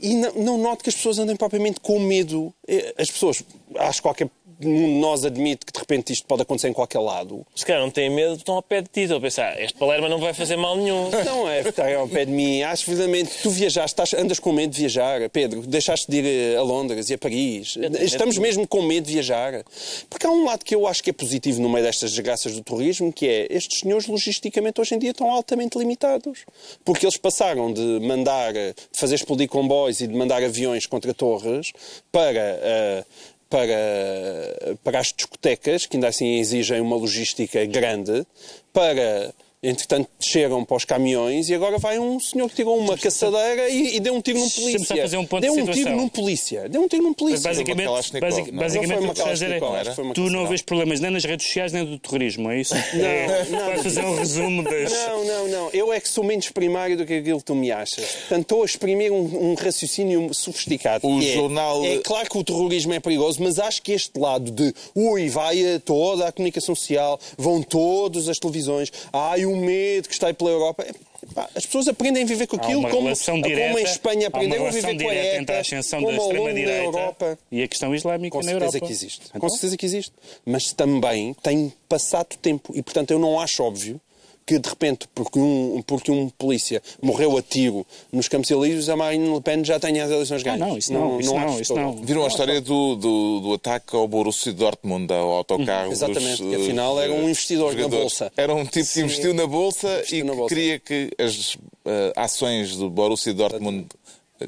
e 0.00 0.14
não, 0.14 0.32
não 0.34 0.58
noto 0.58 0.82
que 0.82 0.90
as 0.90 0.96
pessoas 0.96 1.18
andem 1.18 1.36
propriamente 1.36 1.80
com 1.80 1.98
medo. 1.98 2.52
Eh, 2.66 2.94
As 2.98 3.10
pessoas, 3.10 3.42
acho 3.76 3.98
que 3.98 4.02
qualquer 4.02 4.30
um 4.60 4.86
de 4.94 5.00
nós 5.00 5.24
admite 5.24 5.64
que 5.66 5.72
de 5.72 5.78
repente 5.78 6.12
isto 6.12 6.26
pode 6.26 6.42
acontecer 6.42 6.68
em 6.68 6.72
qualquer 6.72 6.98
lado. 6.98 7.46
Se 7.54 7.64
calhar 7.64 7.80
não 7.82 7.90
têm 7.90 8.10
medo, 8.10 8.34
estão 8.34 8.54
ao 8.56 8.62
pé 8.62 8.82
de 8.82 8.88
ti. 8.88 9.00
Estão 9.02 9.18
a 9.18 9.20
pensar, 9.20 9.60
este 9.60 9.78
Palermo 9.78 10.08
não 10.08 10.18
vai 10.18 10.32
fazer 10.34 10.56
mal 10.56 10.76
nenhum. 10.76 11.10
Não 11.24 11.48
é 11.48 11.60
estar 11.60 11.92
ao 11.94 12.08
pé 12.08 12.24
de 12.24 12.30
mim. 12.32 12.62
Acho 12.62 12.86
verdadeiramente 12.86 13.36
que 13.36 13.42
tu 13.42 13.50
viajaste, 13.50 13.92
estás- 14.00 14.14
andas 14.14 14.38
com 14.38 14.52
medo 14.52 14.72
de 14.72 14.78
viajar, 14.80 15.28
Pedro. 15.30 15.62
Deixaste 15.62 16.10
de 16.10 16.18
ir 16.18 16.24
eh, 16.54 16.56
a 16.56 16.62
Londres 16.62 17.10
e 17.10 17.14
a 17.14 17.18
Paris. 17.18 17.76
Estamos 18.00 18.38
mesmo 18.38 18.66
com 18.66 18.82
medo 18.82 19.06
de 19.06 19.12
viajar. 19.14 19.62
Porque 20.08 20.26
há 20.26 20.30
um 20.30 20.44
lado 20.44 20.64
que 20.64 20.74
eu 20.74 20.86
acho 20.86 21.02
que 21.02 21.10
é 21.10 21.12
positivo 21.12 21.60
no 21.60 21.68
meio 21.68 21.84
destas 21.84 22.10
desgraças 22.12 22.54
do 22.54 22.62
turismo, 22.62 23.12
que 23.12 23.26
é 23.28 23.46
estes 23.50 23.80
senhores 23.80 24.06
logisticamente 24.06 24.80
hoje 24.80 24.94
em 24.94 24.98
dia 24.98 25.10
estão 25.10 25.30
altamente 25.30 25.78
limitados. 25.78 26.40
Porque 26.84 27.04
eles 27.06 27.16
passaram 27.16 27.72
de 27.72 27.80
mandar, 28.00 28.54
eh, 28.56 28.72
de 28.72 28.98
fazer 28.98 29.14
explodir 29.16 29.48
comboios 29.48 30.00
e 30.00 30.06
de 30.06 30.14
mandar 30.14 30.42
aviões 30.42 30.86
contra 30.86 31.12
torres 31.14 31.72
para. 32.10 32.40
eh, 32.62 33.04
para, 33.48 34.76
para 34.84 34.98
as 35.00 35.12
discotecas, 35.12 35.86
que 35.86 35.96
ainda 35.96 36.08
assim 36.08 36.38
exigem 36.38 36.80
uma 36.80 36.96
logística 36.96 37.64
grande, 37.64 38.26
para, 38.72 39.32
entretanto, 39.62 40.08
desceram 40.18 40.64
para 40.64 40.76
os 40.76 40.84
caminhões 40.84 41.48
e 41.48 41.54
agora 41.54 41.78
vai 41.78 41.98
um 41.98 42.20
senhor 42.20 42.48
que 42.48 42.56
tirou 42.56 42.78
uma 42.78 42.96
caçadeira 42.96 43.68
e, 43.68 43.96
e 43.96 44.00
deu 44.00 44.14
um 44.14 44.20
tiro 44.20 44.38
num 44.38 44.48
polícia. 44.48 44.84
só 44.84 44.96
fazer 44.96 45.16
um 45.16 45.26
ponto 45.26 45.40
deu 45.40 45.54
de 45.54 45.62
um 45.62 45.66
tiro 45.72 45.96
num 45.96 46.08
polícia. 46.08 46.68
Deu 46.68 46.82
um 46.82 46.88
tiro 46.88 47.02
num 47.02 47.14
polícia. 47.14 47.48
Basicamente, 47.48 47.88
basic- 48.20 48.52
não? 48.52 48.58
basicamente 48.58 49.00
Não 49.00 49.08
o 49.10 49.14
que 49.14 49.18
estás 49.18 49.42
a 49.42 49.46
dizer 49.46 49.62
é 49.62 50.12
tu 50.14 50.30
não 50.30 50.46
vês 50.46 50.62
problemas 50.62 51.00
nem 51.00 51.10
nas 51.10 51.24
redes 51.24 51.46
sociais 51.46 51.72
nem 51.72 51.84
do 51.84 51.98
terrorismo, 51.98 52.50
é 52.50 52.60
isso? 52.60 52.74
é, 52.74 53.46
não, 53.50 53.66
vai 53.66 53.78
fazer 53.78 54.04
um 54.04 54.14
resumo 54.14 54.62
das... 54.62 54.92
Não, 54.92 55.24
não, 55.24 55.48
não. 55.48 55.67
Eu 55.78 55.92
é 55.92 56.00
que 56.00 56.08
sou 56.08 56.24
menos 56.24 56.48
primário 56.50 56.96
do 56.96 57.06
que 57.06 57.14
aquilo 57.14 57.38
que 57.38 57.44
tu 57.44 57.54
me 57.54 57.70
achas. 57.70 58.04
Portanto, 58.04 58.42
estou 58.42 58.62
a 58.62 58.64
exprimir 58.66 59.12
um, 59.12 59.50
um 59.50 59.54
raciocínio 59.54 60.32
sofisticado. 60.34 61.06
O 61.06 61.18
que 61.20 61.30
é- 61.30 61.34
jornal- 61.34 61.84
É, 61.84 61.98
claro 61.98 62.28
que 62.28 62.36
o 62.38 62.44
terrorismo 62.44 62.92
é 62.94 63.00
perigoso, 63.00 63.42
mas 63.42 63.58
acho 63.58 63.80
que 63.82 63.92
este 63.92 64.18
lado 64.18 64.50
de 64.50 64.74
ui, 64.94 65.28
vai 65.28 65.74
a 65.74 65.80
toda 65.80 66.26
a 66.26 66.32
comunicação 66.32 66.74
social, 66.74 67.18
vão 67.36 67.62
todas 67.62 68.28
as 68.28 68.38
televisões, 68.38 68.90
ai, 69.12 69.44
o 69.46 69.56
medo 69.56 70.08
que 70.08 70.14
está 70.14 70.26
aí 70.28 70.34
pela 70.34 70.50
Europa. 70.50 70.84
é, 70.84 70.92
pá, 71.34 71.48
As 71.54 71.64
pessoas 71.66 71.88
aprendem 71.88 72.22
a 72.22 72.26
viver 72.26 72.46
com 72.46 72.56
aquilo, 72.56 72.80
uma 72.80 72.90
como, 72.90 73.02
relação 73.04 73.36
como 73.40 73.48
direta, 73.48 73.80
em 73.80 73.84
Espanha 73.84 74.28
aprenderam 74.28 74.66
a 74.66 74.70
viver 74.70 74.82
com 74.82 74.88
a 74.88 74.92
direta 74.94 75.36
entre 75.36 75.54
a 75.54 75.58
ETA, 75.58 75.60
ascensão 75.60 76.00
da 76.00 76.06
como 76.06 76.18
da 76.18 76.24
extrema-direita 76.24 76.82
Europa. 76.84 77.38
e 77.52 77.62
a 77.62 77.68
questão 77.68 77.94
islâmica 77.94 78.36
Com 78.36 78.44
na 78.44 78.50
certeza 78.50 78.66
Europa. 78.76 78.86
que 78.86 78.92
existe. 78.92 79.30
Com 79.30 79.36
Então, 79.38 79.48
certeza 79.50 79.76
que 79.76 79.86
existe. 79.86 80.12
Mas 80.44 80.72
também 80.72 81.34
tem 81.42 81.72
passado 81.88 82.36
tempo. 82.40 82.72
E, 82.74 82.82
portanto, 82.82 83.10
eu 83.10 83.18
não 83.18 83.38
acho 83.40 83.62
óbvio 83.62 84.00
que, 84.48 84.58
de 84.58 84.66
repente, 84.66 85.06
porque 85.14 85.38
um, 85.38 85.82
porque 85.86 86.10
um 86.10 86.30
polícia 86.30 86.82
morreu 87.02 87.36
a 87.36 87.42
tiro 87.42 87.86
nos 88.10 88.28
Campos 88.28 88.50
Elíseos, 88.50 88.88
a 88.88 88.96
Marine 88.96 89.28
Le 89.28 89.42
Pen 89.42 89.62
já 89.62 89.78
tenha 89.78 90.02
as 90.04 90.10
eleições 90.10 90.42
ganhas. 90.42 90.58
não, 90.58 90.78
isso 90.78 90.90
não, 90.90 91.20
isso 91.20 91.34
não, 91.34 91.38
acho 91.48 91.60
isso 91.60 91.74
não. 91.74 91.92
Viram 91.96 92.24
a 92.24 92.28
história 92.28 92.58
do, 92.58 92.96
do, 92.96 93.40
do 93.40 93.52
ataque 93.52 93.94
ao 93.94 94.08
Borussia 94.08 94.50
Dortmund, 94.54 95.12
ao 95.12 95.32
autocarro 95.32 95.90
dos, 95.90 96.00
Exatamente, 96.00 96.42
que 96.42 96.54
eh, 96.54 96.62
afinal 96.62 96.98
era 96.98 97.12
um 97.12 97.24
investidor 97.24 97.74
na 97.74 97.82
jogadores. 97.82 98.02
Bolsa. 98.04 98.32
Era 98.38 98.54
um 98.54 98.64
tipo 98.64 98.90
que 98.90 99.00
investiu 99.00 99.34
na 99.34 99.46
Bolsa 99.46 99.98
Investiu 99.98 100.18
e 100.18 100.22
na 100.22 100.30
que 100.32 100.38
Bolsa. 100.38 100.54
queria 100.54 100.78
que 100.78 101.10
as 101.18 101.58
eh, 101.84 102.12
ações 102.16 102.74
do 102.76 102.88
Borussia 102.88 103.34
Dortmund 103.34 103.86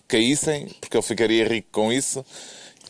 caíssem, 0.08 0.66
porque 0.80 0.96
ele 0.96 1.02
ficaria 1.02 1.46
rico 1.46 1.68
com 1.72 1.92
isso. 1.92 2.24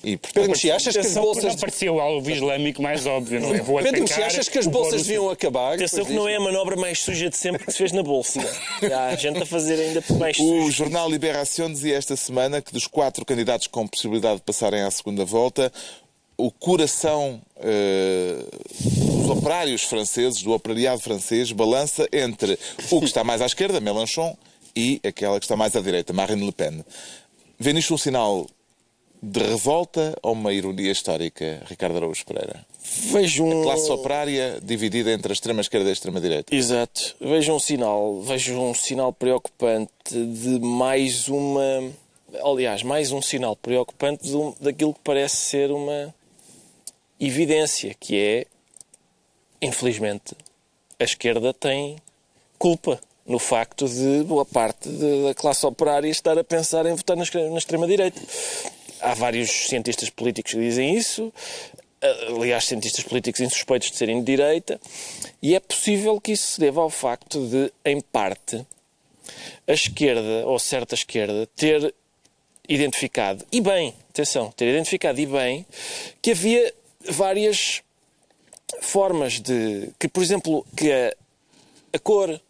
E, 0.03 0.17
Pedro 0.17 0.33
portanto, 0.33 0.49
Mexia, 0.51 0.77
achas 0.77 0.95
que 0.95 1.07
as 1.07 1.15
bolsas... 1.15 1.45
Não 1.45 1.57
parecia 1.57 1.93
o 1.93 2.01
alvo 2.01 2.31
islâmico 2.31 2.81
mais 2.81 3.05
óbvio, 3.07 3.41
não 3.41 3.55
é? 3.55 3.61
Vou 3.61 3.77
Pedro 3.77 3.89
atacar 3.89 4.01
Mexia, 4.01 4.27
achas 4.27 4.49
que 4.49 4.59
as 4.59 4.67
o 4.67 4.71
bolsas 4.71 4.93
Borussia. 4.93 5.15
deviam 5.15 5.31
acabar? 5.31 5.75
Atenção 5.75 6.05
que 6.05 6.13
não 6.13 6.27
é 6.27 6.37
a 6.37 6.41
manobra 6.41 6.75
mais 6.77 7.01
suja 7.01 7.29
de 7.29 7.37
sempre 7.37 7.67
que 7.67 7.73
se 7.73 7.79
fez 7.79 7.93
na 7.93 8.03
Bolsa. 8.03 8.41
Há 8.83 9.15
gente 9.17 9.43
a 9.43 9.47
fazer 9.47 9.75
ainda 9.75 10.03
mais 10.19 10.39
O 10.39 10.43
sujo. 10.43 10.71
jornal 10.71 11.11
Liberação 11.11 11.71
dizia 11.71 11.97
esta 11.97 12.17
semana 12.17 12.63
que 12.63 12.73
dos 12.73 12.87
quatro 12.87 13.25
candidatos 13.27 13.67
com 13.67 13.87
possibilidade 13.87 14.37
de 14.37 14.43
passarem 14.43 14.81
à 14.81 14.91
segunda 14.91 15.25
volta, 15.25 15.71
o 16.39 16.51
coração 16.51 17.41
eh, 17.59 18.43
dos 18.81 19.29
operários 19.29 19.83
franceses, 19.83 20.43
do 20.43 20.53
operariado 20.53 21.03
francês, 21.03 21.53
balança 21.53 22.09
entre 22.11 22.59
o 22.91 23.01
que 23.01 23.07
está 23.07 23.23
mais 23.23 23.43
à 23.43 23.47
esquerda, 23.47 23.81
Mélenchon, 23.81 24.35
e 24.75 24.99
aquela 25.05 25.39
que 25.39 25.45
está 25.45 25.57
mais 25.57 25.77
à 25.77 25.81
direita, 25.83 26.15
Marine 26.15 26.47
Le 26.47 26.53
Pen. 26.53 26.83
Vê 27.59 27.75
nisto 27.75 27.93
um 27.93 27.99
sinal 27.99 28.47
de 29.23 29.41
revolta 29.41 30.17
ou 30.23 30.33
uma 30.33 30.53
ironia 30.53 30.91
histórica, 30.91 31.63
Ricardo 31.67 31.97
Araújo 31.97 32.25
Pereira? 32.25 32.65
Vejo 33.13 33.45
um... 33.45 33.61
A 33.61 33.65
classe 33.65 33.91
operária 33.91 34.59
dividida 34.63 35.13
entre 35.13 35.31
a 35.31 35.35
extrema-esquerda 35.35 35.87
e 35.87 35.91
a 35.91 35.93
extrema-direita. 35.93 36.55
Exato. 36.55 37.17
Vejo 37.21 37.53
um 37.53 37.59
sinal, 37.59 38.21
vejo 38.23 38.59
um 38.59 38.75
sinal 38.75 39.13
preocupante 39.13 39.91
de 40.11 40.59
mais 40.61 41.29
uma... 41.29 41.93
Aliás, 42.43 42.83
mais 42.83 43.13
um 43.13 43.21
sinal 43.21 43.57
preocupante 43.57 44.29
de 44.29 44.37
um, 44.37 44.55
daquilo 44.61 44.95
que 44.95 45.01
parece 45.03 45.37
ser 45.37 45.71
uma 45.71 46.15
evidência, 47.19 47.95
que 47.99 48.17
é, 48.17 48.47
infelizmente, 49.61 50.35
a 50.99 51.05
esquerda 51.05 51.53
tem 51.53 51.97
culpa 52.59 53.01
no 53.27 53.39
facto 53.39 53.89
de 53.89 54.25
boa 54.25 54.45
parte 54.45 54.89
da 54.89 55.35
classe 55.35 55.65
operária 55.67 56.09
estar 56.09 56.39
a 56.39 56.45
pensar 56.45 56.87
em 56.87 56.95
votar 56.95 57.17
na 57.17 57.59
extrema-direita. 57.59 58.21
Há 59.01 59.15
vários 59.15 59.51
cientistas 59.51 60.11
políticos 60.11 60.53
que 60.53 60.61
dizem 60.61 60.95
isso, 60.95 61.33
aliás, 62.29 62.65
cientistas 62.65 63.05
políticos 63.05 63.41
insuspeitos 63.41 63.91
de 63.91 63.97
serem 63.97 64.21
de 64.21 64.27
direita, 64.27 64.81
e 65.43 65.55
é 65.55 65.61
possível 65.61 66.21
que 66.21 66.33
isso 66.33 66.53
se 66.53 66.61
deva 66.61 66.81
ao 66.81 66.91
facto 66.91 67.47
de, 67.47 67.73
em 67.85 68.01
parte, 68.01 68.65
a 69.67 69.73
esquerda, 69.73 70.47
ou 70.47 70.59
certa 70.59 70.95
esquerda, 70.95 71.47
ter 71.55 71.95
identificado, 72.69 73.45
e 73.53 73.61
bem, 73.61 73.95
atenção, 74.11 74.51
ter 74.53 74.69
identificado 74.69 75.21
e 75.21 75.27
bem, 75.27 75.67
que 76.23 76.33
havia 76.33 76.73
várias 77.09 77.83
formas 78.81 79.41
de. 79.41 79.91
que, 79.99 80.09
por 80.09 80.23
exemplo, 80.23 80.67
que 80.77 80.93
a, 80.93 81.15
a 81.93 81.99
cor, 81.99 82.41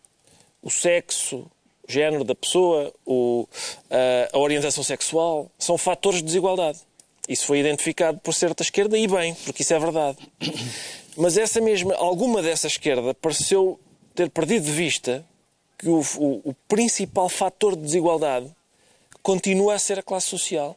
o 0.63 0.71
sexo, 0.71 1.51
género 1.91 2.25
da 2.25 2.35
pessoa, 2.35 2.93
o, 3.05 3.47
a, 3.91 4.37
a 4.37 4.39
orientação 4.39 4.83
sexual 4.83 5.51
são 5.59 5.77
fatores 5.77 6.21
de 6.21 6.27
desigualdade. 6.27 6.79
Isso 7.29 7.47
foi 7.47 7.61
identificado 7.61 8.19
por 8.19 8.35
certa 8.35 8.63
esquerda 8.63 8.99
e 8.99 9.07
bem, 9.07 9.35
porque 9.45 9.63
isso 9.63 9.75
é 9.75 9.79
verdade. 9.79 10.19
Mas 11.17 11.37
essa 11.37 11.61
mesma, 11.61 11.95
alguma 11.95 12.43
dessa 12.43 12.67
esquerda 12.67 13.15
pareceu 13.15 13.79
ter 14.15 14.31
perdido 14.31 14.65
de 14.65 14.73
vista 14.73 15.25
que 15.79 15.89
o, 15.89 16.01
o, 16.19 16.51
o 16.51 16.55
principal 16.69 17.29
fator 17.29 17.77
de 17.77 17.83
desigualdade 17.83 18.51
continua 19.23 19.75
a 19.75 19.79
ser 19.79 19.99
a 19.99 20.03
classe 20.03 20.27
social. 20.27 20.77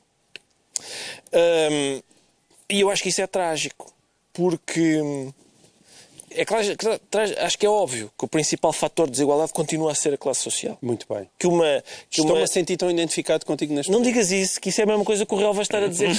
Um, 1.33 2.01
e 2.69 2.81
eu 2.81 2.89
acho 2.89 3.03
que 3.03 3.09
isso 3.09 3.21
é 3.21 3.27
trágico, 3.27 3.93
porque 4.31 5.01
é 6.35 6.45
claro, 6.45 6.65
acho 7.39 7.57
que 7.57 7.65
é 7.65 7.69
óbvio 7.69 8.11
que 8.17 8.25
o 8.25 8.27
principal 8.27 8.73
fator 8.73 9.05
de 9.05 9.11
desigualdade 9.11 9.53
continua 9.53 9.91
a 9.91 9.95
ser 9.95 10.13
a 10.13 10.17
classe 10.17 10.41
social. 10.41 10.77
Muito 10.81 11.05
bem. 11.11 11.29
Que 11.37 11.47
uma, 11.47 11.83
que 12.09 12.19
Estou-me 12.19 12.39
uma... 12.39 12.43
a 12.43 12.47
sentir 12.47 12.77
tão 12.77 12.89
identificado 12.89 13.45
contigo 13.45 13.73
neste 13.73 13.91
Não 13.91 13.99
momento. 13.99 14.13
digas 14.13 14.31
isso, 14.31 14.59
que 14.59 14.69
isso 14.69 14.81
é 14.81 14.83
a 14.83 14.87
mesma 14.87 15.05
coisa 15.05 15.25
que 15.25 15.33
o 15.33 15.37
Real 15.37 15.53
vai 15.53 15.63
estar 15.63 15.83
a 15.83 15.87
dizer. 15.87 16.09
uh, 16.09 16.15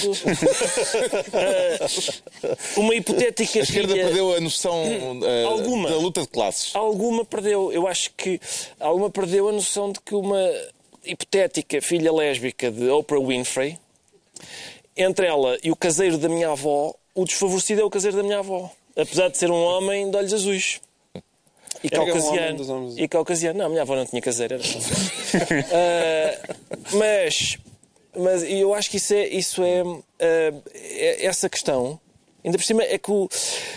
uma 2.81 2.95
hipotética 2.95 3.61
A 3.61 3.63
esquerda 3.63 3.93
filha... 3.93 4.05
perdeu 4.05 4.35
a 4.35 4.41
noção 4.41 4.83
uh, 5.21 5.47
alguma, 5.49 5.91
da 5.91 5.97
luta 5.97 6.23
de 6.23 6.29
classes. 6.29 6.75
Alguma 6.75 7.25
perdeu. 7.25 7.73
Eu 7.73 7.87
acho 7.87 8.11
que 8.17 8.41
alguma 8.79 9.11
perdeu 9.11 9.49
a 9.49 9.53
noção 9.53 9.93
de 9.93 10.01
que 10.01 10.15
uma 10.15 10.41
hipotética 11.05 11.83
filha 11.83 12.13
lésbica 12.13 12.71
de 12.71 12.89
Oprah 12.89 13.21
Winfrey 13.21 13.79
entre 14.97 15.27
ela 15.27 15.59
e 15.63 15.71
o 15.71 15.77
caseiro 15.77 16.17
da 16.19 16.29
minha 16.29 16.51
avó, 16.51 16.95
o 17.15 17.25
desfavorecido 17.25 17.81
é 17.81 17.85
o 17.85 17.91
caseiro 17.91 18.17
da 18.17 18.23
minha 18.23 18.39
avó. 18.39 18.71
Apesar 18.97 19.29
de 19.29 19.39
ser 19.39 19.51
um 19.51 19.63
homem 19.63 20.11
de 20.11 20.17
olhos 20.17 20.33
azuis. 20.33 20.81
E 21.83 21.91
caucasiano. 21.91 22.73
Um 22.73 22.95
e 22.97 23.09
caucasiano. 23.09 23.59
Não, 23.59 23.67
a 23.67 23.69
minha 23.69 23.83
avó 23.83 23.95
não 23.97 24.07
tinha 24.07 24.23
caseiro, 24.23 24.55
era 24.55 24.63
só. 24.63 24.79
uh, 24.79 24.83
mas, 26.97 27.59
mas 28.17 28.43
eu 28.45 28.73
acho 28.73 28.91
que 28.91 28.97
isso 28.97 29.13
é, 29.13 29.29
isso 29.29 29.63
é, 29.63 29.83
uh, 29.83 30.03
é 30.73 31.27
essa 31.27 31.49
questão. 31.49 32.01
Ainda 32.45 32.59
por 32.59 32.65
cima 32.65 32.83
é 32.83 32.99
que 32.99 33.11
o, 33.11 33.29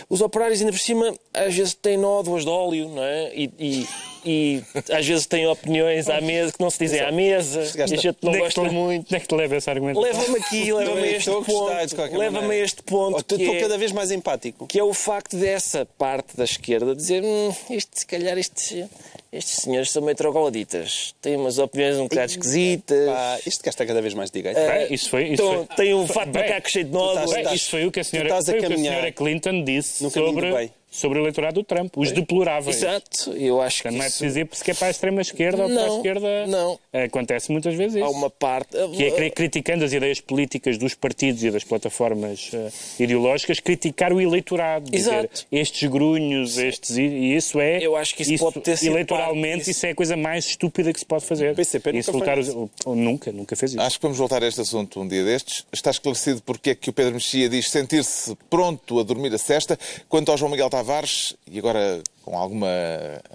os 0.10 0.22
operários, 0.22 0.60
ainda 0.60 0.74
por 0.74 0.80
cima, 0.80 1.14
às 1.34 1.56
vezes 1.56 1.74
têm 1.74 1.98
nódoas 1.98 2.44
de 2.44 2.50
óleo, 2.50 2.90
não 2.90 3.04
é? 3.04 3.34
E, 3.34 3.50
e 3.58 3.88
e 4.28 4.64
às 4.92 5.08
vezes 5.08 5.26
têm 5.26 5.48
opiniões 5.48 6.10
à 6.10 6.20
mesa 6.20 6.52
que 6.52 6.60
não 6.60 6.70
se 6.70 6.80
dizem 6.80 7.00
à 7.00 7.12
mesa 7.12 7.62
e 7.78 7.82
a 7.82 7.88
gente 7.88 8.18
não 8.22 8.38
gosta 8.38 8.64
muito. 8.64 9.06
Onde 9.06 9.16
é 9.16 9.20
que 9.20 9.28
te 9.28 9.36
leva 9.36 9.56
esse 9.56 9.70
argumento? 9.70 10.00
Leva-me 10.00 10.38
aqui, 10.38 10.74
leva-me 10.74 11.02
a 11.02 11.12
este 11.12 11.30
ponto. 11.30 12.18
Leva-me 12.18 12.54
a 12.54 12.58
este 12.58 12.84
ponto. 12.84 13.20
Estou 13.20 13.56
é, 13.56 13.60
cada 13.60 13.78
vez 13.78 13.92
mais 13.92 14.12
empático. 14.12 14.68
Que 14.68 14.80
é 14.80 14.84
o 14.84 14.94
facto 14.94 15.38
dessa 15.38 15.86
parte 15.98 16.36
da 16.36 16.44
esquerda 16.44 16.94
dizer 16.94 17.24
hum, 17.24 17.54
isto, 17.70 18.00
se 18.00 18.06
calhar 18.06 18.38
estes, 18.38 18.86
estes 19.32 19.64
senhores 19.64 19.92
são 19.92 20.02
meio 20.02 20.16
trogloditas. 20.16 21.16
Têm 21.22 21.38
umas 21.38 21.58
opiniões 21.58 21.98
um 21.98 22.08
bocado 22.08 22.32
esquisitas. 22.32 23.08
Pá, 23.08 23.40
este 23.46 23.64
gajo 23.64 23.70
está 23.70 23.86
cada 23.86 24.02
vez 24.02 24.14
mais 24.14 24.30
direito. 24.30 24.58
Uh, 24.58 24.94
isso 24.94 25.10
foi, 25.10 25.24
isso 25.30 25.44
então, 25.44 25.66
foi. 25.66 25.76
Tem 25.76 25.94
um 25.94 26.08
fato 26.08 26.32
de 26.32 26.40
macaco 26.40 26.70
cheio 26.70 26.86
de 26.86 26.92
nódulos. 26.92 27.54
Isso 27.54 27.70
foi 27.70 27.86
o 27.86 27.92
que 27.92 28.02
a 28.02 28.04
senhora, 28.04 28.42
foi 28.44 28.58
o 28.58 28.60
que 28.60 28.74
a 28.74 28.78
senhora 28.78 29.12
Clinton 29.12 29.64
disse 29.64 30.10
sobre 30.10 30.76
sobre 30.90 31.20
o 31.20 31.22
eleitorado 31.22 31.62
do 31.62 31.64
Trump, 31.64 31.98
os 31.98 32.12
deploráveis. 32.12 32.78
Exato, 32.78 33.32
eu 33.34 33.62
acho 33.62 33.84
que. 33.84 33.92
Não 33.92 33.98
é 33.98 34.04
preciso 34.04 34.26
dizer 34.26 34.50
se 34.52 34.72
é 34.72 34.74
para 34.74 34.88
a 34.88 34.92
extrema-esquerda 34.92 35.64
ou 35.64 35.70
para 35.70 35.84
a 35.84 35.96
esquerda. 35.96 36.48
Não. 36.48 36.80
Acontece 36.94 37.52
muitas 37.52 37.76
vezes 37.76 37.98
isso. 37.98 38.06
Há 38.06 38.10
uma 38.10 38.30
parte. 38.30 38.78
Que 38.96 39.04
é 39.04 39.30
criticando 39.30 39.84
as 39.84 39.94
ideias 39.94 40.20
políticas 40.20 40.78
dos 40.78 40.94
partidos 40.94 41.44
e 41.44 41.52
das 41.52 41.64
plataformas 41.64 42.52
uh, 42.54 42.72
ideológicas, 43.02 43.60
criticar 43.60 44.14
o 44.14 44.22
eleitorado. 44.22 44.90
Exato. 44.94 45.30
Dizer, 45.32 45.48
estes 45.52 45.90
grunhos, 45.90 46.58
estes. 46.58 46.98
E 46.98 47.36
isso 47.36 47.60
é. 47.60 47.80
Eu 47.84 47.96
acho 47.96 48.16
que 48.16 48.24
isso, 48.24 48.34
isso 48.34 48.44
pode 48.44 48.62
ter 48.62 48.78
sido. 48.78 48.94
Eleitoralmente, 48.94 49.62
isso... 49.62 49.72
isso 49.72 49.86
é 49.86 49.92
a 49.92 49.96
coisa 49.96 50.16
mais 50.16 50.46
estúpida 50.46 50.92
que 50.94 51.00
se 51.00 51.06
pode 51.06 51.26
fazer. 51.26 51.56
PCP 51.56 51.92
nunca, 51.94 52.40
os... 52.40 52.70
nunca, 52.86 53.32
nunca 53.32 53.56
fez 53.56 53.74
isso. 53.74 53.82
Acho 53.82 53.98
que 53.98 54.04
vamos 54.04 54.18
voltar 54.18 54.44
a 54.44 54.48
este 54.48 54.62
assunto 54.62 55.02
um 55.02 55.08
dia 55.08 55.24
destes. 55.24 55.66
Está 55.72 55.92
esclarecido 55.92 56.42
porque 56.42 56.72
é 56.72 56.76
que 56.76 56.90
o 56.90 56.94
Pedro 56.94 57.14
Mexia 57.14 57.50
diz 57.50 57.70
sentir-se 57.70 58.36
pronto 58.50 59.00
a 59.00 59.04
dormir 59.04 59.34
a 59.34 59.38
cesta. 59.38 59.78
Quanto 60.08 60.32
ao 60.32 60.38
João 60.38 60.52
Miguel 60.52 60.70
Tavares, 60.78 61.34
e 61.50 61.58
agora 61.58 62.04
com 62.24 62.38
alguma 62.38 62.68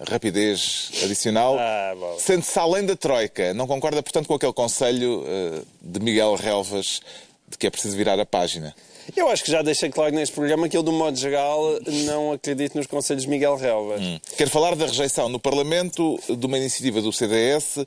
rapidez 0.08 0.92
adicional, 1.02 1.56
ah, 1.58 1.92
sente-se 2.18 2.56
além 2.56 2.86
da 2.86 2.94
Troika. 2.94 3.52
Não 3.52 3.66
concorda, 3.66 4.00
portanto, 4.00 4.28
com 4.28 4.34
aquele 4.34 4.52
conselho 4.52 5.24
uh, 5.24 5.66
de 5.80 5.98
Miguel 5.98 6.36
Relvas 6.36 7.00
de 7.48 7.58
que 7.58 7.66
é 7.66 7.70
preciso 7.70 7.96
virar 7.96 8.18
a 8.20 8.24
página? 8.24 8.72
Eu 9.16 9.28
acho 9.28 9.42
que 9.42 9.50
já 9.50 9.60
deixei 9.60 9.90
claro 9.90 10.14
neste 10.14 10.32
programa 10.32 10.68
que 10.68 10.76
eu, 10.76 10.82
do 10.84 10.92
modo 10.92 11.16
geral, 11.16 11.60
não 12.06 12.32
acredito 12.32 12.76
nos 12.76 12.86
conselhos 12.86 13.24
de 13.24 13.28
Miguel 13.28 13.56
Relvas. 13.56 14.00
Hum. 14.00 14.20
Quero 14.36 14.50
falar 14.50 14.76
da 14.76 14.86
rejeição 14.86 15.28
no 15.28 15.40
Parlamento 15.40 16.20
de 16.28 16.46
uma 16.46 16.56
iniciativa 16.56 17.02
do 17.02 17.12
CDS 17.12 17.84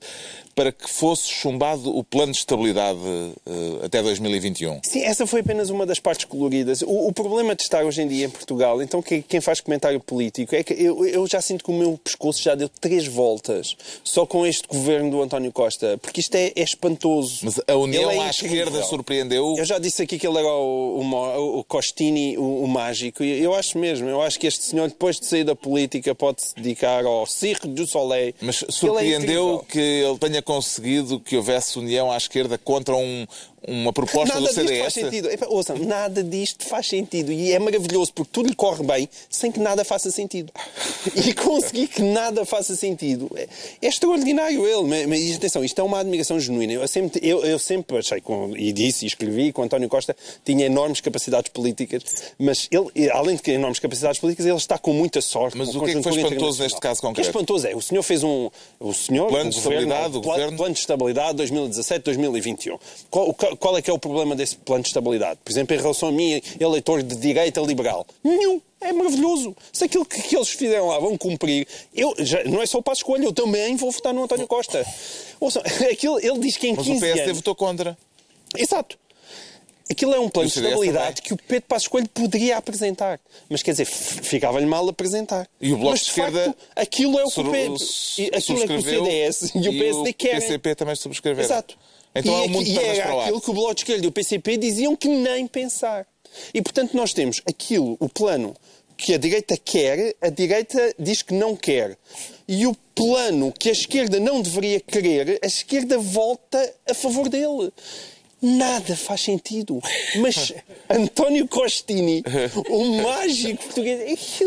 para 0.55 0.71
que 0.71 0.89
fosse 0.89 1.27
chumbado 1.27 1.95
o 1.95 2.03
plano 2.03 2.31
de 2.31 2.39
estabilidade 2.39 2.97
uh, 2.97 3.85
até 3.85 4.01
2021. 4.01 4.79
Sim, 4.83 5.03
essa 5.03 5.27
foi 5.27 5.41
apenas 5.41 5.69
uma 5.69 5.85
das 5.85 5.99
partes 5.99 6.25
coloridas. 6.25 6.81
O, 6.81 7.07
o 7.07 7.13
problema 7.13 7.53
de 7.53 7.61
estar 7.61 7.83
hoje 7.83 8.01
em 8.01 8.07
dia 8.07 8.25
em 8.25 8.29
Portugal, 8.29 8.81
então 8.81 9.01
que, 9.01 9.21
quem 9.21 9.41
faz 9.41 9.59
comentário 9.59 9.99
político, 9.99 10.55
é 10.55 10.63
que 10.63 10.73
eu, 10.73 11.05
eu, 11.05 11.27
já 11.27 11.41
sinto 11.41 11.63
que 11.63 11.71
o 11.71 11.73
meu 11.73 11.99
pescoço 12.01 12.41
já 12.41 12.55
deu 12.55 12.69
três 12.69 13.05
voltas 13.05 13.75
só 14.03 14.25
com 14.25 14.45
este 14.45 14.65
governo 14.67 15.11
do 15.11 15.21
António 15.21 15.51
Costa, 15.51 15.97
porque 16.01 16.21
isto 16.21 16.35
é, 16.35 16.53
é 16.55 16.63
espantoso. 16.63 17.39
Mas 17.43 17.59
a 17.67 17.75
união 17.75 18.09
é 18.09 18.19
à 18.19 18.29
esquerda 18.29 18.81
surpreendeu? 18.83 19.55
Eu 19.57 19.65
já 19.65 19.77
disse 19.77 20.01
aqui 20.01 20.17
que 20.17 20.25
ele 20.25 20.37
era 20.37 20.47
o, 20.47 21.01
o, 21.01 21.59
o 21.59 21.63
Costini, 21.65 22.37
o, 22.37 22.63
o, 22.63 22.67
mágico, 22.67 23.23
e 23.23 23.43
eu 23.43 23.53
acho 23.53 23.77
mesmo, 23.77 24.07
eu 24.07 24.21
acho 24.21 24.39
que 24.39 24.47
este 24.47 24.63
senhor, 24.63 24.87
depois 24.87 25.19
de 25.19 25.25
sair 25.25 25.43
da 25.43 25.55
política, 25.55 26.15
pode 26.15 26.43
se 26.43 26.55
dedicar 26.55 27.05
ao 27.05 27.25
Cirque 27.25 27.67
du 27.67 27.85
Soleil. 27.85 28.33
Mas 28.39 28.63
surpreendeu 28.69 29.49
ele, 29.49 29.57
é 29.57 29.71
que 29.71 29.79
ele 29.79 30.17
tenha 30.17 30.41
conseguido 30.45 31.19
que 31.19 31.35
houvesse 31.35 31.77
união 31.79 32.11
à 32.11 32.17
esquerda 32.17 32.57
contra 32.57 32.95
um, 32.95 33.25
uma 33.67 33.91
proposta 33.91 34.35
nada 34.35 34.47
do 34.47 34.53
CDS? 34.53 34.69
Disto 34.69 34.81
faz 34.81 34.93
sentido. 34.93 35.31
Epa, 35.31 35.47
ouçam, 35.49 35.77
nada 35.79 36.23
disto 36.23 36.65
faz 36.65 36.87
sentido. 36.87 37.31
E 37.31 37.51
é 37.51 37.59
maravilhoso 37.59 38.13
porque 38.13 38.29
tudo 38.31 38.47
lhe 38.47 38.55
corre 38.55 38.83
bem 38.83 39.09
sem 39.29 39.51
que 39.51 39.59
nada 39.59 39.83
faça 39.83 40.11
sentido. 40.11 40.53
E 41.15 41.33
conseguir 41.33 41.87
que 41.87 42.01
nada 42.01 42.45
faça 42.45 42.75
sentido 42.75 43.29
é, 43.35 43.47
é 43.81 43.87
extraordinário 43.87 44.65
ele. 44.65 45.07
Mas 45.07 45.35
atenção, 45.35 45.63
isto 45.63 45.79
é 45.79 45.83
uma 45.83 45.99
admiração 45.99 46.39
genuína. 46.39 46.73
Eu 46.73 46.87
sempre, 46.87 47.19
eu, 47.27 47.43
eu 47.43 47.57
sempre 47.57 47.97
achei, 47.97 48.21
com, 48.21 48.55
e 48.55 48.71
disse 48.71 49.05
e 49.05 49.07
escrevi, 49.07 49.51
que 49.51 49.59
o 49.59 49.63
António 49.63 49.89
Costa 49.89 50.15
tinha 50.43 50.65
enormes 50.67 51.01
capacidades 51.01 51.49
políticas, 51.51 52.03
mas 52.37 52.69
ele, 52.71 53.09
além 53.09 53.35
de 53.35 53.41
ter 53.41 53.53
enormes 53.53 53.79
capacidades 53.79 54.19
políticas, 54.19 54.45
ele 54.45 54.55
está 54.55 54.77
com 54.77 54.93
muita 54.93 55.21
sorte. 55.21 55.57
Mas 55.57 55.73
o 55.73 55.81
que 55.81 55.91
é 55.91 55.93
que 55.95 56.03
foi 56.03 56.15
espantoso 56.17 56.61
neste 56.61 56.79
caso 56.79 57.01
concreto? 57.01 57.29
O 57.29 57.31
que 57.31 57.37
é 57.37 57.41
espantoso 57.41 57.67
é, 57.67 57.75
o 57.75 57.81
senhor 57.81 58.03
fez 58.03 58.23
um... 58.23 58.49
O 58.79 58.93
senhor, 58.93 59.27
plano 59.27 59.49
de 59.49 59.57
estabilidade, 59.57 60.17
o 60.17 60.21
governo, 60.35 60.57
plano 60.57 60.73
de 60.73 60.79
estabilidade 60.79 61.43
2017-2021. 61.43 62.79
Qual, 63.09 63.33
qual 63.33 63.77
é 63.77 63.81
que 63.81 63.89
é 63.89 63.93
o 63.93 63.99
problema 63.99 64.35
desse 64.35 64.55
plano 64.57 64.83
de 64.83 64.89
estabilidade? 64.89 65.39
Por 65.43 65.51
exemplo, 65.51 65.75
em 65.75 65.79
relação 65.79 66.09
a 66.09 66.11
mim, 66.11 66.41
eleitor 66.59 67.01
de 67.01 67.15
direita 67.15 67.61
liberal. 67.61 68.05
Nenhum. 68.23 68.61
É 68.81 68.93
maravilhoso. 68.93 69.55
Se 69.73 69.85
aquilo 69.85 70.05
que, 70.05 70.21
que 70.21 70.35
eles 70.35 70.49
fizeram 70.49 70.87
lá 70.87 70.99
vão 70.99 71.17
cumprir, 71.17 71.67
eu, 71.93 72.13
já, 72.19 72.43
não 72.43 72.61
é 72.61 72.65
só 72.65 72.81
para 72.81 72.93
a 72.93 72.95
escolha, 72.95 73.23
eu 73.23 73.33
também 73.33 73.75
vou 73.75 73.89
votar 73.89 74.13
no 74.13 74.23
António 74.23 74.45
Costa. 74.47 74.85
Ouçam, 75.39 75.63
aquilo, 75.91 76.19
ele 76.19 76.39
diz 76.39 76.55
que 76.57 76.67
em 76.67 76.75
Mas 76.75 76.85
15 76.85 76.97
o 76.97 77.01
PSD 77.01 77.23
anos... 77.23 77.37
votou 77.37 77.55
contra. 77.55 77.97
Exato. 78.55 78.97
Aquilo 79.89 80.15
é 80.15 80.19
um 80.19 80.29
plano 80.29 80.49
E 80.49 80.51
o 80.51 80.53
de 80.53 80.59
estabilidade 80.59 81.21
que 81.21 81.33
o 81.33 81.37
Pedro 81.37 81.67
Passos 81.67 81.87
Coelho 81.87 82.09
poderia 82.09 82.57
apresentar. 82.57 83.19
Mas 83.47 83.61
quer 83.61 83.71
dizer, 83.71 83.85
ficava-lhe 83.85 84.65
mal 84.65 84.87
apresentar. 84.89 85.47
E 85.61 85.71
o 85.71 85.77
Bloco 85.77 85.91
Mas, 85.91 86.01
de 86.01 86.09
Esquerda 86.09 86.45
facto, 86.45 86.57
aquilo 86.75 87.19
é 87.19 87.23
o 87.23 87.29
que 87.29 87.39
o 87.39 87.51
Pedro, 87.51 87.77
e 88.17 88.25
aquilo 88.35 88.63
é 88.63 88.67
que 88.67 88.73
o 88.73 88.81
CDS 88.81 89.51
e 89.53 89.69
o 89.69 89.71
PSD 89.71 90.13
querem. 90.13 90.41
PCP 90.41 90.75
também 90.75 90.95
subscreveram. 90.95 91.47
Exato. 91.47 91.77
Então 92.15 92.33
e, 92.33 92.35
é 92.35 92.45
um 92.45 92.49
mundo 92.49 92.65
de 92.65 92.71
e 92.71 92.79
era 92.79 93.03
para 93.03 93.15
o 93.15 93.19
ar. 93.19 93.23
aquilo 93.25 93.41
que 93.41 93.49
o 93.49 93.53
Bloco 93.53 93.75
de 93.75 93.81
Esquerda 93.81 94.05
e 94.05 94.07
o 94.07 94.11
PCP 94.11 94.57
diziam 94.57 94.95
que 94.95 95.07
nem 95.07 95.45
pensar. 95.45 96.07
E, 96.53 96.61
portanto, 96.61 96.95
nós 96.95 97.13
temos 97.13 97.41
aquilo, 97.47 97.95
o 97.99 98.09
plano 98.09 98.55
que 98.97 99.13
a 99.13 99.17
direita 99.17 99.57
quer, 99.57 100.15
a 100.21 100.29
direita 100.29 100.95
diz 100.97 101.21
que 101.21 101.33
não 101.33 101.55
quer. 101.55 101.97
E 102.47 102.65
o 102.65 102.75
plano 102.95 103.51
que 103.51 103.69
a 103.69 103.71
esquerda 103.71 104.19
não 104.19 104.41
deveria 104.41 104.79
querer, 104.79 105.39
a 105.43 105.47
esquerda 105.47 105.97
volta 105.97 106.73
a 106.89 106.93
favor 106.93 107.27
dele. 107.29 107.71
Nada 108.45 108.95
faz 108.95 109.21
sentido. 109.21 109.81
Mas 110.19 110.53
António 110.89 111.47
Costini, 111.47 112.23
o 112.69 112.83
mágico 113.01 113.63
português. 113.63 114.39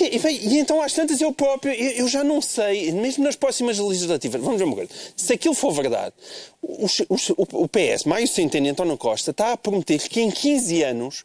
E, 0.00 0.18
bem, 0.20 0.36
e 0.40 0.58
então, 0.58 0.80
às 0.80 0.92
tantas, 0.92 1.20
eu 1.20 1.32
próprio, 1.32 1.72
eu, 1.74 1.90
eu 1.92 2.08
já 2.08 2.22
não 2.22 2.40
sei, 2.40 2.92
mesmo 2.92 3.24
nas 3.24 3.34
próximas 3.34 3.78
legislativas, 3.80 4.40
vamos 4.40 4.58
ver 4.58 4.64
uma 4.64 4.76
coisa, 4.76 4.90
se 5.16 5.32
aquilo 5.32 5.54
for 5.54 5.72
verdade, 5.72 6.14
o, 6.62 6.86
o- 7.08 7.64
o 7.64 7.68
PS, 7.68 8.04
Mário 8.04 8.28
Centeno 8.28 8.66
e 8.66 8.70
António 8.70 8.96
Costa, 8.96 9.32
está 9.32 9.52
a 9.52 9.56
prometer 9.56 9.98
que 10.08 10.20
em 10.20 10.30
15 10.30 10.82
anos 10.84 11.24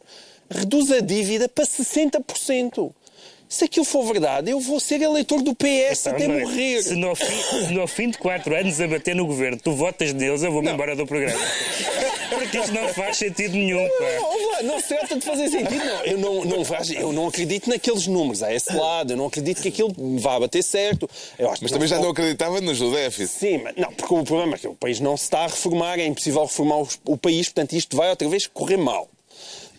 reduz 0.50 0.90
a 0.90 0.98
dívida 0.98 1.48
para 1.48 1.64
60%. 1.64 2.92
Se 3.48 3.64
aquilo 3.64 3.84
for 3.86 4.04
verdade, 4.04 4.50
eu 4.50 4.60
vou 4.60 4.78
ser 4.78 5.00
eleitor 5.00 5.40
do 5.42 5.54
PS 5.54 6.06
até 6.06 6.24
André, 6.26 6.42
morrer. 6.44 6.82
Se 6.82 6.94
no 6.94 7.14
fim, 7.14 7.42
se 7.66 7.72
no 7.72 7.86
fim 7.86 8.10
de 8.10 8.18
quatro 8.18 8.54
anos 8.54 8.78
a 8.80 8.86
bater 8.86 9.14
no 9.16 9.26
governo 9.26 9.58
tu 9.58 9.72
votas 9.72 10.12
neles, 10.12 10.42
eu 10.42 10.52
vou-me 10.52 10.70
embora 10.70 10.94
do 10.94 11.06
programa. 11.06 11.38
Porque 12.28 12.58
isto 12.58 12.72
não 12.72 12.88
faz 12.88 13.16
sentido 13.16 13.52
nenhum. 13.54 13.80
Não, 13.88 14.50
lá, 14.52 14.62
não 14.64 14.80
se 14.80 14.88
trata 14.88 15.16
de 15.16 15.24
fazer 15.24 15.48
sentido. 15.48 15.82
Não. 15.84 16.04
Eu, 16.04 16.18
não, 16.18 16.44
não, 16.44 16.64
faz- 16.64 16.90
eu 16.90 17.10
não 17.12 17.26
acredito 17.26 17.70
naqueles 17.70 18.06
números 18.06 18.42
a 18.42 18.52
esse 18.54 18.70
lado. 18.74 19.14
Eu 19.14 19.16
não 19.16 19.26
acredito 19.26 19.62
que 19.62 19.68
aquilo 19.68 19.94
vá 20.18 20.38
bater 20.38 20.62
certo. 20.62 21.08
Eu 21.38 21.50
acho 21.50 21.62
Mas 21.62 21.72
também 21.72 21.88
já 21.88 21.98
não 21.98 22.10
acreditava 22.10 22.60
nos 22.60 22.78
do 22.78 22.90
déficit. 22.92 23.28
Sim, 23.38 23.58
mas 23.64 23.74
não, 23.76 23.90
porque 23.92 24.12
o 24.14 24.22
problema 24.24 24.56
é 24.56 24.58
que 24.58 24.68
o 24.68 24.74
país 24.74 25.00
não 25.00 25.16
se 25.16 25.24
está 25.24 25.40
a 25.40 25.46
reformar, 25.46 25.98
é 25.98 26.04
impossível 26.06 26.42
reformar 26.42 26.78
os- 26.80 27.00
o 27.06 27.16
país, 27.16 27.48
portanto 27.48 27.72
isto 27.72 27.96
vai 27.96 28.10
outra 28.10 28.28
vez 28.28 28.46
correr 28.46 28.76
mal. 28.76 29.08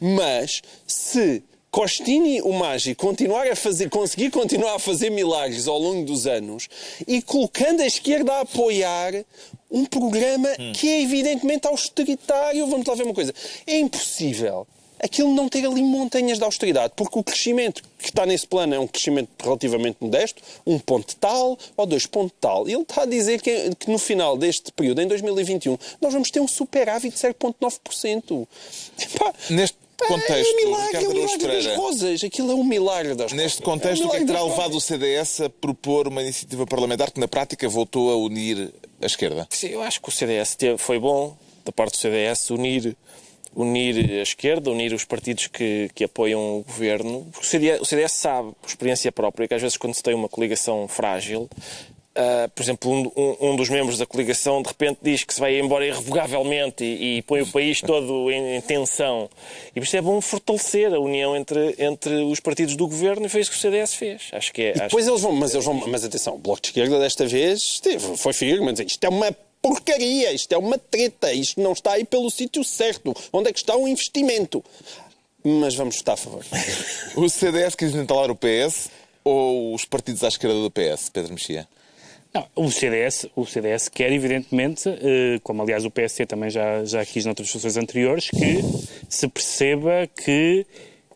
Mas 0.02 0.62
se 0.88 1.44
Costini, 1.72 2.42
o 2.42 2.52
mágico, 2.54 3.06
continuar 3.06 3.48
a 3.48 3.56
fazer, 3.56 3.90
conseguir 3.90 4.32
continuar 4.32 4.76
a 4.76 4.80
fazer 4.80 5.10
milagres 5.10 5.68
ao 5.68 5.78
longo 5.78 6.06
dos 6.06 6.26
anos 6.26 6.68
e 7.08 7.22
colocando 7.22 7.82
a 7.82 7.86
esquerda 7.86 8.34
a 8.34 8.42
apoiar 8.42 9.14
um 9.70 9.86
programa 9.86 10.50
que 10.74 10.90
é 10.90 11.02
evidentemente 11.02 11.68
austeritário, 11.68 12.66
vamos 12.68 12.88
lá 12.88 12.96
ver 12.96 13.04
uma 13.04 13.14
coisa, 13.14 13.34
é 13.68 13.78
impossível 13.80 14.66
aquilo 15.00 15.34
não 15.34 15.48
ter 15.48 15.66
ali 15.66 15.82
montanhas 15.82 16.38
de 16.38 16.44
austeridade, 16.44 16.94
porque 16.96 17.18
o 17.18 17.24
crescimento 17.24 17.82
que 17.98 18.10
está 18.10 18.26
nesse 18.26 18.46
plano 18.46 18.76
é 18.76 18.80
um 18.80 18.88
crescimento 18.88 19.30
relativamente 19.42 19.98
modesto, 20.02 20.44
um 20.68 20.78
ponto 20.78 21.16
tal 21.16 21.58
ou 21.78 21.86
dois 21.86 22.06
pontos 22.06 22.36
tal. 22.40 22.68
E 22.68 22.74
ele 22.74 22.82
está 22.82 23.04
a 23.04 23.06
dizer 23.06 23.42
que, 23.42 23.74
que 23.76 23.90
no 23.90 23.98
final 23.98 24.38
deste 24.38 24.72
período, 24.72 25.02
em 25.02 25.08
2021, 25.08 25.78
nós 26.02 26.14
vamos 26.14 26.30
ter 26.30 26.42
um 26.42 26.48
superávit 26.48 27.16
de 27.16 27.22
0,9%. 27.22 28.48
Epá, 29.00 29.34
Neste 29.50 29.78
contexto, 30.08 30.50
é 30.50 30.54
um 30.54 30.56
milagre, 30.56 30.86
Ricardo 30.88 31.06
é 31.06 31.10
um 31.10 31.14
milagre 31.14 31.38
das 31.38 31.48
Pereira. 31.48 31.76
rosas. 31.78 32.24
Aquilo 32.24 32.52
é 32.52 32.56
um 32.56 32.64
milagre 32.64 33.16
das 33.16 33.32
Neste 33.34 33.62
contexto, 33.62 34.02
É 34.02 34.06
um 34.06 34.08
o 34.08 34.12
que 34.12 34.18
é 34.18 34.20
que 34.22 34.26
terá 34.26 34.40
das 34.40 34.50
levado 34.50 34.76
o 34.78 34.82
CDS 34.82 35.42
a 35.42 35.50
propor 35.50 36.08
uma 36.08 36.22
iniciativa 36.22 36.66
parlamentar 36.66 37.12
que, 37.12 37.20
na 37.20 37.28
prática, 37.28 37.68
voltou 37.68 38.12
a 38.12 38.16
unir 38.18 38.74
a 39.02 39.06
esquerda? 39.06 39.48
Sim, 39.50 39.68
eu 39.68 39.82
acho 39.82 40.02
que 40.02 40.10
o 40.10 40.12
CDS 40.12 40.58
foi 40.78 41.00
bom, 41.00 41.36
da 41.66 41.72
parte 41.72 41.94
do 41.94 41.98
CDS, 41.98 42.50
unir, 42.50 42.96
unir 43.56 43.98
a 44.20 44.22
esquerda, 44.22 44.72
unir 44.72 44.94
os 44.94 45.04
partidos 45.06 45.48
que, 45.48 45.90
que 45.94 46.04
apoiam 46.04 46.60
o 46.60 46.64
governo. 46.64 47.28
Porque 47.32 47.46
o 47.46 47.50
CDS, 47.50 47.82
o 47.82 47.86
CDS 47.86 48.12
sabe, 48.14 48.52
por 48.62 48.68
experiência 48.68 49.12
própria, 49.12 49.48
que 49.48 49.54
às 49.54 49.62
vezes 49.62 49.78
quando 49.78 49.94
se 49.94 50.04
tem 50.04 50.14
uma 50.14 50.30
coligação 50.30 50.88
frágil, 50.88 51.50
ah, 52.22 52.50
por 52.54 52.62
exemplo, 52.62 52.92
um, 52.92 53.50
um- 53.52 53.56
dos 53.56 53.70
membros 53.70 53.98
da 53.98 54.06
coligação 54.06 54.62
de 54.62 54.68
repente 54.68 55.00
diz 55.02 55.24
que 55.24 55.34
se 55.34 55.40
vai 55.40 55.58
embora 55.58 55.88
irrevogavelmente 55.88 56.84
e, 56.84 57.18
e 57.18 57.22
põe 57.22 57.42
o 57.42 57.48
país 57.48 57.80
todo 57.82 58.30
em, 58.30 58.58
em 58.58 58.62
tensão. 58.62 59.30
E 59.76 59.80
por 59.80 59.84
isso 59.86 59.96
é 59.96 60.02
bom 60.02 60.20
fortalecer 60.20 60.94
a 60.94 61.00
união 61.00 61.36
entre, 61.36 61.76
entre 61.80 62.14
os 62.24 62.40
partidos 62.42 62.76
do 62.76 62.88
governo 62.88 63.26
e 63.26 63.30
foi 63.30 63.40
isso 63.42 63.52
que 63.52 63.58
o 63.58 63.60
CDS 63.60 63.94
fez. 63.94 64.24
Acho 64.34 64.52
que 64.52 64.62
é. 64.64 64.70
Acho 64.72 64.82
depois 64.84 65.08
eles 65.08 65.22
vão, 65.22 65.32
mas 65.32 65.54
eles 65.54 65.66
vão, 65.66 65.74
mas 65.88 66.04
atenção, 66.04 66.36
o 66.36 66.38
Bloco 66.38 66.62
de 66.62 66.68
Esquerda 66.68 67.00
desta 67.00 67.26
vez 67.26 67.60
esteve, 67.62 68.18
foi 68.18 68.34
firme, 68.34 68.72
dizer, 68.74 68.86
isto 68.88 69.04
é 69.04 69.10
uma 69.10 69.32
porcaria, 69.62 70.32
isto 70.34 70.52
é 70.54 70.58
uma 70.58 70.78
treta, 70.78 71.32
isto 71.34 71.62
não 71.62 71.72
está 71.74 71.94
aí 71.94 72.04
pelo 72.04 72.30
sítio 72.30 72.64
certo. 72.64 73.16
Onde 73.32 73.50
é 73.50 73.54
que 73.54 73.60
está 73.60 73.76
o 73.78 73.88
investimento? 73.88 74.64
Mas 75.44 75.74
vamos 75.76 75.98
votar 75.98 76.16
a 76.16 76.18
favor. 76.18 76.44
O 77.16 77.30
CDS 77.30 77.76
quis 77.76 77.96
entalar 77.96 78.30
o 78.30 78.36
PS 78.36 78.90
ou 79.24 79.74
os 79.74 79.84
partidos 79.86 80.24
à 80.24 80.28
esquerda 80.28 80.56
do 80.62 80.70
PS, 80.72 81.10
Pedro 81.10 81.34
Mexia? 81.34 81.68
Não, 82.34 82.46
o 82.56 82.70
CDS, 82.72 83.28
o 83.36 83.44
CDS 83.46 83.90
quer, 83.90 84.12
evidentemente, 84.12 84.88
eh, 84.88 85.40
como 85.42 85.64
aliás 85.64 85.84
o 85.84 85.90
PSD 85.90 86.28
também 86.28 86.50
já, 86.52 86.86
já 86.86 87.04
quis 87.04 87.26
noutras 87.26 87.48
discussões 87.48 87.76
anteriores, 87.76 88.30
que 88.30 88.60
se 89.10 89.28
perceba 89.28 90.08
que, 90.16 90.64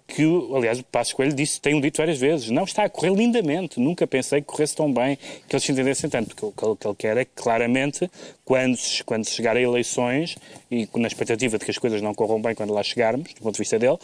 que 0.07 0.25
o- 0.25 0.55
aliás, 0.55 0.79
o 0.79 0.83
Passos 0.83 1.13
Coelho 1.13 1.33
disse, 1.33 1.61
tem 1.61 1.79
dito 1.79 1.97
várias 1.97 2.17
vezes, 2.17 2.49
não 2.49 2.63
está 2.63 2.83
a 2.85 2.89
correr 2.89 3.13
lindamente, 3.13 3.79
nunca 3.79 4.07
pensei 4.07 4.41
que 4.41 4.47
corresse 4.47 4.75
tão 4.75 4.91
bem, 4.91 5.15
que 5.47 5.55
eles 5.55 5.63
se 5.63 5.71
entendessem 5.71 6.09
tanto, 6.09 6.35
porque 6.35 6.65
o 6.65 6.75
que 6.75 6.87
ele- 6.87 6.95
quer 6.95 7.17
é 7.17 7.25
que, 7.25 7.31
claramente, 7.35 8.09
quando 8.43 8.75
quando 9.05 9.27
chegar 9.29 9.55
a 9.55 9.61
eleições, 9.61 10.35
e 10.71 10.89
na 10.95 11.07
expectativa 11.07 11.59
de 11.59 11.63
que 11.65 11.69
as 11.69 11.77
coisas 11.77 12.01
não 12.01 12.15
corram 12.15 12.41
bem 12.41 12.55
quando 12.55 12.73
lá 12.73 12.81
chegarmos, 12.81 13.31
do 13.35 13.41
ponto 13.41 13.53
de 13.53 13.59
vista 13.59 13.77
dele, 13.77 13.99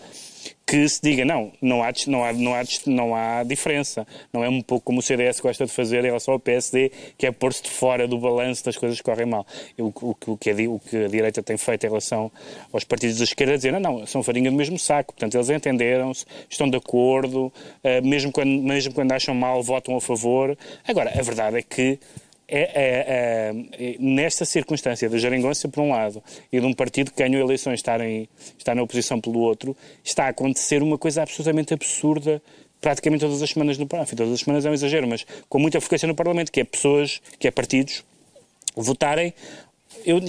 que 0.70 0.88
se 0.88 1.02
diga, 1.02 1.26
não, 1.26 1.52
não 1.60 1.82
há, 1.82 1.92
não, 2.06 2.24
há, 2.24 2.32
não, 2.32 2.54
há, 2.54 2.62
não 2.86 3.16
há 3.16 3.44
diferença. 3.44 4.06
Não 4.32 4.44
é 4.44 4.50
um 4.50 4.62
pouco 4.62 4.86
como 4.86 5.00
o 5.00 5.02
CDS 5.02 5.40
gosta 5.40 5.66
de 5.66 5.72
fazer 5.72 6.00
em 6.00 6.08
relação 6.08 6.34
ao 6.34 6.40
PSD, 6.40 6.92
que 7.18 7.26
é 7.26 7.32
pôr-se 7.32 7.64
de 7.64 7.70
fora 7.70 8.08
do 8.08 8.20
balanço 8.20 8.64
das 8.64 8.78
coisas 8.78 9.00
que 9.00 9.04
correm 9.04 9.26
mal. 9.26 9.48
O, 9.80 9.88
o, 9.88 10.16
o 10.28 10.38
que 10.38 10.52
a, 10.52 10.54
o 10.70 10.80
que 10.80 11.06
a 11.06 11.08
direita 11.08 11.42
tem 11.42 11.58
feito 11.58 11.86
em 11.86 11.90
relação 11.90 12.32
aos 12.72 12.84
partidos 12.84 13.18
da 13.18 13.24
esquerda 13.24 13.54
é 13.54 13.58
dizer, 13.58 13.72
não, 13.72 13.80
não, 13.80 14.06
são 14.06 14.22
farinha 14.22 14.52
do 14.52 14.58
mesmo 14.58 14.78
saco. 14.78 15.14
Portanto, 15.14 15.34
eles 15.36 15.50
entenderam-se, 15.50 16.26
estão 16.48 16.70
de 16.70 16.78
acordo, 16.78 17.52
eh, 17.84 18.02
mesmo, 18.02 18.32
quando, 18.32 18.62
mesmo 18.62 18.94
quando 18.94 19.12
acham 19.12 19.34
mal, 19.34 19.64
votam 19.64 19.96
a 19.96 20.02
favor. 20.02 20.56
Agora, 20.88 21.12
a 21.18 21.22
verdade 21.24 21.58
é 21.58 21.62
que 21.64 22.00
é, 22.50 22.72
é, 22.74 23.54
é, 23.80 23.96
nesta 24.00 24.46
circunstância 24.46 25.10
da 25.10 25.18
geringonça, 25.18 25.68
por 25.68 25.82
um 25.82 25.92
lado, 25.92 26.24
e 26.52 26.60
de 26.60 26.66
um 26.66 26.74
partido 26.74 27.12
que 27.12 27.24
ganhou 27.24 27.42
eleições 27.42 27.76
estar, 27.76 28.02
em, 28.02 28.28
estar 28.58 28.76
na 28.76 28.82
oposição 28.82 29.22
pelo 29.22 29.40
outro, 29.40 29.76
está 30.04 30.26
a 30.26 30.30
acontecer 30.30 30.82
uma 30.82 30.98
coisa 30.98 31.22
absolutamente 31.22 31.74
absurda 31.74 32.42
praticamente 32.82 33.22
todas 33.22 33.42
as 33.42 33.50
semanas 33.50 33.78
no 33.78 33.86
Parlamento. 33.86 34.16
Todas 34.16 34.34
as 34.34 34.40
semanas 34.40 34.66
é 34.66 34.70
um 34.70 34.74
exagero, 34.74 35.08
mas 35.08 35.26
com 35.48 35.60
muita 35.60 35.80
frequência 35.80 36.08
no 36.08 36.16
Parlamento, 36.16 36.52
que 36.52 36.62
é 36.62 36.64
pessoas, 36.64 37.22
que 37.38 37.48
é 37.48 37.52
partidos, 37.52 38.04
votarem. 38.76 39.34
Eu, 40.06 40.20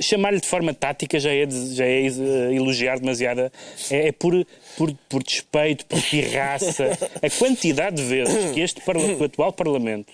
chamar-lhe 0.00 0.40
de 0.40 0.46
forma 0.46 0.74
tática 0.74 1.18
já 1.18 1.32
é, 1.32 1.48
já 1.48 1.84
é 1.84 2.02
eh, 2.02 2.54
elogiar 2.54 2.98
demasiada. 2.98 3.50
É, 3.90 4.08
é 4.08 4.12
por, 4.12 4.46
por, 4.76 4.92
por 5.08 5.22
despeito, 5.22 5.86
por 5.86 6.02
pirraça. 6.02 6.98
A 7.22 7.30
quantidade 7.30 7.96
de 7.96 8.02
vezes 8.02 8.52
que 8.52 8.60
este 8.60 8.82
o 8.86 9.24
atual 9.24 9.52
Parlamento 9.52 10.12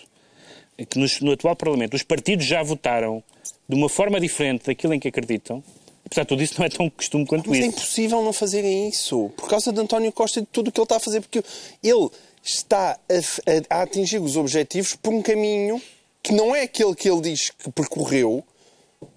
que 0.87 0.99
nos- 0.99 1.21
no 1.21 1.33
atual 1.33 1.55
Parlamento 1.57 1.95
os 1.95 2.03
partidos 2.03 2.47
já 2.47 2.63
votaram 2.63 3.23
de 3.69 3.75
uma 3.77 3.89
forma 3.89 4.21
diferente 4.21 4.67
daquilo 4.67 4.95
em 4.95 5.01
que 5.01 5.09
acreditam, 5.09 5.63
apesar 6.05 6.23
de 6.23 6.29
tudo 6.29 6.43
isso 6.43 6.55
não 6.59 6.67
é 6.67 6.69
tão 6.69 6.89
costume 6.91 7.27
quanto 7.27 7.49
Mas 7.49 7.59
é 7.59 7.63
isso. 7.63 7.69
impossível 7.71 8.23
não 8.23 8.33
fazerem 8.33 8.89
isso. 8.89 9.31
Por 9.37 9.49
causa 9.49 9.73
de 9.73 9.81
António 9.81 10.11
Costa 10.13 10.39
e 10.41 10.43
de 10.43 10.49
tudo 10.51 10.69
o 10.69 10.73
que 10.73 10.81
ele 10.81 10.85
está 10.85 10.97
a 10.97 11.01
fazer. 11.01 11.21
Porque 11.21 11.43
ele 11.83 12.09
está 12.43 12.99
a, 13.09 13.75
a- 13.75 13.79
a 13.79 13.83
atingir 13.83 14.19
os 14.21 14.37
objetivos 14.37 14.97
por 14.97 15.13
um 15.13 15.23
caminho 15.23 15.81
que 16.23 16.33
não 16.33 16.55
é 16.55 16.63
aquele 16.63 16.95
que 16.95 17.09
ele 17.09 17.21
diz 17.21 17.51
que 17.51 17.71
percorreu, 17.71 18.45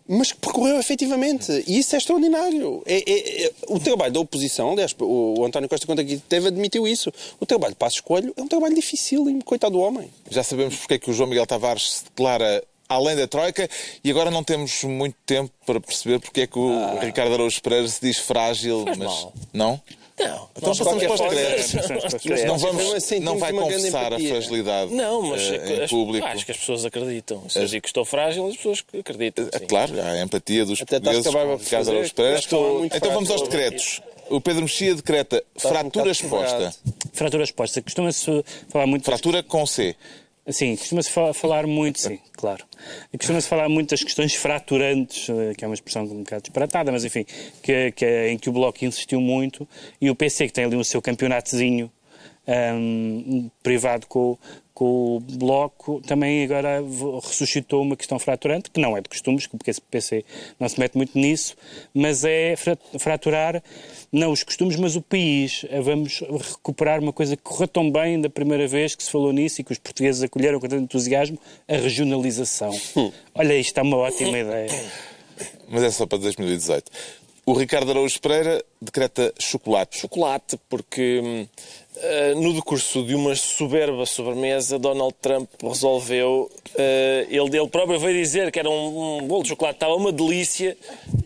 mas 0.08 0.32
que 0.32 0.38
percorreu 0.40 0.80
efetivamente. 0.80 1.64
E 1.68 1.80
isso 1.80 1.96
é 1.96 1.98
extraordinário. 1.98 2.82
É, 2.86 2.98
é- 3.10 3.46
é- 3.46 3.52
o 3.68 3.80
trabalho 3.80 4.12
da 4.14 4.20
oposição, 4.20 4.72
aliás, 4.72 4.96
o, 5.00 5.40
o 5.40 5.46
António 5.46 5.70
Costa, 5.70 5.86
quando 5.86 6.00
aqui 6.00 6.18
teve, 6.28 6.48
admitiu 6.50 6.88
isso. 6.88 7.12
O 7.40 7.46
trabalho 7.46 7.74
de 7.74 7.78
Passos 7.78 8.02
Coelho 8.02 8.34
é 8.38 8.42
um 8.42 8.48
trabalho 8.48 8.76
dificílimo, 8.76 9.44
coitado 9.44 9.74
do 9.74 9.80
homem. 9.80 10.10
Já 10.30 10.44
sabemos 10.44 10.76
porque 10.76 10.96
é 10.96 11.00
que 11.00 11.10
o 11.10 11.14
João 11.14 11.30
Miguel 11.30 11.46
Tavares 11.48 11.92
se 11.94 12.04
declara 12.06 12.64
além 12.90 13.16
da 13.16 13.28
Troika 13.28 13.68
e 14.04 14.12
agora 14.12 14.30
não 14.30 14.44
temos 14.44 14.84
muito 14.84 15.16
tempo 15.26 15.52
para 15.66 15.80
perceber 15.80 16.20
porque 16.20 16.42
é 16.42 16.48
que 16.48 16.60
o 16.60 17.00
Ricardo 17.00 17.34
Araújo 17.34 17.62
Pereira 17.62 17.88
se 17.88 18.00
diz 18.02 18.18
frágil, 18.18 18.84
mas 18.86 18.98
mal. 18.98 19.34
não? 19.54 19.82
Não. 20.20 20.48
Então 20.56 20.70
Nós, 20.70 20.78
de 20.78 20.84
passamos 20.84 21.04
para 21.04 21.14
os 21.14 21.22
decretos. 21.22 22.26
Mas 22.30 22.46
Não, 22.46 22.58
vamos, 22.58 23.04
sentimos 23.04 23.26
não 23.26 23.38
vai 23.40 23.52
confessar 23.52 24.14
a 24.14 24.20
fragilidade 24.20 24.94
Não, 24.94 25.22
mas 25.24 25.42
eh, 25.42 25.76
em 25.80 25.84
as- 25.84 25.90
público. 25.90 26.26
acho 26.28 26.46
que 26.46 26.52
as 26.52 26.58
pessoas 26.58 26.86
acreditam. 26.86 27.50
Se 27.50 27.60
eu 27.60 27.66
digo 27.66 27.82
que 27.82 27.88
estou 27.90 28.06
frágil, 28.06 28.48
as 28.48 28.56
pessoas 28.56 28.84
acreditam. 29.00 29.50
É 29.52 29.60
sim. 29.60 29.66
Claro, 29.66 30.00
há 30.02 30.12
a 30.12 30.22
empatia 30.22 30.66
dos 30.66 30.82
Até 30.82 31.00
portugueses 31.00 31.32
com 31.34 31.56
Ricardo 31.56 31.90
Araújo 31.92 32.14
Pereira. 32.14 32.40
Então 32.94 33.12
vamos 33.12 33.32
aos 33.32 33.42
decretos. 33.42 34.02
O 34.30 34.40
Pedro 34.40 34.62
Mexia 34.62 34.96
decreta 34.96 35.44
um 35.56 35.60
fratura 35.60 36.12
exposta. 36.12 36.74
Fratura 37.12 37.44
exposta. 37.44 37.82
Costuma-se 37.82 38.46
falar 38.70 38.88
muito 38.88 39.04
Fratura 39.04 39.44
com 39.44 39.66
C. 39.66 39.96
Sim, 40.50 40.76
costuma-se 40.76 41.10
fa- 41.10 41.34
falar 41.34 41.66
muito, 41.66 42.00
sim, 42.00 42.20
claro. 42.34 42.66
Costuma-se 43.18 43.48
falar 43.48 43.70
muito 43.70 43.92
das 43.92 44.04
questões 44.04 44.36
fraturantes, 44.36 45.30
eh, 45.30 45.54
que 45.58 45.64
é 45.64 45.68
uma 45.68 45.74
expressão 45.74 46.04
um 46.04 46.24
bocado 46.24 46.42
disparatada, 46.42 46.92
mas 46.92 47.06
enfim, 47.06 47.26
que, 47.62 47.92
que 47.94 48.04
é 48.04 48.30
em 48.30 48.38
que 48.38 48.50
o 48.50 48.52
Bloco 48.52 48.84
insistiu 48.84 49.22
muito, 49.22 49.66
e 50.02 50.10
o 50.10 50.16
PC, 50.16 50.48
que 50.48 50.54
tem 50.54 50.66
ali 50.66 50.76
o 50.76 50.84
seu 50.84 51.02
campeonatozinho 51.02 51.90
ahm, 52.46 53.50
privado 53.62 54.06
com, 54.08 54.38
com 54.38 54.63
o 54.84 55.20
Bloco, 55.20 56.02
também 56.02 56.44
agora 56.44 56.82
ressuscitou 57.24 57.82
uma 57.82 57.96
questão 57.96 58.20
fraturante, 58.20 58.70
que 58.72 58.80
não 58.80 58.96
é 58.98 59.02
de 59.02 59.10
costumes, 59.10 59.48
porque 59.48 59.70
esse 59.72 59.82
PC 59.82 60.24
não 60.60 60.68
se 60.68 60.80
mete 60.80 60.96
muito 60.96 61.18
nisso, 61.18 61.56
mas 61.94 62.24
é 62.24 62.56
fra- 62.56 62.78
fraturar 63.00 63.64
não 64.12 64.32
os 64.32 64.44
costumes, 64.44 64.76
mas 64.76 64.96
o 64.96 65.02
país. 65.02 65.66
Eh, 65.70 65.82
Vamos 65.82 66.20
recuperar 66.22 67.00
uma 67.00 67.12
coisa 67.14 67.36
que 67.36 67.44
correu 67.44 67.68
tão 67.68 67.90
bem 67.92 68.20
da 68.22 68.30
primeira 68.30 68.68
vez 68.68 68.96
que 68.96 69.04
se 69.04 69.12
falou 69.12 69.32
nisso 69.34 69.62
e 69.62 69.64
que 69.64 69.72
os 69.72 69.78
portugueses 69.80 70.22
acolheram 70.24 70.60
com 70.60 70.68
tanto 70.68 70.84
entusiasmo, 70.84 71.38
a 71.68 71.76
regionalização. 71.76 72.72
Olha, 73.36 73.58
isto 73.58 73.78
é 73.78 73.82
uma 73.84 73.98
ótima 73.98 74.38
ideia. 74.38 74.70
Mas 75.70 75.84
é 75.84 75.90
só 75.92 76.06
para 76.06 76.20
2018. 76.20 76.92
O 77.46 77.54
Ricardo 77.54 77.92
Araújo 77.92 78.22
Pereira 78.22 78.64
decreta 78.82 79.34
chocolate. 79.38 79.98
chocolate, 79.98 80.58
porque 80.70 81.20
hum, 81.22 81.48
eh, 81.98 82.34
no 82.36 82.54
decurso 82.54 83.04
de 83.04 83.14
uma 83.14 83.36
soberba 83.36 84.06
sobremesa, 84.06 84.80
Donald 84.80 85.14
Trump 85.22 85.50
resolveu. 85.62 86.50
eh, 86.78 87.28
ele, 87.30 87.58
ele 87.58 87.68
próprio 87.68 88.00
veio 88.00 88.16
dizer 88.22 88.50
que 88.50 88.60
era 88.60 88.70
um, 88.70 89.18
um 89.18 89.28
bolo 89.28 89.44
de 89.44 89.50
chocolate, 89.50 89.76
estava 89.76 89.94
uma 89.96 90.14
delícia, 90.14 90.78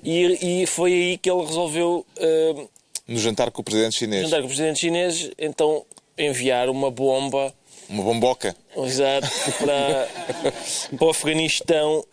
e, 0.03 0.63
e 0.63 0.65
foi 0.65 0.91
aí 0.91 1.17
que 1.19 1.29
ele 1.29 1.45
resolveu 1.45 2.03
eh, 2.17 2.65
No 3.07 3.19
jantar 3.19 3.51
com 3.51 3.61
o 3.61 3.63
presidente 3.63 3.97
chinês. 3.97 4.23
juntar 4.23 4.39
com 4.39 4.45
o 4.45 4.47
presidente 4.47 4.79
chinês, 4.79 5.29
então 5.37 5.85
enviar 6.17 6.67
uma 6.67 6.89
bomba. 6.89 7.53
Uma 7.87 8.03
bomboca. 8.03 8.55
Exato, 8.75 9.27
para, 9.59 10.09
para 10.97 11.05
o 11.05 11.09
Afeganistão. 11.11 12.03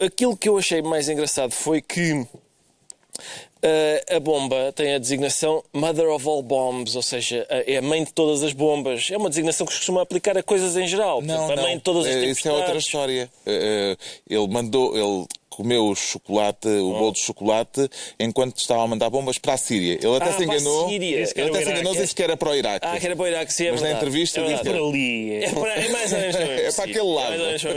Aquilo 0.00 0.34
que 0.34 0.48
eu 0.48 0.56
achei 0.56 0.80
mais 0.80 1.10
engraçado 1.10 1.52
foi 1.52 1.82
que 1.82 2.26
eh, 3.62 4.04
a 4.16 4.20
bomba 4.20 4.72
tem 4.74 4.94
a 4.94 4.98
designação 4.98 5.62
Mother 5.72 6.08
of 6.10 6.26
All 6.28 6.42
Bombs, 6.42 6.96
ou 6.96 7.02
seja, 7.02 7.46
a- 7.50 7.70
é 7.70 7.76
a 7.76 7.82
mãe 7.82 8.02
de 8.04 8.12
todas 8.12 8.42
as 8.42 8.52
bombas. 8.52 9.08
É 9.10 9.16
uma 9.16 9.28
designação 9.28 9.66
que 9.66 9.72
se 9.72 9.78
costuma 9.78 10.02
aplicar 10.02 10.36
a 10.38 10.42
coisas 10.42 10.76
em 10.76 10.86
geral. 10.86 11.20
Não, 11.22 11.36
Portanto, 11.36 11.52
a 11.52 11.56
não. 11.56 11.62
mãe 11.64 11.76
de 11.76 11.82
todas 11.82 12.06
as 12.06 12.14
Eh, 12.14 12.24
Isso 12.26 12.48
é 12.48 12.52
outra 12.52 12.76
história. 12.76 13.30
Eh, 13.46 13.96
Ele 14.28 14.48
mandou, 14.48 14.96
ele 14.96 15.26
comeu 15.50 15.86
o 15.88 15.94
chocolate, 15.94 16.68
o 16.68 16.92
bolo 16.92 17.12
de 17.12 17.18
chocolate, 17.18 17.88
enquanto 18.18 18.56
estava 18.58 18.82
a 18.84 18.86
mandar 18.86 19.10
bombas 19.10 19.36
para 19.36 19.54
a 19.54 19.56
Síria. 19.58 19.98
Ele 20.02 20.16
até 20.16 20.26
Ah, 20.30 20.32
se 20.32 20.44
para 20.44 20.54
a 20.54 20.56
enganou. 20.56 20.88
Síria. 20.88 21.16
Ele 21.16 21.22
até 21.50 21.64
se 21.64 21.70
enganou, 21.70 21.94
disse 21.94 22.14
que 22.14 22.22
era 22.22 22.36
para 22.36 22.50
o 22.50 22.54
Iraque. 22.54 22.86
Ah, 22.86 22.98
que 22.98 23.06
era 23.06 23.16
para 23.16 23.24
o 23.24 23.28
Iraque, 23.28 23.52
sim, 23.52 23.66
é 23.66 23.72
Mas 23.72 23.80
na 23.80 23.86
verdade. 23.88 24.06
entrevista 24.06 24.40
é 24.40 24.42
disse 24.44 24.54
verdade. 24.64 24.78
Por 24.78 24.88
ali. 24.88 25.34
É, 25.44 25.50
para, 25.50 25.74
é 25.74 25.88
mais 25.88 26.12
ou 26.12 26.18
menos 26.18 26.36
para 26.36 26.44
o 26.44 26.48
mesmo 26.48 26.62
É 26.68 26.72
para 26.72 26.84
aquele 26.84 27.12
lado. 27.14 27.34
É 27.34 27.38
mais 27.50 27.62
para. 27.62 27.74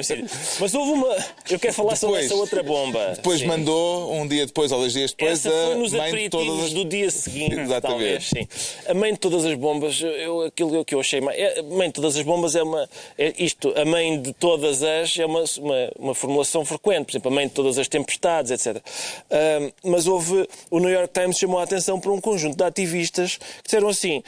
Mas 0.59 0.73
houve 0.73 0.91
uma. 0.91 1.17
Eu 1.49 1.59
quero 1.59 1.73
falar 1.73 1.95
sobre 1.95 2.15
Depois- 2.21 2.31
essa 2.31 2.35
outra 2.39 2.63
bomba. 2.63 3.13
Depois 3.15 3.39
Sim. 3.39 3.47
mandou, 3.47 4.13
um 4.13 4.27
dia 4.27 4.45
depois 4.45 4.71
ou 4.71 4.79
dois 4.79 4.93
dias 4.93 5.11
depois, 5.11 5.31
Essa 5.45 5.49
foi 5.49 5.73
a 5.73 5.75
nos 5.75 5.93
mãe 5.93 6.11
de 6.15 6.29
todas 6.29 6.47
aperitivos 6.47 6.65
as... 6.65 6.73
do 6.73 6.85
dia 6.85 7.09
seguinte, 7.11 7.55
Exatamente. 7.59 7.81
talvez, 7.81 8.29
sim. 8.29 8.47
A 8.87 8.93
mãe 8.93 9.13
de 9.13 9.19
todas 9.19 9.45
as 9.45 9.53
bombas, 9.55 9.99
eu, 10.01 10.41
aquilo 10.41 10.85
que 10.85 10.93
eu 10.95 10.99
achei 10.99 11.21
mais... 11.21 11.37
é- 11.39 11.59
A 11.59 11.63
mãe 11.63 11.87
de 11.87 11.93
todas 11.93 12.15
as 12.15 12.23
bombas 12.23 12.55
é 12.55 12.63
uma... 12.63 12.87
É 13.17 13.33
isto, 13.37 13.73
a 13.75 13.85
mãe 13.85 14.21
de 14.21 14.33
todas 14.33 14.83
as 14.83 15.17
é 15.17 15.25
uma, 15.25 15.43
uma, 15.59 15.91
uma 15.99 16.15
formulação 16.15 16.63
frequente. 16.65 17.05
Por 17.05 17.11
exemplo, 17.11 17.31
a 17.31 17.35
mãe 17.35 17.47
de 17.47 17.53
todas 17.53 17.62
as 17.77 17.87
tempestades, 17.87 18.51
etc. 18.51 18.81
Ahm, 19.31 19.71
mas 19.83 20.07
houve... 20.07 20.47
O 20.69 20.79
New 20.79 20.89
York 20.89 21.13
Times 21.13 21.37
chamou 21.37 21.59
a 21.59 21.63
atenção 21.63 21.99
para 21.99 22.11
um 22.11 22.19
conjunto 22.21 22.57
de 22.57 22.63
ativistas 22.63 23.37
que 23.37 23.63
disseram 23.65 23.89
assim 23.89 24.23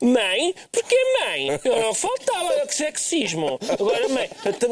Mãe? 0.00 0.54
Porquê 0.70 0.96
mãe? 1.20 1.60
Eu- 1.64 1.94
Faltava 1.94 2.66
que 2.66 2.74
sexismo. 2.74 3.58
Agora, 3.68 4.08
mãe... 4.08 4.28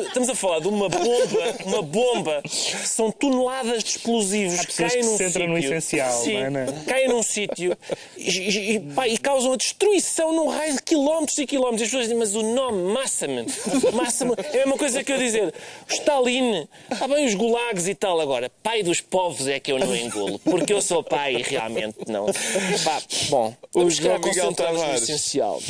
Estamos 0.06 0.28
a 0.28 0.34
falar 0.34 0.61
de 0.61 0.68
uma 0.68 0.88
bomba, 0.88 1.56
uma 1.64 1.82
bomba. 1.82 2.42
São 2.48 3.11
toneladas 3.11 3.82
de 3.84 3.90
explosivos 3.90 4.64
pessoas 4.66 4.92
caem 4.92 5.02
que 5.02 5.06
num 5.11 5.16
centram 5.16 5.46
no 5.48 5.56
sítio. 5.56 5.68
essencial, 5.76 6.12
Sim, 6.22 6.32
não 6.34 6.40
é, 6.40 6.50
não 6.50 6.61
é? 6.61 6.84
caem 6.86 7.08
num 7.08 7.22
sítio 7.22 7.76
e, 8.16 8.74
e- 8.76 8.80
pá, 8.80 9.06
e 9.08 9.16
causam 9.18 9.52
a 9.52 9.56
destruição 9.56 10.32
num 10.32 10.48
raio 10.48 10.74
de 10.74 10.82
quilómetros 10.82 11.38
e 11.38 11.46
quilómetros. 11.46 11.80
E 11.80 11.84
as 11.84 11.88
pessoas 11.90 12.04
dizem, 12.04 12.18
mas 12.18 12.34
o 12.34 12.42
nome 12.42 12.92
Massaman, 12.92 13.46
Massaman 13.92 14.34
é 14.52 14.64
uma 14.64 14.76
coisa 14.76 15.02
que 15.04 15.12
eu 15.12 15.18
dizer. 15.18 15.52
Stalin, 15.88 16.66
há 17.00 17.06
bem 17.08 17.26
os 17.26 17.34
gulags 17.34 17.86
e 17.88 17.94
tal. 18.01 18.20
Agora, 18.20 18.51
pai 18.62 18.82
dos 18.82 19.01
povos 19.01 19.46
é 19.46 19.61
que 19.61 19.70
eu 19.70 19.78
não 19.78 19.94
engulo, 19.94 20.38
porque 20.40 20.72
eu 20.72 20.82
sou 20.82 21.05
pai 21.05 21.36
e 21.36 21.42
realmente 21.42 21.96
não. 22.09 22.26
Pá, 22.82 23.01
bom, 23.28 23.55
cá, 23.72 23.80
já 23.90 24.18
Miguel 24.18 24.53
Tavares. 24.55 25.03
essencial. 25.03 25.61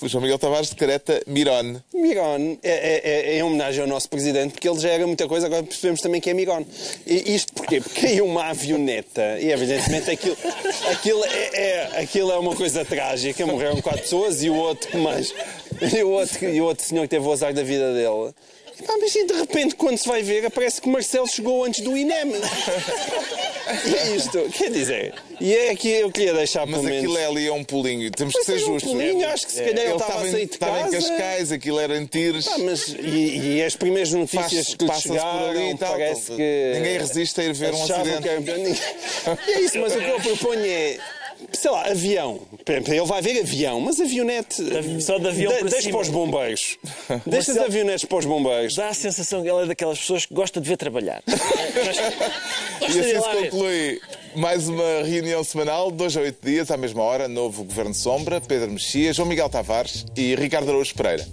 O 0.00 0.08
João 0.08 0.22
Miguel 0.22 0.38
Tavares 0.38 0.70
decreta 0.70 1.20
Miron. 1.26 1.80
Miron 1.92 2.56
é, 2.62 3.00
é, 3.32 3.32
é 3.34 3.38
em 3.38 3.42
homenagem 3.42 3.82
ao 3.82 3.88
nosso 3.88 4.08
presidente, 4.08 4.52
porque 4.52 4.68
ele 4.68 4.78
já 4.78 4.90
era 4.90 5.06
muita 5.06 5.26
coisa, 5.26 5.46
agora 5.46 5.62
percebemos 5.64 6.00
também 6.00 6.20
que 6.20 6.30
é 6.30 6.34
Miron. 6.34 6.64
E 7.06 7.34
isto 7.34 7.52
porquê? 7.52 7.80
Porque 7.80 8.00
caiu 8.00 8.24
uma 8.24 8.44
avioneta 8.46 9.38
e, 9.40 9.50
evidentemente, 9.50 10.10
aquilo, 10.10 10.36
aquilo, 10.92 11.24
é, 11.24 11.50
é- 11.60 12.00
aquilo 12.00 12.30
é 12.32 12.38
uma 12.38 12.54
coisa 12.54 12.84
trágica. 12.84 13.44
Morreram 13.44 13.80
quatro 13.82 14.02
pessoas 14.02 14.42
e 14.42 14.48
o 14.48 14.54
outro 14.56 14.88
que 14.88 14.96
mais. 14.96 15.34
E 15.92 16.02
o 16.04 16.10
outro, 16.10 16.48
e 16.48 16.60
o 16.60 16.64
outro 16.66 16.84
senhor 16.84 17.02
que 17.02 17.08
teve 17.08 17.26
o 17.26 17.32
azar 17.32 17.52
da 17.52 17.62
vida 17.64 17.92
dele. 17.92 18.32
Pá, 18.86 18.94
mas 19.00 19.14
e 19.14 19.24
de 19.26 19.32
repente, 19.34 19.76
quando 19.76 19.96
se 19.96 20.06
vai 20.08 20.22
ver, 20.22 20.50
parece 20.50 20.80
que 20.80 20.88
Marcelo 20.88 21.26
chegou 21.28 21.64
antes 21.64 21.80
do 21.82 21.96
INEM. 21.96 22.32
E 23.86 23.94
é 23.94 24.16
isto, 24.16 24.38
quer 24.52 24.70
dizer. 24.70 25.14
E 25.40 25.54
é 25.54 25.70
aqui 25.70 25.88
eu 25.90 26.10
queria 26.10 26.34
deixar 26.34 26.66
Mas 26.66 26.76
pelo 26.80 26.82
menos. 26.84 26.98
aquilo 27.04 27.18
é 27.18 27.26
ali 27.26 27.46
é 27.46 27.52
um 27.52 27.62
pulinho. 27.64 28.10
Temos 28.10 28.34
que 28.34 28.44
Pois 28.44 28.58
ser 28.60 28.64
é 28.64 28.68
um 28.68 28.72
justos. 28.74 28.92
pulinho, 28.92 29.28
acho 29.28 29.46
que 29.46 29.52
se 29.52 29.62
calhar 29.62 29.84
ele 29.84 29.92
estava 29.94 30.14
a 30.20 30.30
sair 30.30 30.46
de 30.46 30.52
estava 30.54 30.80
em 30.80 30.82
casa. 30.90 30.96
Cascais, 31.08 31.52
aquilo 31.52 31.78
era 31.80 31.96
em 31.96 32.06
Tires. 32.06 32.48
Ah, 32.48 32.58
mas 32.58 32.88
e, 32.88 33.56
e 33.56 33.62
as 33.62 33.76
primeiras 33.76 34.10
notícias 34.12 34.74
Passa- 34.74 34.76
que 34.76 34.84
lhe 34.84 35.00
chegaram, 35.00 35.50
ali 35.50 35.70
e 35.70 35.76
tal, 35.78 35.92
parece 35.92 36.32
que... 36.32 36.72
ninguém 36.74 36.98
resiste 36.98 37.40
a 37.40 37.44
ir 37.44 37.54
ver 37.54 37.74
um 37.74 37.82
acidente. 37.82 38.22
que 38.22 38.28
era- 38.28 38.40
E 39.48 39.50
é 39.52 39.60
isso, 39.60 39.78
mas 39.78 39.94
o 39.94 39.98
que 40.00 40.10
eu 40.10 40.20
proponho 40.20 40.64
é... 40.66 40.98
Sei 41.54 41.70
lá, 41.70 41.86
avião. 41.86 42.40
Ele 42.66 43.00
vai 43.04 43.22
ver 43.22 43.40
avião, 43.40 43.80
mas 43.80 44.00
avionete... 44.00 44.62
Só 45.00 45.18
de 45.18 45.28
avião 45.28 45.52
De- 45.52 45.58
para 45.60 45.68
Deixa 45.68 45.82
cima. 45.82 45.92
para 45.98 46.02
os 46.02 46.08
bombeiros. 46.08 46.78
Deixa 47.26 47.52
as 47.52 47.58
avionetes 47.58 48.04
para 48.04 48.18
os 48.18 48.24
bombeiros. 48.26 48.74
Dá 48.74 48.88
a 48.88 48.94
sensação 48.94 49.42
que 49.42 49.48
ela 49.48 49.62
é 49.62 49.66
daquelas 49.66 49.98
pessoas 49.98 50.26
que 50.26 50.34
gosta 50.34 50.60
de 50.60 50.68
ver 50.68 50.76
trabalhar. 50.76 51.22
E 52.82 52.86
assim 53.00 53.20
se 53.20 53.42
conclui 53.50 54.00
mais 54.34 54.68
uma 54.68 55.02
reunião 55.04 55.42
semanal, 55.42 55.90
dois 55.90 56.16
a 56.16 56.20
oito 56.20 56.44
dias, 56.44 56.70
à 56.70 56.76
mesma 56.76 57.02
hora, 57.02 57.26
novo 57.28 57.64
Governo 57.64 57.94
Sombra, 57.94 58.40
Pedro 58.40 58.70
Mexia, 58.70 59.12
João 59.12 59.28
Miguel 59.28 59.48
Tavares 59.48 60.04
e 60.16 60.34
Ricardo 60.34 60.68
Araújo 60.70 60.94
Pereira. 60.94 61.26